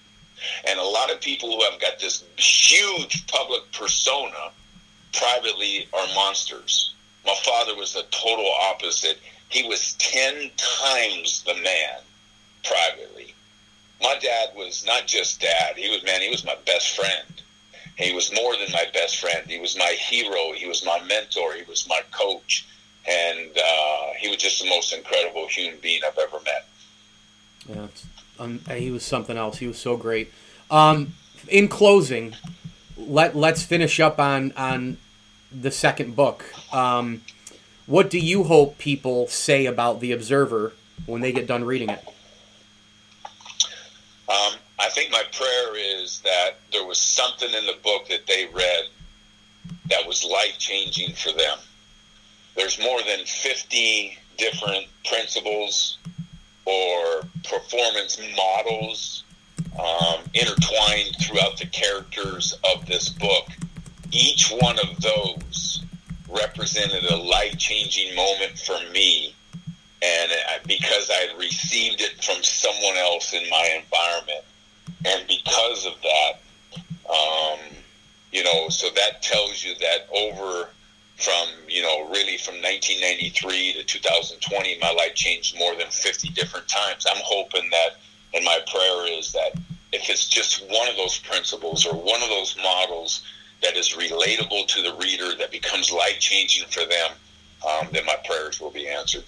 And 0.68 0.80
a 0.80 0.84
lot 0.84 1.12
of 1.12 1.20
people 1.20 1.52
who 1.52 1.64
have 1.70 1.82
got 1.82 2.00
this 2.00 2.24
huge 2.38 3.28
public 3.28 3.70
persona 3.72 4.52
privately 5.14 5.88
are 5.94 6.08
monsters. 6.16 6.94
My 7.26 7.36
father 7.44 7.76
was 7.76 7.94
the 7.94 8.04
total 8.12 8.50
opposite. 8.70 9.20
He 9.50 9.68
was 9.68 9.96
10 10.00 10.52
times 10.58 11.44
the 11.44 11.56
man 11.56 12.00
privately. 12.64 13.34
My 14.02 14.18
dad 14.22 14.50
was 14.56 14.86
not 14.86 15.08
just 15.08 15.42
dad, 15.42 15.76
he 15.76 15.90
was, 15.90 16.04
man, 16.04 16.22
he 16.22 16.30
was 16.30 16.46
my 16.46 16.56
best 16.66 16.96
friend. 16.96 17.42
He 17.96 18.14
was 18.14 18.32
more 18.34 18.56
than 18.56 18.72
my 18.72 18.86
best 18.94 19.18
friend. 19.20 19.50
He 19.50 19.60
was 19.60 19.76
my 19.76 19.96
hero. 20.00 20.52
He 20.54 20.68
was 20.68 20.86
my 20.86 21.02
mentor. 21.08 21.54
He 21.54 21.64
was 21.64 21.88
my 21.90 22.02
coach 22.12 22.68
and 23.08 23.58
uh, 23.58 24.14
he 24.20 24.28
was 24.28 24.38
just 24.38 24.62
the 24.62 24.70
most 24.70 24.94
incredible 24.94 25.48
human 25.48 25.80
being 25.80 26.02
I've 26.06 26.18
ever 26.18 26.40
met. 26.44 26.68
Yeah, 27.68 27.88
um, 28.40 28.60
he 28.76 28.92
was 28.92 29.04
something 29.04 29.38
else. 29.38 29.58
He 29.58 29.68
was 29.68 29.80
so 29.80 29.96
great. 29.96 30.32
Um, 30.70 31.14
in 31.48 31.68
closing, 31.70 32.36
let 32.98 33.36
let's 33.36 33.64
finish 33.64 34.00
up 34.00 34.20
on 34.20 34.52
on 34.58 34.98
the 35.52 35.72
second 35.72 36.16
book. 36.16 36.46
Um, 36.74 37.22
what 37.86 38.10
do 38.10 38.20
you 38.20 38.44
hope 38.44 38.78
people 38.78 39.28
say 39.28 39.66
about 39.66 40.02
the 40.02 40.12
Observer 40.12 40.74
when 41.06 41.22
they 41.22 41.32
get 41.32 41.48
done 41.48 41.64
reading 41.64 41.90
it? 41.90 42.04
Um, 44.30 44.56
I 44.78 44.90
think 44.90 45.12
my 45.12 45.24
prayer 45.32 45.76
is 45.76 46.20
that 46.22 46.58
there 46.74 46.86
was 46.86 47.00
something 47.00 47.50
in 47.54 47.66
the 47.66 47.78
book 47.84 48.08
that 48.10 48.28
they 48.28 48.48
read 48.54 48.86
that 49.90 50.06
was 50.06 50.24
life 50.26 50.58
changing 50.60 51.14
for 51.14 51.32
them 51.32 51.58
there's 52.58 52.80
more 52.82 53.00
than 53.04 53.24
50 53.26 54.18
different 54.38 54.88
principles 55.06 56.00
or 56.66 57.22
performance 57.44 58.20
models 58.36 59.24
um, 59.80 60.22
intertwined 60.34 61.16
throughout 61.22 61.58
the 61.58 61.68
characters 61.68 62.58
of 62.74 62.86
this 62.86 63.10
book. 63.10 63.48
Each 64.12 64.50
one 64.50 64.78
of 64.80 65.00
those 65.02 65.84
represented 66.30 67.04
a 67.06 67.16
life 67.16 67.58
changing 67.58 68.16
moment 68.16 68.58
for 68.58 68.78
me. 68.92 69.34
And 70.02 70.32
because 70.68 71.10
I 71.10 71.28
had 71.28 71.40
received 71.40 72.02
it 72.02 72.24
from 72.24 72.44
someone 72.44 72.98
else 72.98 73.34
in 73.34 73.50
my 73.50 73.82
environment. 73.82 74.46
And 75.06 75.28
because 75.28 75.86
of 75.86 75.94
that, 76.02 76.40
um, 77.10 77.60
you 78.32 78.44
know, 78.44 78.70
so 78.70 78.90
that 78.96 79.22
tells 79.22 79.64
you 79.64 79.74
that 79.76 80.08
over 80.14 80.70
from 81.18 81.48
you 81.68 81.82
know 81.82 82.08
really 82.10 82.38
from 82.38 82.56
1993 82.56 83.74
to 83.74 83.84
2020 83.84 84.78
my 84.80 84.92
life 84.92 85.16
changed 85.16 85.58
more 85.58 85.76
than 85.76 85.88
50 85.90 86.30
different 86.30 86.68
times 86.68 87.06
i'm 87.10 87.22
hoping 87.26 87.68
that 87.72 87.98
and 88.34 88.44
my 88.44 88.60
prayer 88.72 89.18
is 89.18 89.32
that 89.32 89.52
if 89.94 90.10
it's 90.10 90.28
just 90.28 90.62
one 90.70 90.88
of 90.88 90.96
those 90.96 91.20
principles 91.20 91.86
or 91.86 91.94
one 91.94 92.22
of 92.22 92.30
those 92.30 92.56
models 92.62 93.24
that 93.62 93.76
is 93.76 93.94
relatable 93.94 94.68
to 94.68 94.82
the 94.82 94.94
reader 94.96 95.36
that 95.36 95.52
becomes 95.52 95.92
life 95.92 96.20
changing 96.20 96.68
for 96.70 96.86
them 96.86 97.12
um, 97.68 97.88
then 97.92 98.06
my 98.06 98.16
prayers 98.26 98.60
will 98.60 98.72
be 98.72 98.88
answered 98.88 99.24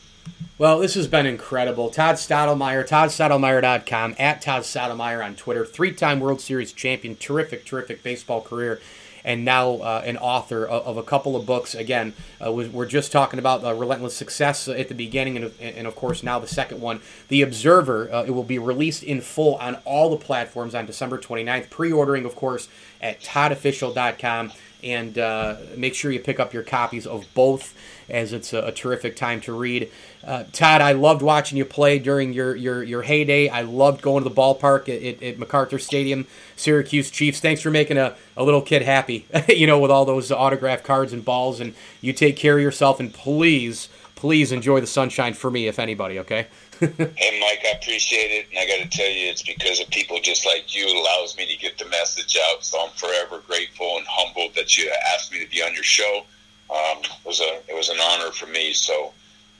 well, 0.59 0.79
this 0.79 0.95
has 0.95 1.07
been 1.07 1.25
incredible. 1.25 1.89
Todd 1.89 2.15
Stottlemyre, 2.15 2.85
toddstottlemyre.com, 2.85 4.15
at 4.19 4.41
Todd 4.41 4.63
Stottlemyre 4.63 5.23
on 5.23 5.35
Twitter, 5.37 5.65
three 5.65 5.93
time 5.93 6.19
World 6.19 6.41
Series 6.41 6.73
champion, 6.73 7.15
terrific, 7.15 7.65
terrific 7.65 8.03
baseball 8.03 8.41
career 8.41 8.81
and 9.23 9.45
now 9.45 9.75
uh, 9.75 10.01
an 10.05 10.17
author 10.17 10.65
of, 10.65 10.85
of, 10.85 10.97
a 10.97 11.03
couple 11.03 11.35
of 11.35 11.45
books. 11.45 11.75
Again, 11.75 12.13
uh, 12.45 12.51
we're 12.51 12.85
just 12.85 13.11
talking 13.11 13.39
about 13.39 13.63
uh, 13.63 13.73
Relentless 13.73 14.15
Success 14.15 14.67
at 14.67 14.87
the 14.87 14.95
beginning, 14.95 15.37
and, 15.37 15.51
and, 15.59 15.87
of 15.87 15.95
course 15.95 16.23
now 16.23 16.39
the 16.39 16.47
second 16.47 16.81
one, 16.81 17.01
The 17.27 17.41
Observer. 17.41 18.11
Uh, 18.11 18.23
it 18.23 18.31
will 18.31 18.43
be 18.43 18.59
released 18.59 19.03
in 19.03 19.21
full 19.21 19.55
on 19.55 19.75
all 19.85 20.09
the 20.09 20.17
platforms 20.17 20.75
on 20.75 20.85
December 20.85 21.17
29th. 21.17 21.69
Pre-ordering, 21.69 22.25
of 22.25 22.35
course, 22.35 22.67
at 23.01 23.21
toddofficial.com, 23.21 24.51
and 24.83 25.17
uh, 25.17 25.57
make 25.75 25.95
sure 25.95 26.11
you 26.11 26.19
pick 26.19 26.39
up 26.39 26.53
your 26.53 26.63
copies 26.63 27.05
of 27.05 27.25
both 27.33 27.73
as 28.09 28.33
it's 28.33 28.53
a, 28.53 28.67
a 28.67 28.71
terrific 28.71 29.15
time 29.15 29.41
to 29.41 29.53
read. 29.53 29.91
Uh, 30.23 30.43
Todd, 30.51 30.81
I 30.81 30.93
loved 30.93 31.21
watching 31.21 31.57
you 31.57 31.65
play 31.65 31.99
during 31.99 32.33
your, 32.33 32.55
your, 32.55 32.83
your 32.83 33.01
heyday. 33.03 33.47
I 33.49 33.61
loved 33.61 34.01
going 34.01 34.23
to 34.23 34.29
the 34.29 34.35
ballpark 34.35 34.89
at, 34.89 35.21
at, 35.23 35.39
MacArthur 35.39 35.79
Stadium, 35.79 36.27
Syracuse 36.55 37.09
Chiefs. 37.09 37.39
Thanks 37.39 37.61
for 37.61 37.71
making 37.71 37.97
a, 37.97 38.15
a 38.35 38.43
little 38.43 38.61
kid 38.61 38.81
happy, 38.81 39.27
you 39.47 39.67
know, 39.67 39.79
with 39.79 39.91
all 39.91 40.05
those 40.05 40.31
autograph 40.31 40.83
cards 40.83 41.13
and 41.13 41.23
balls. 41.23 41.59
And 41.59 41.73
you 42.01 42.13
take 42.13 42.35
care 42.35 42.57
of 42.57 42.63
yourself, 42.63 42.99
and 42.99 43.13
please, 43.13 43.89
please 44.19 44.51
enjoy 44.51 44.79
the 44.79 44.87
sunshine 44.87 45.33
for 45.33 45.49
me, 45.49 45.67
if 45.67 45.79
anybody, 45.79 46.19
okay? 46.19 46.47
hey, 46.79 47.39
Mike, 47.41 47.65
I 47.65 47.77
appreciate 47.81 48.31
it. 48.31 48.47
And 48.51 48.59
I 48.59 48.67
got 48.67 48.83
to 48.83 48.97
tell 48.97 49.09
you, 49.09 49.27
it's 49.27 49.43
because 49.43 49.79
of 49.79 49.89
people 49.89 50.19
just 50.21 50.45
like 50.45 50.75
you. 50.75 50.85
Allows 50.87 51.35
me 51.37 51.45
to 51.45 51.57
get 51.59 51.77
the 51.77 51.85
message 51.89 52.37
out. 52.49 52.63
So 52.63 52.79
I'm 52.81 52.91
forever 52.91 53.41
grateful 53.47 53.97
and 53.97 54.05
humbled 54.07 54.55
that 54.55 54.77
you 54.77 54.91
asked 55.13 55.31
me 55.31 55.43
to 55.43 55.49
be 55.49 55.63
on 55.63 55.73
your 55.73 55.83
show 55.83 56.23
um, 56.69 56.99
it 57.01 57.25
was 57.25 57.39
a 57.39 57.61
it 57.67 57.75
was 57.75 57.89
an 57.89 57.97
honor 57.99 58.31
for 58.31 58.45
me. 58.47 58.73
So 58.73 59.11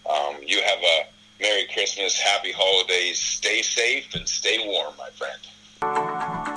um, 0.10 0.38
you 0.46 0.62
have 0.62 0.80
a 0.80 1.08
Merry 1.42 1.68
Christmas, 1.74 2.20
Happy 2.20 2.52
Holidays, 2.52 3.20
stay 3.20 3.62
safe 3.62 4.14
and 4.14 4.28
stay 4.28 4.60
warm, 4.66 4.94
my 4.98 5.10
friend. 5.12 5.40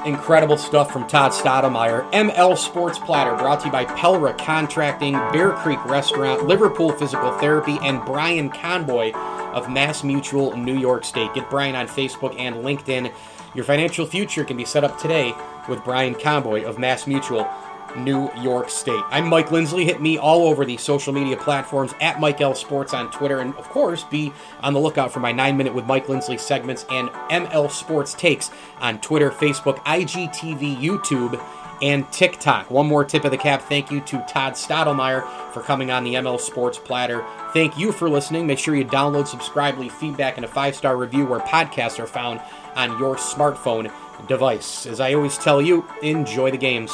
Incredible 0.04 0.56
stuff 0.56 0.90
from 0.92 1.06
Todd 1.06 1.30
Stottlemyre. 1.30 2.10
ML 2.12 2.58
Sports 2.58 2.98
Platter 2.98 3.36
brought 3.36 3.60
to 3.60 3.66
you 3.66 3.72
by 3.72 3.84
Pelra 3.84 4.36
Contracting, 4.36 5.12
Bear 5.12 5.52
Creek 5.52 5.84
Restaurant, 5.84 6.46
Liverpool 6.46 6.90
Physical 6.92 7.30
Therapy, 7.38 7.78
and 7.82 8.04
Brian 8.04 8.50
Conboy 8.50 9.12
of 9.52 9.70
Mass 9.70 10.02
Mutual 10.02 10.56
New 10.56 10.76
York 10.76 11.04
State. 11.04 11.32
Get 11.34 11.48
Brian 11.48 11.76
on 11.76 11.86
Facebook 11.86 12.36
and 12.36 12.56
LinkedIn. 12.56 13.12
Your 13.54 13.64
financial 13.64 14.06
future 14.06 14.44
can 14.44 14.56
be 14.56 14.64
set 14.64 14.82
up 14.82 14.98
today 14.98 15.34
with 15.68 15.84
Brian 15.84 16.14
Conboy 16.14 16.64
of 16.64 16.78
Mass 16.78 17.06
Mutual. 17.06 17.48
New 17.96 18.30
York 18.40 18.70
State. 18.70 19.02
I'm 19.08 19.28
Mike 19.28 19.50
Lindsley. 19.50 19.84
Hit 19.84 20.00
me 20.00 20.18
all 20.18 20.46
over 20.46 20.64
the 20.64 20.76
social 20.76 21.12
media 21.12 21.36
platforms 21.36 21.94
at 22.00 22.20
Mike 22.20 22.40
L 22.40 22.54
Sports 22.54 22.94
on 22.94 23.10
Twitter, 23.10 23.40
and 23.40 23.54
of 23.56 23.68
course, 23.68 24.04
be 24.04 24.32
on 24.62 24.72
the 24.72 24.80
lookout 24.80 25.12
for 25.12 25.20
my 25.20 25.32
nine 25.32 25.56
minute 25.56 25.74
with 25.74 25.86
Mike 25.86 26.08
Lindsley 26.08 26.38
segments 26.38 26.86
and 26.90 27.08
ML 27.30 27.70
Sports 27.70 28.14
takes 28.14 28.50
on 28.80 29.00
Twitter, 29.00 29.30
Facebook, 29.30 29.78
IGTV, 29.84 30.76
YouTube, 30.78 31.40
and 31.82 32.10
TikTok. 32.12 32.70
One 32.70 32.86
more 32.86 33.04
tip 33.04 33.24
of 33.24 33.32
the 33.32 33.36
cap. 33.36 33.62
Thank 33.62 33.90
you 33.90 34.00
to 34.02 34.24
Todd 34.28 34.52
Stottlemyre 34.52 35.26
for 35.52 35.62
coming 35.62 35.90
on 35.90 36.04
the 36.04 36.14
ML 36.14 36.40
Sports 36.40 36.78
Platter. 36.78 37.24
Thank 37.52 37.76
you 37.76 37.92
for 37.92 38.08
listening. 38.08 38.46
Make 38.46 38.60
sure 38.60 38.76
you 38.76 38.84
download, 38.84 39.26
subscribe, 39.26 39.78
leave 39.78 39.92
feedback, 39.92 40.36
and 40.36 40.44
a 40.44 40.48
five 40.48 40.76
star 40.76 40.96
review 40.96 41.26
where 41.26 41.40
podcasts 41.40 41.98
are 41.98 42.06
found 42.06 42.40
on 42.76 42.98
your 42.98 43.16
smartphone 43.16 43.92
device. 44.28 44.86
As 44.86 45.00
I 45.00 45.14
always 45.14 45.36
tell 45.36 45.60
you, 45.60 45.86
enjoy 46.02 46.52
the 46.52 46.56
games. 46.56 46.92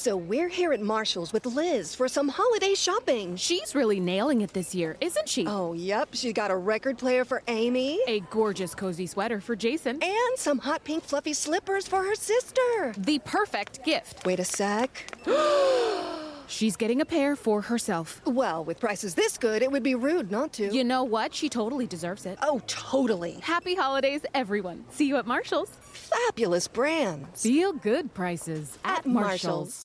So 0.00 0.16
we're 0.16 0.48
here 0.48 0.72
at 0.72 0.80
Marshall's 0.80 1.30
with 1.30 1.44
Liz 1.44 1.94
for 1.94 2.08
some 2.08 2.28
holiday 2.28 2.72
shopping. 2.72 3.36
She's 3.36 3.74
really 3.74 4.00
nailing 4.00 4.40
it 4.40 4.54
this 4.54 4.74
year, 4.74 4.96
isn't 5.02 5.28
she? 5.28 5.46
Oh, 5.46 5.74
yep. 5.74 6.08
She 6.12 6.32
got 6.32 6.50
a 6.50 6.56
record 6.56 6.96
player 6.96 7.22
for 7.22 7.42
Amy, 7.48 8.00
a 8.08 8.20
gorgeous 8.30 8.74
cozy 8.74 9.06
sweater 9.06 9.42
for 9.42 9.54
Jason, 9.54 10.02
and 10.02 10.38
some 10.38 10.56
hot 10.56 10.84
pink 10.84 11.04
fluffy 11.04 11.34
slippers 11.34 11.86
for 11.86 12.02
her 12.02 12.14
sister. 12.14 12.94
The 12.96 13.18
perfect 13.26 13.84
gift. 13.84 14.24
Wait 14.24 14.40
a 14.40 14.44
sec. 14.44 15.18
She's 16.46 16.76
getting 16.76 17.02
a 17.02 17.04
pair 17.04 17.36
for 17.36 17.60
herself. 17.60 18.22
Well, 18.24 18.64
with 18.64 18.80
prices 18.80 19.14
this 19.14 19.36
good, 19.36 19.60
it 19.60 19.70
would 19.70 19.82
be 19.82 19.96
rude 19.96 20.30
not 20.30 20.54
to. 20.54 20.74
You 20.74 20.82
know 20.82 21.04
what? 21.04 21.34
She 21.34 21.50
totally 21.50 21.86
deserves 21.86 22.24
it. 22.24 22.38
Oh, 22.42 22.62
totally. 22.66 23.32
Happy 23.42 23.74
holidays, 23.74 24.22
everyone. 24.32 24.86
See 24.90 25.08
you 25.08 25.18
at 25.18 25.26
Marshall's. 25.26 25.70
Fabulous 25.92 26.68
brands. 26.68 27.42
Feel 27.42 27.74
good 27.74 28.14
prices 28.14 28.78
at, 28.82 29.04
Marshall's. 29.04 29.84